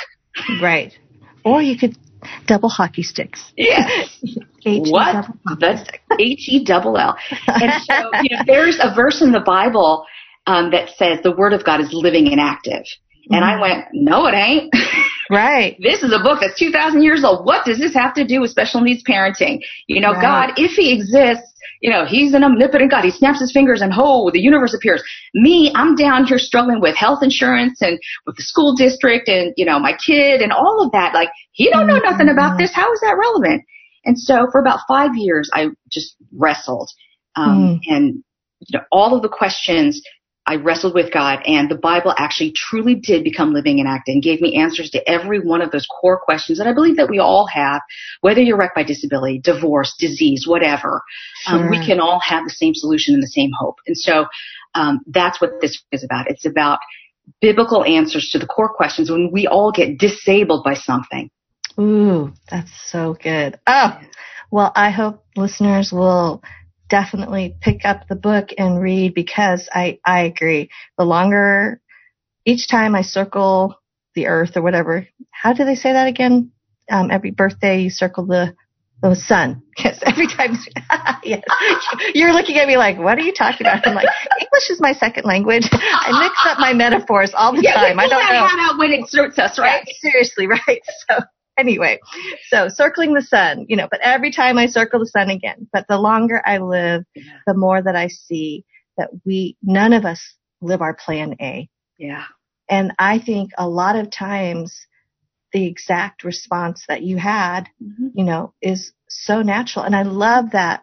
Right. 0.62 0.97
Or 1.45 1.61
you 1.61 1.76
could 1.76 1.99
double 2.47 2.68
hockey 2.68 3.03
sticks. 3.03 3.53
Yes. 3.57 4.16
what? 4.64 5.26
That's 5.59 5.91
H 6.20 6.49
E 6.49 6.64
double 6.64 6.97
L. 6.97 7.16
And 7.49 7.82
so, 7.82 8.12
you 8.22 8.36
know, 8.36 8.45
there's 8.47 8.78
a 8.80 8.95
verse 8.95 9.22
in 9.22 9.32
the 9.32 9.41
Bible 9.41 10.07
um, 10.47 10.70
that 10.70 10.91
says 10.91 11.18
the 11.24 11.34
Word 11.34 11.53
of 11.53 11.64
God 11.64 11.80
is 11.80 11.93
living 11.93 12.30
and 12.30 12.41
active. 12.41 12.84
And 13.28 13.45
I 13.45 13.55
mm-hmm. 13.55 13.61
went, 13.61 13.84
no, 13.93 14.26
it 14.26 14.34
ain't. 14.34 14.72
Right. 15.32 15.76
this 15.78 16.03
is 16.03 16.12
a 16.12 16.18
book 16.18 16.41
that's 16.41 16.59
2,000 16.59 17.05
years 17.05 17.22
old. 17.22 17.47
What 17.47 17.64
does 17.64 17.78
this 17.78 17.95
have 17.95 18.14
to 18.14 18.26
do 18.26 18.41
with 18.41 18.51
special 18.51 18.80
needs 18.80 19.05
parenting? 19.05 19.61
You 19.86 20.01
know, 20.01 20.11
right. 20.11 20.49
God, 20.49 20.55
if 20.57 20.72
He 20.72 20.93
exists, 20.93 21.49
you 21.80 21.90
know, 21.90 22.04
he's 22.04 22.34
an 22.34 22.44
omnipotent 22.44 22.90
God. 22.90 23.04
He 23.04 23.11
snaps 23.11 23.40
his 23.40 23.52
fingers 23.52 23.82
and 23.82 23.92
ho, 23.92 24.30
the 24.30 24.40
universe 24.40 24.74
appears. 24.74 25.02
Me, 25.34 25.72
I'm 25.74 25.94
down 25.94 26.26
here 26.26 26.38
struggling 26.38 26.80
with 26.80 26.96
health 26.96 27.22
insurance 27.22 27.80
and 27.80 27.98
with 28.26 28.36
the 28.36 28.42
school 28.42 28.74
district 28.74 29.28
and, 29.28 29.52
you 29.56 29.64
know, 29.64 29.78
my 29.78 29.96
kid 30.04 30.42
and 30.42 30.52
all 30.52 30.82
of 30.84 30.92
that. 30.92 31.14
Like, 31.14 31.30
he 31.52 31.70
don't 31.70 31.86
know 31.86 31.98
nothing 31.98 32.28
about 32.28 32.58
this. 32.58 32.74
How 32.74 32.92
is 32.92 33.00
that 33.00 33.16
relevant? 33.18 33.64
And 34.04 34.18
so 34.18 34.48
for 34.50 34.61
about 34.61 34.80
five 34.88 35.11
years, 35.14 35.50
I 35.52 35.68
just 35.90 36.16
wrestled. 36.36 36.90
Um, 37.36 37.80
mm. 37.86 37.94
and, 37.94 38.24
you 38.61 38.78
know, 38.78 38.84
all 38.90 39.14
of 39.14 39.22
the 39.22 39.28
questions 39.28 40.00
I 40.51 40.57
wrestled 40.57 40.94
with 40.94 41.12
God 41.12 41.38
and 41.46 41.70
the 41.70 41.76
Bible 41.76 42.12
actually 42.18 42.51
truly 42.51 42.96
did 42.96 43.22
become 43.22 43.53
living 43.53 43.78
and 43.78 43.88
acting, 43.88 44.20
gave 44.20 44.40
me 44.40 44.57
answers 44.57 44.90
to 44.90 45.09
every 45.09 45.38
one 45.38 45.62
of 45.62 45.70
those 45.70 45.86
core 45.86 46.18
questions 46.18 46.59
that 46.59 46.66
I 46.66 46.72
believe 46.72 46.96
that 46.96 47.09
we 47.09 47.20
all 47.20 47.46
have, 47.46 47.80
whether 48.20 48.40
you're 48.40 48.57
wrecked 48.57 48.74
by 48.74 48.82
disability, 48.82 49.38
divorce, 49.38 49.94
disease, 49.96 50.46
whatever. 50.48 51.03
Sure. 51.42 51.61
Um, 51.61 51.70
we 51.70 51.78
can 51.86 52.01
all 52.01 52.18
have 52.18 52.42
the 52.42 52.51
same 52.51 52.74
solution 52.74 53.14
and 53.14 53.22
the 53.22 53.28
same 53.28 53.53
hope. 53.57 53.76
And 53.86 53.96
so 53.96 54.26
um, 54.74 55.03
that's 55.07 55.40
what 55.40 55.61
this 55.61 55.80
is 55.92 56.03
about. 56.03 56.28
It's 56.28 56.46
about 56.46 56.80
biblical 57.40 57.84
answers 57.84 58.30
to 58.30 58.40
the 58.40 58.46
core 58.46 58.74
questions 58.74 59.09
when 59.09 59.30
we 59.30 59.46
all 59.46 59.70
get 59.70 59.98
disabled 59.98 60.64
by 60.64 60.74
something. 60.74 61.30
Ooh, 61.78 62.32
that's 62.51 62.72
so 62.90 63.16
good. 63.22 63.61
Oh, 63.68 64.01
well, 64.51 64.72
I 64.74 64.90
hope 64.90 65.24
listeners 65.36 65.92
will 65.92 66.42
definitely 66.91 67.57
pick 67.61 67.84
up 67.84 68.09
the 68.09 68.16
book 68.16 68.51
and 68.59 68.80
read 68.80 69.14
because 69.14 69.68
I, 69.72 70.01
I 70.05 70.22
agree. 70.22 70.68
The 70.99 71.05
longer, 71.05 71.80
each 72.45 72.68
time 72.68 72.95
I 72.95 73.03
circle 73.03 73.76
the 74.14 74.26
earth 74.26 74.57
or 74.57 74.62
whatever, 74.62 75.07
how 75.30 75.53
do 75.53 75.64
they 75.64 75.76
say 75.76 75.93
that 75.93 76.09
again? 76.09 76.53
Um, 76.91 77.11
every 77.11 77.30
birthday 77.30 77.82
you 77.82 77.91
circle 77.91 78.26
the, 78.26 78.55
the 79.03 79.14
sun. 79.14 79.62
Yes, 79.82 79.99
every 80.05 80.26
time. 80.26 80.59
yes. 81.24 81.43
You're 82.14 82.34
looking 82.34 82.59
at 82.59 82.68
me 82.68 82.76
like, 82.76 82.99
what 82.99 83.16
are 83.16 83.22
you 83.22 83.32
talking 83.32 83.66
about? 83.66 83.86
I'm 83.86 83.95
like, 83.95 84.07
English 84.38 84.68
is 84.68 84.78
my 84.78 84.93
second 84.93 85.24
language. 85.24 85.66
I 85.72 86.20
mix 86.20 86.36
up 86.45 86.59
my 86.59 86.74
metaphors 86.74 87.32
all 87.34 87.57
the 87.57 87.62
yeah, 87.62 87.76
time. 87.76 87.99
I 87.99 88.07
don't 88.07 88.22
know. 88.22 88.47
out 88.61 88.78
when 88.78 88.91
it 88.91 89.09
suits 89.09 89.38
us, 89.38 89.59
right? 89.59 89.82
Yeah, 89.86 90.11
seriously, 90.11 90.47
right? 90.47 90.82
So 91.09 91.24
anyway, 91.61 92.00
so 92.48 92.68
circling 92.68 93.14
the 93.14 93.22
sun, 93.22 93.66
you 93.68 93.76
know, 93.76 93.86
but 93.90 94.00
every 94.02 94.32
time 94.32 94.58
I 94.58 94.66
circle 94.66 94.98
the 94.98 95.06
sun 95.06 95.30
again, 95.30 95.68
but 95.72 95.86
the 95.88 95.98
longer 95.98 96.42
I 96.44 96.58
live, 96.58 97.04
yeah. 97.14 97.22
the 97.46 97.54
more 97.54 97.80
that 97.80 97.94
I 97.94 98.08
see 98.08 98.64
that 98.96 99.11
we, 99.24 99.56
none 99.62 99.92
of 99.92 100.04
us 100.04 100.20
live 100.61 100.82
our 100.82 100.94
plan 100.94 101.36
A. 101.40 101.68
Yeah. 101.98 102.24
And 102.68 102.92
I 102.98 103.18
think 103.18 103.50
a 103.58 103.68
lot 103.68 103.96
of 103.96 104.11
times 104.11 104.86
the 105.52 105.66
exact 105.66 106.24
response 106.24 106.84
that 106.88 107.02
you 107.02 107.16
had, 107.16 107.68
mm-hmm. 107.82 108.08
you 108.14 108.24
know, 108.24 108.54
is 108.62 108.92
so 109.08 109.42
natural. 109.42 109.84
And 109.84 109.94
I 109.96 110.02
love 110.02 110.52
that 110.52 110.82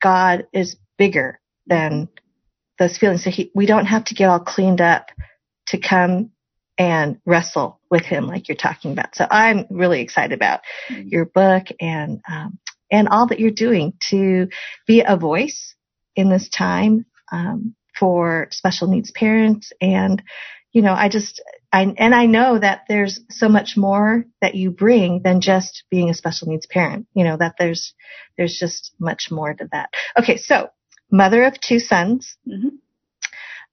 God 0.00 0.46
is 0.52 0.76
bigger 0.96 1.40
than 1.66 2.08
those 2.78 2.96
feelings. 2.96 3.24
So 3.24 3.30
he, 3.30 3.50
we 3.54 3.66
don't 3.66 3.86
have 3.86 4.04
to 4.04 4.14
get 4.14 4.28
all 4.28 4.40
cleaned 4.40 4.80
up 4.80 5.08
to 5.68 5.78
come 5.78 6.30
and 6.78 7.18
wrestle 7.24 7.80
with 7.90 8.04
him 8.04 8.26
like 8.26 8.48
you're 8.48 8.56
talking 8.56 8.92
about. 8.92 9.14
So 9.14 9.26
I'm 9.30 9.66
really 9.70 10.00
excited 10.00 10.32
about 10.34 10.60
mm-hmm. 10.90 11.08
your 11.08 11.24
book 11.24 11.66
and 11.80 12.20
um, 12.30 12.58
and 12.90 13.08
all 13.08 13.26
that 13.28 13.40
you're 13.40 13.50
doing 13.50 13.94
to 14.10 14.48
be 14.86 15.02
a 15.06 15.16
voice 15.16 15.74
in 16.14 16.30
this 16.30 16.48
time 16.48 17.06
um, 17.32 17.74
for 17.98 18.48
special 18.50 18.88
needs 18.88 19.10
parents. 19.10 19.72
And 19.80 20.22
you 20.72 20.82
know, 20.82 20.92
I 20.92 21.08
just 21.08 21.42
I 21.72 21.94
and 21.96 22.14
I 22.14 22.26
know 22.26 22.58
that 22.58 22.82
there's 22.88 23.20
so 23.30 23.48
much 23.48 23.76
more 23.76 24.26
that 24.40 24.54
you 24.54 24.70
bring 24.70 25.22
than 25.22 25.40
just 25.40 25.84
being 25.90 26.10
a 26.10 26.14
special 26.14 26.48
needs 26.48 26.66
parent. 26.66 27.06
You 27.14 27.24
know 27.24 27.36
that 27.38 27.54
there's 27.58 27.94
there's 28.36 28.58
just 28.58 28.92
much 28.98 29.28
more 29.30 29.54
to 29.54 29.68
that. 29.72 29.90
Okay, 30.18 30.36
so 30.36 30.68
mother 31.10 31.44
of 31.44 31.60
two 31.60 31.78
sons. 31.78 32.36
Mm-hmm. 32.46 32.68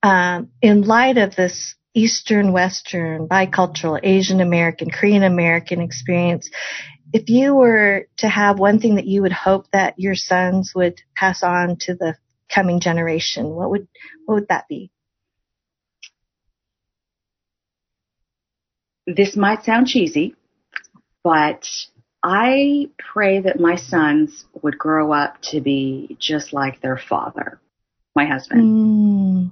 Um, 0.06 0.50
in 0.62 0.82
light 0.82 1.18
of 1.18 1.34
this 1.34 1.76
Eastern, 1.94 2.52
Western, 2.52 3.28
bicultural, 3.28 4.00
Asian 4.02 4.42
American, 4.42 4.90
Korean 4.90 5.24
American 5.24 5.82
experience, 5.82 6.50
if 7.14 7.30
you 7.30 7.54
were 7.54 8.08
to 8.18 8.28
have 8.28 8.58
one 8.58 8.80
thing 8.80 8.96
that 8.96 9.06
you 9.06 9.22
would 9.22 9.32
hope 9.32 9.70
that 9.72 10.00
your 10.00 10.16
sons 10.16 10.74
would 10.76 11.00
pass 11.16 11.44
on 11.44 11.78
to 11.82 11.94
the 11.94 12.16
coming 12.50 12.80
generation, 12.80 13.50
what 13.50 13.70
would 13.70 13.88
what 14.26 14.36
would 14.36 14.48
that 14.50 14.68
be? 14.68 14.90
This 19.06 19.36
might 19.36 19.64
sound 19.64 19.88
cheesy, 19.88 20.36
but 21.24 21.68
I 22.24 22.90
pray 22.98 23.42
that 23.42 23.60
my 23.60 23.76
sons 23.76 24.46
would 24.62 24.78
grow 24.78 25.12
up 25.12 25.42
to 25.52 25.60
be 25.62 26.16
just 26.20 26.54
like 26.54 26.82
their 26.82 26.98
father, 26.98 27.60
my 28.16 28.26
husband. 28.26 28.62
Mm. 28.64 29.52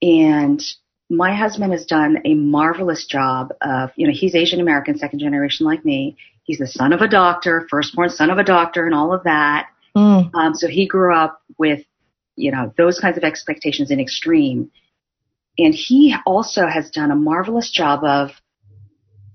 And 0.00 0.62
my 1.10 1.34
husband 1.34 1.72
has 1.72 1.86
done 1.86 2.18
a 2.24 2.34
marvelous 2.34 3.06
job 3.06 3.52
of, 3.62 3.90
you 3.96 4.06
know, 4.06 4.12
he's 4.12 4.34
Asian 4.34 4.60
American, 4.60 4.98
second 4.98 5.18
generation 5.20 5.64
like 5.66 5.84
me. 5.84 6.16
He's 6.44 6.58
the 6.58 6.66
son 6.66 6.92
of 6.92 7.00
a 7.00 7.08
doctor, 7.08 7.66
firstborn 7.70 8.10
son 8.10 8.30
of 8.30 8.38
a 8.38 8.44
doctor, 8.44 8.84
and 8.84 8.94
all 8.94 9.12
of 9.12 9.24
that. 9.24 9.68
Mm. 9.96 10.34
Um, 10.34 10.54
so 10.54 10.68
he 10.68 10.86
grew 10.86 11.14
up 11.14 11.42
with, 11.58 11.80
you 12.36 12.50
know, 12.50 12.72
those 12.76 13.00
kinds 13.00 13.16
of 13.16 13.24
expectations 13.24 13.90
in 13.90 14.00
extreme. 14.00 14.70
And 15.58 15.74
he 15.74 16.14
also 16.26 16.66
has 16.66 16.90
done 16.90 17.10
a 17.10 17.16
marvelous 17.16 17.70
job 17.70 18.04
of, 18.04 18.30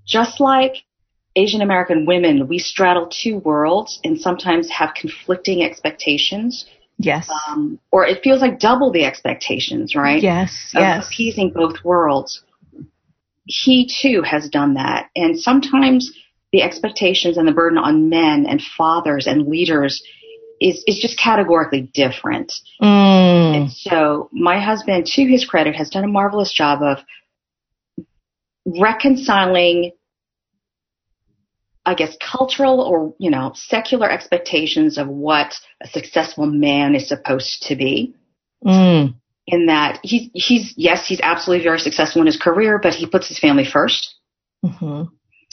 just 0.05 0.39
like 0.39 0.83
Asian 1.35 1.61
American 1.61 2.05
women, 2.05 2.47
we 2.47 2.59
straddle 2.59 3.07
two 3.07 3.39
worlds 3.39 3.99
and 4.03 4.19
sometimes 4.19 4.69
have 4.69 4.93
conflicting 4.93 5.63
expectations. 5.63 6.65
Yes. 7.05 7.29
Um, 7.47 7.79
or 7.91 8.05
it 8.05 8.23
feels 8.23 8.41
like 8.41 8.59
double 8.59 8.91
the 8.91 9.05
expectations, 9.05 9.95
right? 9.95 10.21
Yes. 10.21 10.71
Of 10.75 10.81
yes. 10.81 11.07
Appeasing 11.07 11.51
both 11.51 11.83
worlds. 11.83 12.43
He 13.45 13.89
too 14.01 14.21
has 14.21 14.49
done 14.49 14.75
that. 14.75 15.09
And 15.15 15.39
sometimes 15.39 16.11
the 16.51 16.61
expectations 16.61 17.37
and 17.37 17.47
the 17.47 17.51
burden 17.51 17.77
on 17.77 18.09
men 18.09 18.45
and 18.47 18.61
fathers 18.61 19.27
and 19.27 19.47
leaders 19.47 20.01
is, 20.61 20.83
is 20.87 20.99
just 20.99 21.19
categorically 21.19 21.89
different. 21.93 22.53
Mm. 22.81 23.55
And 23.55 23.71
so 23.71 24.29
my 24.31 24.59
husband, 24.59 25.05
to 25.07 25.25
his 25.25 25.45
credit, 25.45 25.75
has 25.75 25.89
done 25.89 26.03
a 26.03 26.07
marvelous 26.07 26.53
job 26.53 26.81
of 26.81 26.99
reconciling 28.65 29.91
I 31.85 31.95
guess, 31.95 32.15
cultural 32.21 32.81
or, 32.81 33.13
you 33.19 33.29
know, 33.29 33.51
secular 33.55 34.09
expectations 34.09 34.97
of 34.97 35.07
what 35.07 35.53
a 35.81 35.87
successful 35.87 36.45
man 36.45 36.95
is 36.95 37.07
supposed 37.07 37.63
to 37.63 37.75
be. 37.75 38.15
Mm. 38.65 39.15
In 39.45 39.65
that 39.65 39.99
he's, 40.03 40.29
he's, 40.33 40.73
yes, 40.77 41.05
he's 41.05 41.19
absolutely 41.21 41.65
very 41.65 41.79
successful 41.79 42.21
in 42.21 42.27
his 42.27 42.37
career, 42.37 42.79
but 42.81 42.93
he 42.93 43.05
puts 43.05 43.27
his 43.27 43.39
family 43.39 43.65
1st 43.65 44.07
mm-hmm. 44.65 45.03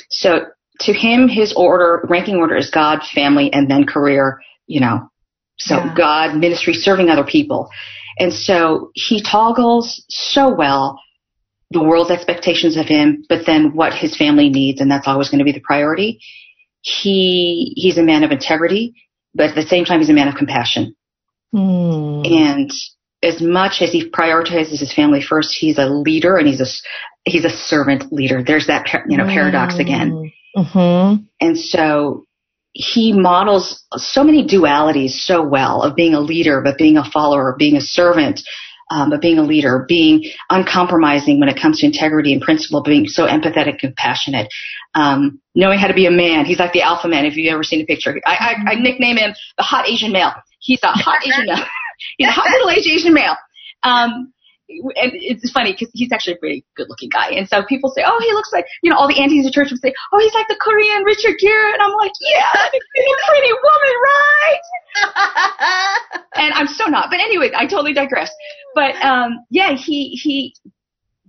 So 0.09 0.47
to 0.81 0.93
him, 0.93 1.29
his 1.29 1.53
order, 1.57 2.07
ranking 2.09 2.37
order 2.37 2.57
is 2.57 2.71
God, 2.71 3.01
family, 3.03 3.53
and 3.53 3.71
then 3.71 3.85
career, 3.85 4.41
you 4.67 4.81
know. 4.81 5.11
So 5.59 5.75
yeah. 5.75 5.95
God, 5.95 6.37
ministry, 6.37 6.75
serving 6.75 7.11
other 7.11 7.25
people. 7.25 7.69
And 8.19 8.33
so 8.33 8.91
he 8.95 9.23
toggles 9.23 10.05
so 10.09 10.55
well 10.55 11.01
the 11.71 11.83
world's 11.83 12.11
expectations 12.11 12.77
of 12.77 12.87
him, 12.87 13.25
but 13.29 13.47
then 13.47 13.75
what 13.75 13.95
his 13.95 14.17
family 14.17 14.49
needs, 14.49 14.81
and 14.81 14.91
that's 14.91 15.07
always 15.07 15.29
going 15.29 15.39
to 15.39 15.45
be 15.45 15.53
the 15.53 15.61
priority. 15.61 16.21
He 16.83 17.73
he's 17.77 17.99
a 17.99 18.03
man 18.03 18.25
of 18.25 18.31
integrity, 18.31 18.95
but 19.35 19.51
at 19.51 19.55
the 19.55 19.63
same 19.63 19.85
time, 19.85 20.01
he's 20.01 20.09
a 20.09 20.15
man 20.15 20.29
of 20.29 20.35
compassion. 20.35 20.97
Mm. 21.55 22.27
And 22.27 22.71
as 23.23 23.41
much 23.41 23.83
as 23.83 23.93
he 23.93 24.09
prioritizes 24.09 24.81
his 24.81 24.93
family 24.95 25.23
first, 25.23 25.55
he's 25.59 25.79
a 25.79 25.87
leader 25.87 26.37
and 26.37 26.49
he's 26.49 26.61
a 26.61 26.67
he's 27.25 27.45
a 27.45 27.51
servant 27.51 28.13
leader. 28.13 28.43
There's 28.43 28.67
that 28.67 28.87
you 29.09 29.17
know 29.17 29.27
paradox 29.27 29.79
again. 29.79 30.33
Mm-hmm. 30.57 31.23
And 31.41 31.59
so 31.59 32.25
he 32.73 33.13
models 33.13 33.85
so 33.95 34.25
many 34.25 34.47
dualities 34.47 35.11
so 35.11 35.43
well 35.43 35.83
of 35.83 35.97
being 35.97 36.15
a 36.15 36.21
leader, 36.21 36.61
but 36.63 36.79
being 36.79 36.97
a 36.97 37.05
follower, 37.11 37.55
being 37.59 37.77
a 37.77 37.81
servant, 37.81 38.41
um, 38.91 39.11
but 39.11 39.21
being 39.21 39.39
a 39.39 39.43
leader, 39.43 39.85
being 39.89 40.25
uncompromising 40.51 41.39
when 41.39 41.49
it 41.49 41.59
comes 41.61 41.81
to 41.81 41.87
integrity 41.87 42.33
and 42.33 42.43
principle, 42.43 42.83
being 42.83 43.07
so 43.07 43.27
empathetic, 43.27 43.69
and 43.69 43.79
compassionate, 43.79 44.53
um, 44.95 45.41
knowing 45.55 45.79
how 45.79 45.87
to 45.87 45.95
be 45.95 46.07
a 46.07 46.11
man. 46.11 46.45
He's 46.45 46.59
like 46.59 46.73
the 46.73 46.83
alpha 46.83 47.09
man. 47.09 47.25
If 47.25 47.37
you've 47.37 47.53
ever 47.53 47.63
seen 47.63 47.81
a 47.81 47.87
picture, 47.87 48.21
I, 48.27 48.57
I, 48.67 48.73
I 48.73 48.75
nickname 48.75 49.17
him 49.17 49.33
the 49.57 49.63
hot 49.63 49.89
Asian 49.89 50.13
male. 50.13 50.33
He's 50.59 50.81
a 50.83 50.89
hot 50.89 51.21
Asian 51.27 51.47
male. 51.47 51.65
He's 52.19 52.29
a 52.29 52.33
hot 52.33 52.47
middle 52.51 52.71
aged 52.71 52.89
Asian 52.89 53.15
male. 53.15 53.37
Um, 53.83 54.33
and 54.71 55.13
it's 55.15 55.51
funny 55.51 55.73
because 55.73 55.91
he's 55.93 56.13
actually 56.13 56.35
a 56.35 56.39
pretty 56.39 56.65
good 56.77 56.89
looking 56.89 57.09
guy. 57.09 57.31
And 57.31 57.49
so 57.49 57.63
people 57.65 57.91
say, 57.91 58.03
oh, 58.07 58.19
he 58.21 58.33
looks 58.33 58.53
like, 58.53 58.67
you 58.83 58.91
know, 58.91 58.97
all 58.97 59.09
the 59.09 59.21
aunties 59.21 59.47
at 59.47 59.53
church 59.53 59.71
would 59.71 59.81
say, 59.81 59.93
oh, 60.13 60.19
he's 60.21 60.35
like 60.35 60.49
the 60.49 60.59
Korean 60.61 61.03
Richard 61.05 61.37
Gere. 61.39 61.73
And 61.73 61.83
I'm 61.83 61.93
like, 61.95 62.13
yeah, 62.21 62.53
he's 62.73 63.05
a 63.05 63.31
pretty 63.31 63.53
woman, 63.53 63.95
right? 64.05 64.63
and 66.37 66.55
I'm 66.55 66.69
so 66.69 66.87
not. 66.87 67.11
But 67.11 67.21
anyway, 67.21 67.51
I 67.57 67.67
totally 67.67 67.93
digress. 67.93 68.31
But, 68.75 68.95
um, 69.05 69.45
yeah, 69.51 69.75
he, 69.75 70.11
he 70.23 70.55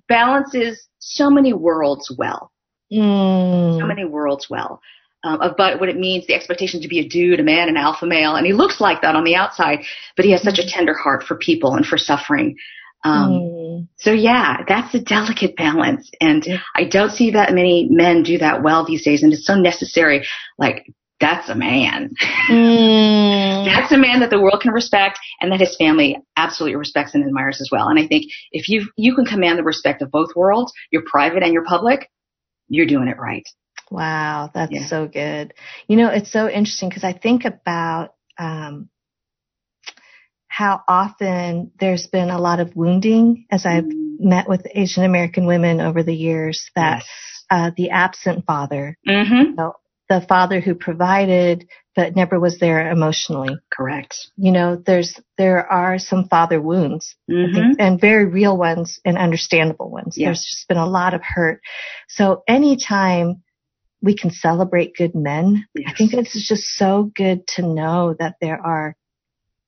balances 0.07 0.87
so 0.99 1.29
many 1.29 1.53
worlds 1.53 2.13
well. 2.17 2.51
Mm. 2.91 3.79
So 3.79 3.85
many 3.85 4.05
worlds 4.05 4.49
well. 4.49 4.81
Um, 5.23 5.39
about 5.39 5.79
what 5.79 5.87
it 5.87 5.97
means, 5.97 6.25
the 6.25 6.33
expectation 6.33 6.81
to 6.81 6.87
be 6.87 6.99
a 6.99 7.07
dude, 7.07 7.39
a 7.39 7.43
man, 7.43 7.69
an 7.69 7.77
alpha 7.77 8.07
male, 8.07 8.35
and 8.35 8.45
he 8.45 8.53
looks 8.53 8.81
like 8.81 9.03
that 9.03 9.15
on 9.15 9.23
the 9.23 9.35
outside, 9.35 9.81
but 10.15 10.25
he 10.25 10.31
has 10.31 10.41
such 10.41 10.57
a 10.57 10.67
tender 10.67 10.95
heart 10.95 11.21
for 11.21 11.35
people 11.35 11.75
and 11.75 11.85
for 11.85 11.95
suffering. 11.95 12.55
Um, 13.03 13.31
mm. 13.31 13.87
So 13.97 14.11
yeah, 14.11 14.57
that's 14.67 14.93
a 14.93 14.99
delicate 14.99 15.55
balance, 15.55 16.09
and 16.19 16.45
I 16.75 16.85
don't 16.85 17.11
see 17.11 17.31
that 17.31 17.53
many 17.53 17.87
men 17.89 18.23
do 18.23 18.37
that 18.39 18.63
well 18.63 18.85
these 18.85 19.03
days, 19.03 19.23
and 19.23 19.33
it's 19.33 19.45
so 19.45 19.55
necessary. 19.55 20.25
Like 20.57 20.85
that's 21.19 21.49
a 21.49 21.55
man. 21.55 22.11
Mm. 22.49 23.65
that's 23.73 23.91
a 23.91 23.97
man 23.97 24.19
that 24.19 24.29
the 24.29 24.41
world 24.41 24.61
can 24.61 24.71
respect, 24.71 25.19
and 25.39 25.51
that 25.51 25.59
his 25.59 25.75
family 25.77 26.17
absolutely 26.35 26.75
respects 26.75 27.15
and 27.15 27.23
admires 27.23 27.61
as 27.61 27.69
well. 27.71 27.87
And 27.87 27.99
I 27.99 28.07
think 28.07 28.31
if 28.51 28.69
you 28.69 28.87
you 28.97 29.15
can 29.15 29.25
command 29.25 29.57
the 29.57 29.63
respect 29.63 30.01
of 30.01 30.11
both 30.11 30.35
worlds, 30.35 30.73
your 30.91 31.03
private 31.05 31.43
and 31.43 31.53
your 31.53 31.65
public, 31.65 32.09
you're 32.67 32.87
doing 32.87 33.07
it 33.07 33.17
right. 33.17 33.47
Wow, 33.89 34.49
that's 34.53 34.71
yeah. 34.71 34.87
so 34.87 35.07
good. 35.07 35.53
You 35.87 35.97
know, 35.97 36.09
it's 36.09 36.31
so 36.31 36.47
interesting 36.47 36.89
because 36.89 37.03
I 37.03 37.13
think 37.13 37.45
about 37.45 38.13
um, 38.37 38.89
how 40.51 40.83
often 40.85 41.71
there's 41.79 42.07
been 42.07 42.29
a 42.29 42.37
lot 42.37 42.59
of 42.59 42.75
wounding 42.75 43.45
as 43.49 43.65
I've 43.65 43.85
mm. 43.85 44.19
met 44.19 44.49
with 44.49 44.67
Asian 44.75 45.05
American 45.05 45.45
women 45.47 45.79
over 45.79 46.03
the 46.03 46.13
years 46.13 46.69
that 46.75 46.97
yes. 46.97 47.45
uh, 47.49 47.71
the 47.77 47.91
absent 47.91 48.45
father, 48.45 48.97
mm-hmm. 49.07 49.33
you 49.33 49.55
know, 49.55 49.75
the 50.09 50.19
father 50.27 50.59
who 50.59 50.75
provided 50.75 51.69
but 51.95 52.17
never 52.17 52.37
was 52.37 52.59
there 52.59 52.91
emotionally. 52.91 53.57
Correct. 53.71 54.15
You 54.35 54.51
know, 54.51 54.75
there's 54.75 55.17
there 55.37 55.65
are 55.71 55.97
some 55.97 56.27
father 56.27 56.61
wounds, 56.61 57.15
mm-hmm. 57.29 57.53
think, 57.53 57.77
and 57.79 58.01
very 58.01 58.25
real 58.25 58.57
ones 58.57 58.99
and 59.05 59.17
understandable 59.17 59.89
ones. 59.89 60.15
Yes. 60.17 60.27
There's 60.27 60.47
just 60.51 60.67
been 60.67 60.77
a 60.77 60.85
lot 60.85 61.13
of 61.13 61.21
hurt. 61.23 61.61
So 62.09 62.43
anytime 62.45 63.43
we 64.01 64.17
can 64.17 64.31
celebrate 64.31 64.97
good 64.97 65.15
men, 65.15 65.65
yes. 65.75 65.91
I 65.93 65.97
think 65.97 66.13
it's 66.13 66.45
just 66.45 66.75
so 66.75 67.09
good 67.15 67.47
to 67.55 67.61
know 67.61 68.15
that 68.19 68.35
there 68.41 68.59
are 68.59 68.97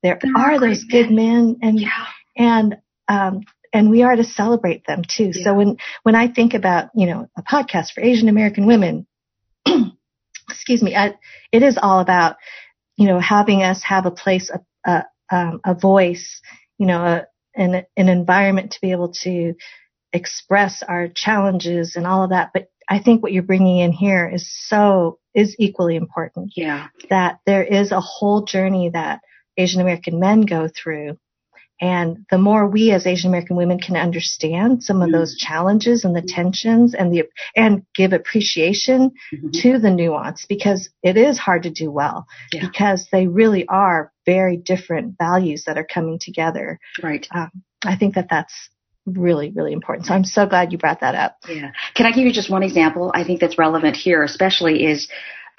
there 0.03 0.19
are 0.35 0.59
those 0.59 0.83
good 0.83 1.09
men 1.09 1.57
and 1.61 1.79
yeah. 1.79 2.05
and 2.37 2.77
um 3.07 3.41
and 3.73 3.89
we 3.89 4.03
are 4.03 4.15
to 4.15 4.23
celebrate 4.23 4.85
them 4.85 5.01
too. 5.03 5.31
Yeah. 5.33 5.43
So 5.43 5.53
when 5.55 5.77
when 6.03 6.15
I 6.15 6.27
think 6.27 6.53
about, 6.53 6.89
you 6.93 7.07
know, 7.07 7.27
a 7.35 7.41
podcast 7.41 7.93
for 7.93 8.01
Asian 8.01 8.29
American 8.29 8.67
women, 8.67 9.07
excuse 10.49 10.83
me, 10.83 10.95
I, 10.95 11.15
it 11.51 11.63
is 11.63 11.79
all 11.81 11.99
about, 11.99 12.35
you 12.97 13.07
know, 13.07 13.19
having 13.19 13.63
us 13.63 13.81
have 13.83 14.05
a 14.05 14.11
place, 14.11 14.51
a 14.51 14.59
a, 14.85 15.05
um, 15.31 15.61
a 15.65 15.73
voice, 15.73 16.41
you 16.77 16.85
know, 16.85 17.03
a, 17.03 17.27
an 17.55 17.85
an 17.97 18.09
environment 18.09 18.71
to 18.73 18.81
be 18.81 18.91
able 18.91 19.13
to 19.23 19.55
express 20.11 20.83
our 20.87 21.07
challenges 21.07 21.95
and 21.95 22.05
all 22.05 22.23
of 22.23 22.29
that. 22.29 22.51
But 22.53 22.69
I 22.87 22.99
think 22.99 23.23
what 23.23 23.31
you're 23.31 23.43
bringing 23.43 23.79
in 23.79 23.91
here 23.91 24.29
is 24.29 24.51
so 24.67 25.19
is 25.33 25.55
equally 25.57 25.95
important. 25.95 26.53
Yeah. 26.55 26.87
That 27.09 27.39
there 27.45 27.63
is 27.63 27.91
a 27.91 28.01
whole 28.01 28.43
journey 28.43 28.89
that 28.89 29.21
Asian 29.57 29.81
American 29.81 30.19
men 30.19 30.41
go 30.41 30.67
through. 30.67 31.17
And 31.81 32.25
the 32.29 32.37
more 32.37 32.67
we 32.67 32.91
as 32.91 33.05
Asian 33.05 33.29
American 33.29 33.57
women 33.57 33.79
can 33.79 33.97
understand 33.97 34.83
some 34.83 35.01
of 35.01 35.09
mm-hmm. 35.09 35.17
those 35.17 35.35
challenges 35.35 36.05
and 36.05 36.15
the 36.15 36.21
tensions 36.21 36.93
and 36.93 37.13
the, 37.13 37.23
and 37.55 37.83
give 37.93 38.13
appreciation 38.13 39.11
mm-hmm. 39.33 39.49
to 39.51 39.79
the 39.79 39.89
nuance 39.89 40.45
because 40.47 40.89
it 41.01 41.17
is 41.17 41.37
hard 41.37 41.63
to 41.63 41.71
do 41.71 41.91
well 41.91 42.25
yeah. 42.53 42.61
because 42.65 43.07
they 43.11 43.27
really 43.27 43.67
are 43.67 44.13
very 44.25 44.55
different 44.55 45.15
values 45.17 45.63
that 45.65 45.77
are 45.77 45.83
coming 45.85 46.19
together. 46.19 46.79
Right. 47.01 47.27
Um, 47.31 47.49
I 47.83 47.97
think 47.97 48.15
that 48.15 48.27
that's 48.29 48.69
really, 49.05 49.51
really 49.53 49.73
important. 49.73 50.07
So 50.07 50.13
I'm 50.13 50.23
so 50.23 50.45
glad 50.45 50.71
you 50.71 50.77
brought 50.77 51.01
that 51.01 51.15
up. 51.15 51.37
Yeah. 51.49 51.71
Can 51.95 52.05
I 52.05 52.11
give 52.11 52.25
you 52.25 52.31
just 52.31 52.49
one 52.49 52.63
example? 52.63 53.11
I 53.13 53.23
think 53.25 53.41
that's 53.41 53.57
relevant 53.57 53.97
here, 53.97 54.23
especially 54.23 54.85
is 54.85 55.09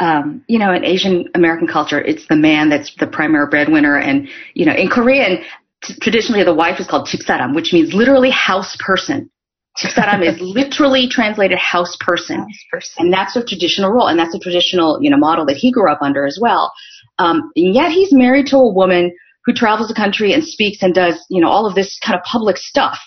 um, 0.01 0.45
you 0.49 0.59
know, 0.59 0.72
in 0.72 0.84
Asian 0.84 1.28
American 1.34 1.68
culture, 1.68 2.01
it's 2.01 2.26
the 2.28 2.36
man 2.36 2.68
that's 2.68 2.95
the 2.97 3.07
primary 3.07 3.47
breadwinner. 3.49 3.99
And, 3.99 4.28
you 4.55 4.66
know, 4.66 4.74
in 4.74 4.88
Korean, 4.88 5.45
t- 5.84 5.95
traditionally 6.01 6.45
the 6.45 6.55
wife 6.55 6.80
is 6.80 6.86
called 6.86 7.09
chipsaram, 7.09 7.55
which 7.55 7.72
means 7.72 7.95
literally 7.95 8.30
house 8.30 8.76
person. 8.80 9.30
Chipsaram 9.78 10.26
is 10.26 10.40
literally 10.40 11.09
translated 11.09 11.59
house 11.59 11.97
person. 12.01 12.38
house 12.38 12.64
person. 12.70 13.05
And 13.05 13.12
that's 13.12 13.36
a 13.36 13.45
traditional 13.45 13.90
role. 13.90 14.09
And 14.09 14.18
that's 14.18 14.34
a 14.34 14.38
traditional, 14.38 14.99
you 15.01 15.11
know, 15.11 15.16
model 15.16 15.47
that 15.47 15.57
he 15.57 15.70
grew 15.70 15.90
up 15.90 16.03
under 16.03 16.26
as 16.26 16.38
well. 16.40 16.72
Um, 17.18 17.53
and 17.55 17.74
yet 17.74 17.92
he's 17.92 18.12
married 18.12 18.47
to 18.47 18.57
a 18.57 18.72
woman 18.72 19.14
who 19.45 19.53
travels 19.53 19.88
the 19.88 19.95
country 19.95 20.32
and 20.32 20.42
speaks 20.42 20.82
and 20.82 20.95
does, 20.95 21.24
you 21.28 21.40
know, 21.40 21.49
all 21.49 21.66
of 21.66 21.74
this 21.74 21.99
kind 22.05 22.18
of 22.18 22.24
public 22.24 22.57
stuff. 22.57 22.99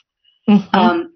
Mm-hmm. 0.48 0.78
Um, 0.78 1.14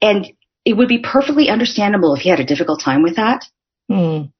and 0.00 0.26
it 0.64 0.76
would 0.76 0.88
be 0.88 0.98
perfectly 0.98 1.48
understandable 1.48 2.14
if 2.14 2.22
he 2.22 2.30
had 2.30 2.40
a 2.40 2.44
difficult 2.44 2.80
time 2.80 3.02
with 3.02 3.16
that. 3.16 3.44
Mm. 3.90 4.32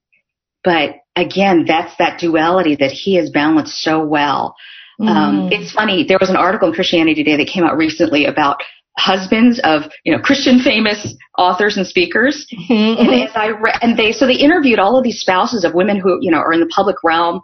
But 0.64 0.96
again, 1.14 1.64
that's 1.66 1.94
that 1.98 2.18
duality 2.18 2.76
that 2.76 2.90
he 2.90 3.14
has 3.16 3.30
balanced 3.30 3.80
so 3.82 4.04
well. 4.04 4.56
Um, 5.00 5.06
mm. 5.06 5.10
Um, 5.10 5.52
it's 5.52 5.72
funny. 5.72 6.04
There 6.04 6.18
was 6.20 6.30
an 6.30 6.36
article 6.36 6.68
in 6.68 6.74
Christianity 6.74 7.22
Today 7.22 7.36
that 7.36 7.52
came 7.52 7.64
out 7.64 7.76
recently 7.76 8.26
about 8.26 8.60
husbands 8.96 9.60
of 9.64 9.82
you 10.04 10.16
know 10.16 10.22
Christian 10.22 10.60
famous 10.60 11.16
authors 11.36 11.76
and 11.76 11.86
speakers. 11.86 12.46
Mm-hmm. 12.52 13.00
And 13.00 13.22
as 13.22 13.34
I 13.34 13.48
re- 13.48 13.78
and 13.82 13.98
they 13.98 14.12
so 14.12 14.26
they 14.26 14.34
interviewed 14.34 14.78
all 14.78 14.96
of 14.96 15.04
these 15.04 15.20
spouses 15.20 15.64
of 15.64 15.74
women 15.74 15.98
who 15.98 16.18
you 16.20 16.30
know 16.30 16.38
are 16.38 16.52
in 16.52 16.60
the 16.60 16.70
public 16.74 16.96
realm. 17.04 17.40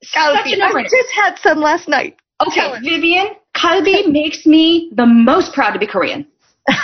Such 0.03 0.53
a 0.53 0.57
no 0.57 0.67
I 0.67 0.83
just 0.83 1.11
had 1.15 1.39
some 1.39 1.59
last 1.61 1.89
night. 1.89 2.17
Okay. 2.47 2.73
Vivian, 2.83 3.29
Kalbi 3.57 4.07
makes 4.11 4.45
me 4.47 4.91
the 4.95 5.07
most 5.07 5.53
proud 5.55 5.73
to 5.73 5.79
be 5.79 5.87
Korean. 5.87 6.27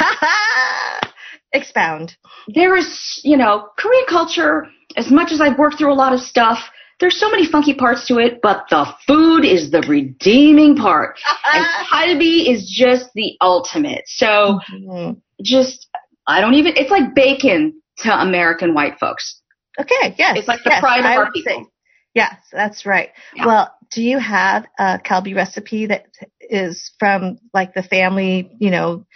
Expound. 1.53 2.17
There 2.55 2.77
is, 2.77 3.21
you 3.25 3.37
know, 3.37 3.69
Korean 3.79 4.05
culture, 4.09 4.67
as 4.97 5.11
much 5.11 5.33
as 5.33 5.41
I've 5.41 5.59
worked 5.59 5.77
through 5.79 5.93
a 5.93 5.95
lot 5.95 6.15
of 6.15 6.21
stuff, 6.21 6.59
there's 6.99 7.19
so 7.21 7.29
many 7.31 7.45
funky 7.47 7.75
parts 7.75 8.07
to 8.07 8.19
it, 8.19 8.41
but 8.43 8.65
the 8.71 8.87
food 9.07 9.45
is 9.45 9.71
the 9.71 9.83
redeeming 9.83 10.77
part. 10.77 11.19
and 11.53 11.65
Kalbi 11.93 12.49
is 12.49 12.71
just 12.75 13.11
the 13.15 13.37
ultimate. 13.43 14.03
So 14.07 14.61
Mhm. 14.73 15.21
just 15.43 15.89
I 16.27 16.41
don't 16.41 16.55
even. 16.55 16.73
It's 16.77 16.91
like 16.91 17.15
bacon 17.15 17.75
to 17.99 18.21
American 18.23 18.73
white 18.73 18.99
folks. 18.99 19.41
Okay. 19.79 20.15
Yes. 20.17 20.39
It's 20.39 20.49
like 20.49 20.63
the 20.65 20.71
yes, 20.71 20.81
pride 20.81 21.01
of 21.01 21.07
I 21.07 21.17
our 21.17 21.33
people. 21.33 21.53
say- 21.65 21.67
Yes, 22.15 22.35
that's 22.53 22.85
right. 22.85 23.11
Yeah. 23.35 23.47
Well, 23.47 23.75
do 23.91 24.03
you 24.03 24.19
have 24.19 24.67
a 24.79 24.99
Kalbi 24.99 25.35
recipe 25.35 25.87
that 25.87 26.07
is 26.41 26.93
from 26.99 27.39
like 27.55 27.75
the 27.75 27.83
family, 27.83 28.55
you 28.59 28.71
know, 28.71 29.07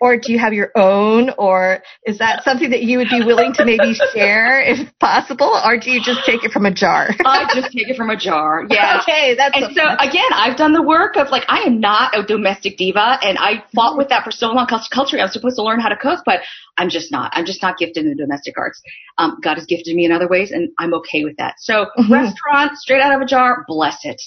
or 0.00 0.16
do 0.16 0.32
you 0.32 0.38
have 0.38 0.52
your 0.52 0.70
own, 0.76 1.30
or 1.38 1.82
is 2.04 2.18
that 2.18 2.42
something 2.44 2.70
that 2.70 2.82
you 2.82 2.98
would 2.98 3.08
be 3.08 3.20
willing 3.22 3.52
to 3.54 3.64
maybe 3.64 3.94
share 4.14 4.60
if 4.60 4.78
possible, 4.98 5.60
or 5.64 5.78
do 5.78 5.90
you 5.90 6.00
just 6.02 6.20
take 6.26 6.44
it 6.44 6.50
from 6.52 6.66
a 6.66 6.72
jar? 6.72 7.08
I 7.24 7.44
just 7.54 7.72
take 7.72 7.88
it 7.88 7.96
from 7.96 8.10
a 8.10 8.16
jar. 8.16 8.64
Yeah. 8.68 9.00
okay, 9.02 9.34
that's 9.36 9.56
And 9.56 9.74
so 9.74 9.82
again, 9.98 10.30
I've 10.32 10.56
done 10.56 10.72
the 10.72 10.82
work 10.82 11.16
of 11.16 11.30
like 11.30 11.44
I 11.48 11.60
am 11.62 11.80
not 11.80 12.16
a 12.18 12.22
domestic 12.24 12.76
diva, 12.76 13.18
and 13.22 13.38
I 13.38 13.64
fought 13.74 13.96
with 13.96 14.08
that 14.10 14.24
for 14.24 14.30
so 14.30 14.48
long. 14.48 14.66
Cult- 14.66 14.88
Culturally, 14.90 15.20
I 15.22 15.24
was 15.24 15.32
supposed 15.32 15.56
to 15.56 15.62
learn 15.62 15.80
how 15.80 15.88
to 15.88 15.96
cook, 15.96 16.20
but 16.26 16.40
I'm 16.78 16.90
just 16.90 17.10
not. 17.12 17.32
I'm 17.34 17.46
just 17.46 17.62
not 17.62 17.78
gifted 17.78 18.04
in 18.04 18.10
the 18.10 18.16
domestic 18.16 18.54
arts. 18.58 18.80
Um, 19.18 19.38
God 19.42 19.54
has 19.54 19.66
gifted 19.66 19.94
me 19.96 20.04
in 20.04 20.12
other 20.12 20.28
ways, 20.28 20.50
and 20.50 20.68
I'm 20.78 20.92
okay 20.94 21.24
with 21.24 21.36
that. 21.38 21.54
So 21.58 21.86
Mhm. 21.98 22.10
restaurant, 22.10 22.76
straight 22.78 23.00
out 23.00 23.14
of 23.14 23.20
a 23.20 23.26
jar, 23.26 23.64
bless 23.66 24.04
it. 24.04 24.20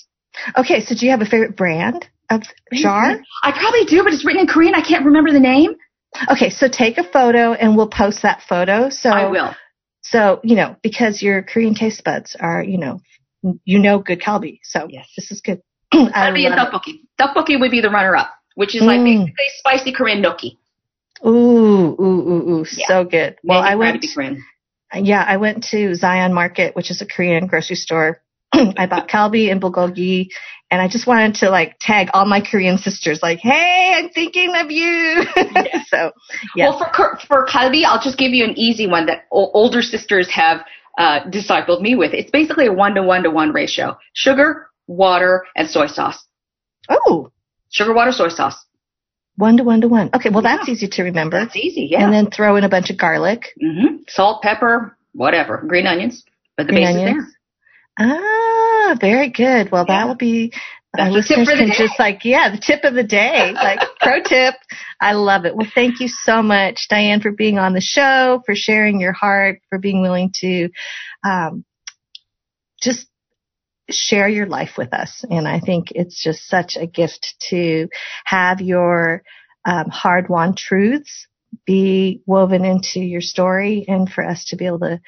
okay. 0.58 0.80
So 0.82 0.96
do 0.96 1.06
you 1.06 1.12
have 1.12 1.22
a 1.22 1.26
favorite 1.26 1.56
brand 1.56 2.08
of 2.30 2.44
jar? 2.74 3.20
I 3.44 3.52
probably 3.52 3.86
do, 3.86 4.04
but 4.04 4.14
it's 4.14 4.26
written 4.26 4.42
in 4.42 4.48
Korean. 4.48 4.76
I 4.76 4.82
can't 4.82 5.06
remember 5.06 5.32
the 5.32 5.40
name. 5.40 5.76
Okay, 6.32 6.50
so 6.50 6.68
take 6.68 6.98
a 6.98 7.04
photo 7.04 7.54
and 7.54 7.76
we'll 7.78 7.88
post 7.90 8.24
that 8.24 8.42
photo. 8.48 8.90
So 8.90 9.10
I 9.10 9.30
will. 9.30 9.54
So, 10.02 10.40
you 10.44 10.56
know, 10.56 10.76
because 10.82 11.22
your 11.22 11.44
Korean 11.44 11.76
taste 11.76 12.04
buds 12.04 12.36
are, 12.40 12.64
you 12.64 12.78
know, 12.80 13.00
you 13.64 13.80
know 13.80 14.00
good 14.00 14.20
kalbi. 14.20 14.60
So 14.64 14.88
Yes. 14.90 15.08
this 15.16 15.32
is 15.32 15.42
good. 15.42 15.62
That'd 15.92 16.34
be 16.34 16.46
a 16.48 16.52
tteokbokki. 16.52 17.02
Tteokbokki 17.20 17.60
would 17.60 17.72
be 17.72 17.82
the 17.82 17.90
runner-up, 17.90 18.32
which 18.56 18.76
is 18.76 18.82
like 18.82 19.00
Mm. 19.02 19.26
basically 19.26 19.46
spicy 19.60 19.92
Korean 19.92 20.22
gnocchi. 20.22 20.58
Ooh, 21.26 21.30
ooh, 21.30 22.02
ooh, 22.02 22.50
ooh. 22.62 22.66
Yeah. 22.76 22.88
So 22.88 23.04
good. 23.04 23.38
Well, 23.44 23.62
Maybe 23.62 23.72
I 23.72 23.76
went, 23.76 24.06
Korean. 24.14 24.44
yeah, 24.96 25.24
I 25.28 25.38
went 25.38 25.64
to 25.72 25.94
Zion 25.96 26.34
Market, 26.34 26.76
which 26.76 26.90
is 26.92 27.02
a 27.02 27.06
Korean 27.06 27.48
grocery 27.48 27.76
store. 27.76 28.22
I 28.54 28.88
bought 28.88 29.10
kalbi 29.10 29.52
and 29.52 29.62
bulgogi 29.62 30.30
and 30.72 30.82
I 30.82 30.88
just 30.88 31.08
wanted 31.08 31.36
to 31.36 31.50
like 31.50 31.78
tag 31.80 32.10
all 32.14 32.26
my 32.26 32.42
Korean 32.42 32.78
sisters 32.78 33.20
like, 33.24 33.40
Hey, 33.40 33.94
I'm 33.98 34.10
thinking 34.10 34.54
of 34.56 34.70
you. 34.72 35.24
so 35.88 36.12
yeah. 36.56 36.70
Well, 36.70 36.78
for 36.96 37.18
for 37.28 37.46
kalbi, 37.48 37.84
I'll 37.86 38.02
just 38.02 38.18
give 38.18 38.32
you 38.34 38.44
an 38.46 38.58
easy 38.58 38.88
one 38.88 39.06
that 39.08 39.26
older 39.32 39.82
sisters 39.82 40.30
have 40.32 40.62
uh, 40.98 41.22
discipled 41.30 41.82
me 41.82 41.96
with. 41.96 42.14
It's 42.14 42.32
basically 42.32 42.68
a 42.68 42.74
one 42.74 42.96
to 42.96 43.04
one 43.04 43.24
to 43.24 43.30
one 43.32 43.52
ratio: 43.52 43.98
sugar, 44.14 44.68
water, 44.88 45.46
and 45.56 45.70
soy 45.70 45.88
sauce. 45.88 46.24
oh, 46.90 47.32
Sugar, 47.72 47.94
water, 47.94 48.12
soy 48.12 48.30
sauce. 48.30 48.66
one 49.38 49.56
to 49.58 49.64
one 49.64 49.82
to 49.82 49.88
one. 49.88 50.10
Okay. 50.14 50.30
Well, 50.30 50.42
that's 50.42 50.68
Yeah. 50.68 50.74
easy 50.74 50.88
to 50.88 51.04
remember. 51.04 51.40
That's 51.40 51.56
easy. 51.56 51.88
Yeah. 51.92 52.04
And 52.04 52.14
then 52.14 52.30
throw 52.32 52.56
in 52.58 52.64
a 52.64 52.70
bunch 52.70 52.90
of 52.90 52.98
garlic. 52.98 53.50
hmm 53.62 53.98
Salt, 54.08 54.42
pepper, 54.42 54.98
whatever, 55.14 55.64
green 55.68 55.86
onions. 55.88 56.24
But 56.58 56.66
the 56.68 56.74
Green 56.74 56.86
base 56.86 56.96
onions. 56.96 57.24
is 57.26 57.34
there. 57.98 58.08
Ah, 58.12 58.59
very 58.96 59.30
good. 59.30 59.72
Well, 59.72 59.86
Yeah. 59.88 60.00
that 60.00 60.08
will 60.08 60.16
be. 60.16 60.52
That's 60.98 61.14
the 61.14 61.22
tip 61.22 61.38
listeners 61.38 61.60
can 61.60 61.72
just 61.88 62.00
like, 62.00 62.26
yeah, 62.26 62.50
the 62.50 62.58
tip 62.58 62.84
of 62.84 62.96
the 62.96 63.04
day, 63.04 63.52
like 63.54 63.80
pro 64.02 64.24
tip. 64.24 64.56
I 65.00 65.14
love 65.14 65.46
it. 65.46 65.56
Well, 65.56 65.68
thank 65.76 66.00
you 66.00 66.08
so 66.08 66.42
much, 66.42 66.88
Diane, 66.90 67.22
for 67.22 67.32
being 67.32 67.60
on 67.60 67.74
the 67.74 67.82
show, 67.82 68.42
for 68.46 68.56
sharing 68.56 69.00
your 69.00 69.14
heart, 69.14 69.60
for 69.70 69.78
being 69.78 70.02
willing 70.02 70.32
to, 70.42 70.70
um, 71.24 71.64
just 72.82 73.08
share 73.92 74.28
your 74.28 74.48
life 74.48 74.78
with 74.78 74.94
us. 74.94 75.24
And 75.30 75.48
I 75.48 75.60
think 75.60 75.92
it's 75.92 76.22
just 76.24 76.48
such 76.48 76.76
a 76.76 76.88
gift 76.88 77.36
to 77.50 77.88
have 78.26 78.60
your 78.62 79.22
um, 79.66 79.90
hard-won 79.90 80.56
truths 80.56 81.28
be 81.66 82.22
woven 82.26 82.66
into 82.66 83.00
your 83.00 83.22
story, 83.22 83.86
and 83.88 84.10
for 84.10 84.26
us 84.26 84.46
to 84.46 84.56
be 84.56 84.66
able 84.66 84.80
to 84.80 85.00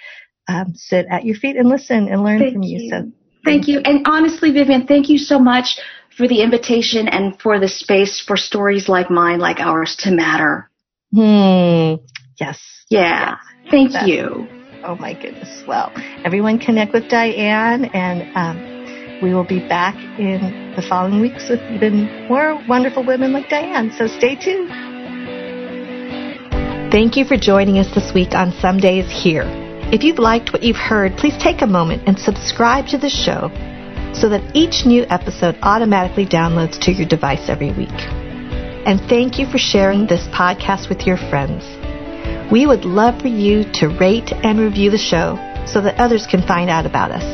um, 0.48 0.74
sit 0.76 1.06
at 1.10 1.24
your 1.26 1.36
feet 1.36 1.56
and 1.56 1.70
listen 1.70 2.08
and 2.08 2.24
learn 2.24 2.40
Thank 2.40 2.54
from 2.54 2.64
you. 2.64 2.80
you. 2.82 2.90
So 2.90 3.12
Thank 3.44 3.68
you. 3.68 3.82
And 3.84 4.06
honestly, 4.08 4.52
Vivian, 4.52 4.88
thank 4.88 5.10
you 5.10 5.18
so 5.18 5.40
much 5.40 5.80
for 6.16 6.28
the 6.28 6.42
invitation 6.42 7.08
and 7.08 7.40
for 7.42 7.60
the 7.60 7.68
space 7.68 8.20
for 8.20 8.38
stories 8.38 8.88
like 8.88 9.10
mine, 9.10 9.40
like 9.40 9.60
ours, 9.60 9.96
to 10.00 10.12
matter. 10.12 10.70
Hmm. 11.14 11.96
Yes. 12.40 12.60
Yeah. 12.90 13.38
Thank 13.70 13.94
That- 13.94 14.08
you. 14.08 14.48
Oh 14.84 14.96
my 14.96 15.14
goodness. 15.14 15.64
Well, 15.68 15.92
everyone 16.26 16.58
connect 16.58 16.92
with 16.94 17.08
Diane 17.08 17.86
and 17.94 18.36
um, 18.36 19.22
we 19.22 19.32
will 19.32 19.44
be 19.44 19.60
back 19.60 19.96
in 20.20 20.74
the 20.76 20.82
following 20.82 21.22
weeks 21.22 21.50
with 21.50 21.60
even 21.72 22.28
more 22.28 22.60
wonderful 22.68 23.06
women 23.06 23.32
like 23.32 23.48
Diane. 23.48 23.92
So 23.96 24.08
stay 24.08 24.36
tuned. 24.36 24.70
Thank 26.92 27.16
you 27.16 27.26
for 27.26 27.38
joining 27.38 27.78
us 27.78 27.94
this 27.94 28.12
week 28.14 28.34
on 28.34 28.52
Someday 28.60 29.00
is 29.00 29.10
Here. 29.12 29.61
If 29.92 30.06
you've 30.06 30.20
liked 30.20 30.54
what 30.54 30.64
you've 30.64 30.78
heard, 30.78 31.18
please 31.18 31.36
take 31.38 31.62
a 31.62 31.68
moment 31.68 32.04
and 32.08 32.18
subscribe 32.18 32.88
to 32.88 32.98
the 32.98 33.10
show 33.10 33.52
so 34.16 34.30
that 34.30 34.56
each 34.56 34.86
new 34.86 35.06
episode 35.10 35.58
automatically 35.62 36.26
downloads 36.26 36.80
to 36.84 36.94
your 36.94 37.06
device 37.06 37.50
every 37.50 37.74
week. 37.74 38.00
And 38.88 39.02
thank 39.10 39.38
you 39.38 39.46
for 39.46 39.58
sharing 39.58 40.08
this 40.08 40.28
podcast 40.28 40.88
with 40.88 41.06
your 41.06 41.18
friends. 41.18 41.66
We 42.50 42.66
would 42.66 42.86
love 42.86 43.22
for 43.22 43.28
you 43.28 43.66
to 43.80 43.90
rate 43.90 44.32
and 44.32 44.60
review 44.60 44.92
the 44.92 44.98
show 44.98 45.36
so 45.68 45.82
that 45.82 46.00
others 46.00 46.26
can 46.26 46.42
find 46.42 46.70
out 46.70 46.86
about 46.86 47.12
us. 47.12 47.26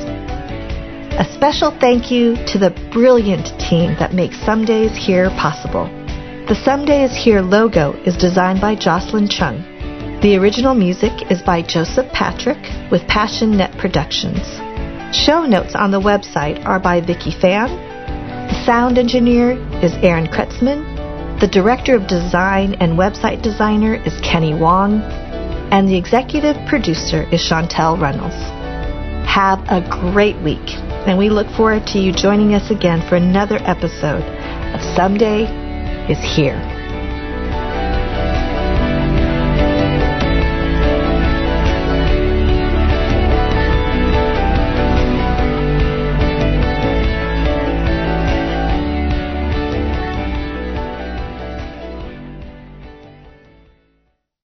A 1.20 1.32
special 1.36 1.70
thank 1.70 2.10
you 2.10 2.36
to 2.48 2.58
the 2.58 2.72
brilliant 2.92 3.60
team 3.60 3.96
that 4.00 4.16
makes 4.16 4.44
Someday 4.44 4.86
is 4.86 4.98
Here 4.98 5.30
possible. 5.30 5.86
The 6.48 6.60
Someday 6.66 7.04
is 7.04 7.16
Here 7.16 7.42
logo 7.42 7.94
is 8.04 8.18
designed 8.18 8.62
by 8.62 8.74
Jocelyn 8.74 9.28
Chung. 9.28 9.77
The 10.20 10.36
original 10.36 10.74
music 10.74 11.30
is 11.30 11.44
by 11.44 11.62
Joseph 11.62 12.12
Patrick 12.12 12.58
with 12.90 13.08
Passion 13.08 13.56
Net 13.56 13.78
Productions. 13.78 14.42
Show 15.16 15.46
notes 15.46 15.76
on 15.76 15.92
the 15.92 16.02
website 16.02 16.66
are 16.66 16.80
by 16.80 17.02
Vicky 17.02 17.30
Fan. 17.30 17.70
The 18.50 18.66
sound 18.66 18.98
engineer 18.98 19.52
is 19.84 19.94
Aaron 20.02 20.26
Kretzman. 20.26 21.40
The 21.40 21.48
director 21.48 21.96
of 21.96 22.08
design 22.08 22.74
and 22.80 22.98
website 22.98 23.44
designer 23.44 23.94
is 23.94 24.20
Kenny 24.22 24.56
Wong. 24.56 25.02
And 25.70 25.88
the 25.88 25.98
executive 25.98 26.58
producer 26.68 27.30
is 27.32 27.40
Chantel 27.40 28.02
Reynolds. 28.02 28.42
Have 29.30 29.60
a 29.70 29.88
great 30.12 30.42
week, 30.42 30.68
and 31.06 31.20
we 31.20 31.30
look 31.30 31.48
forward 31.56 31.86
to 31.94 32.00
you 32.00 32.12
joining 32.12 32.56
us 32.56 32.72
again 32.72 33.08
for 33.08 33.18
another 33.18 33.58
episode 33.62 34.24
of 34.74 34.82
Someday 34.96 35.46
is 36.10 36.18
Here. 36.36 36.77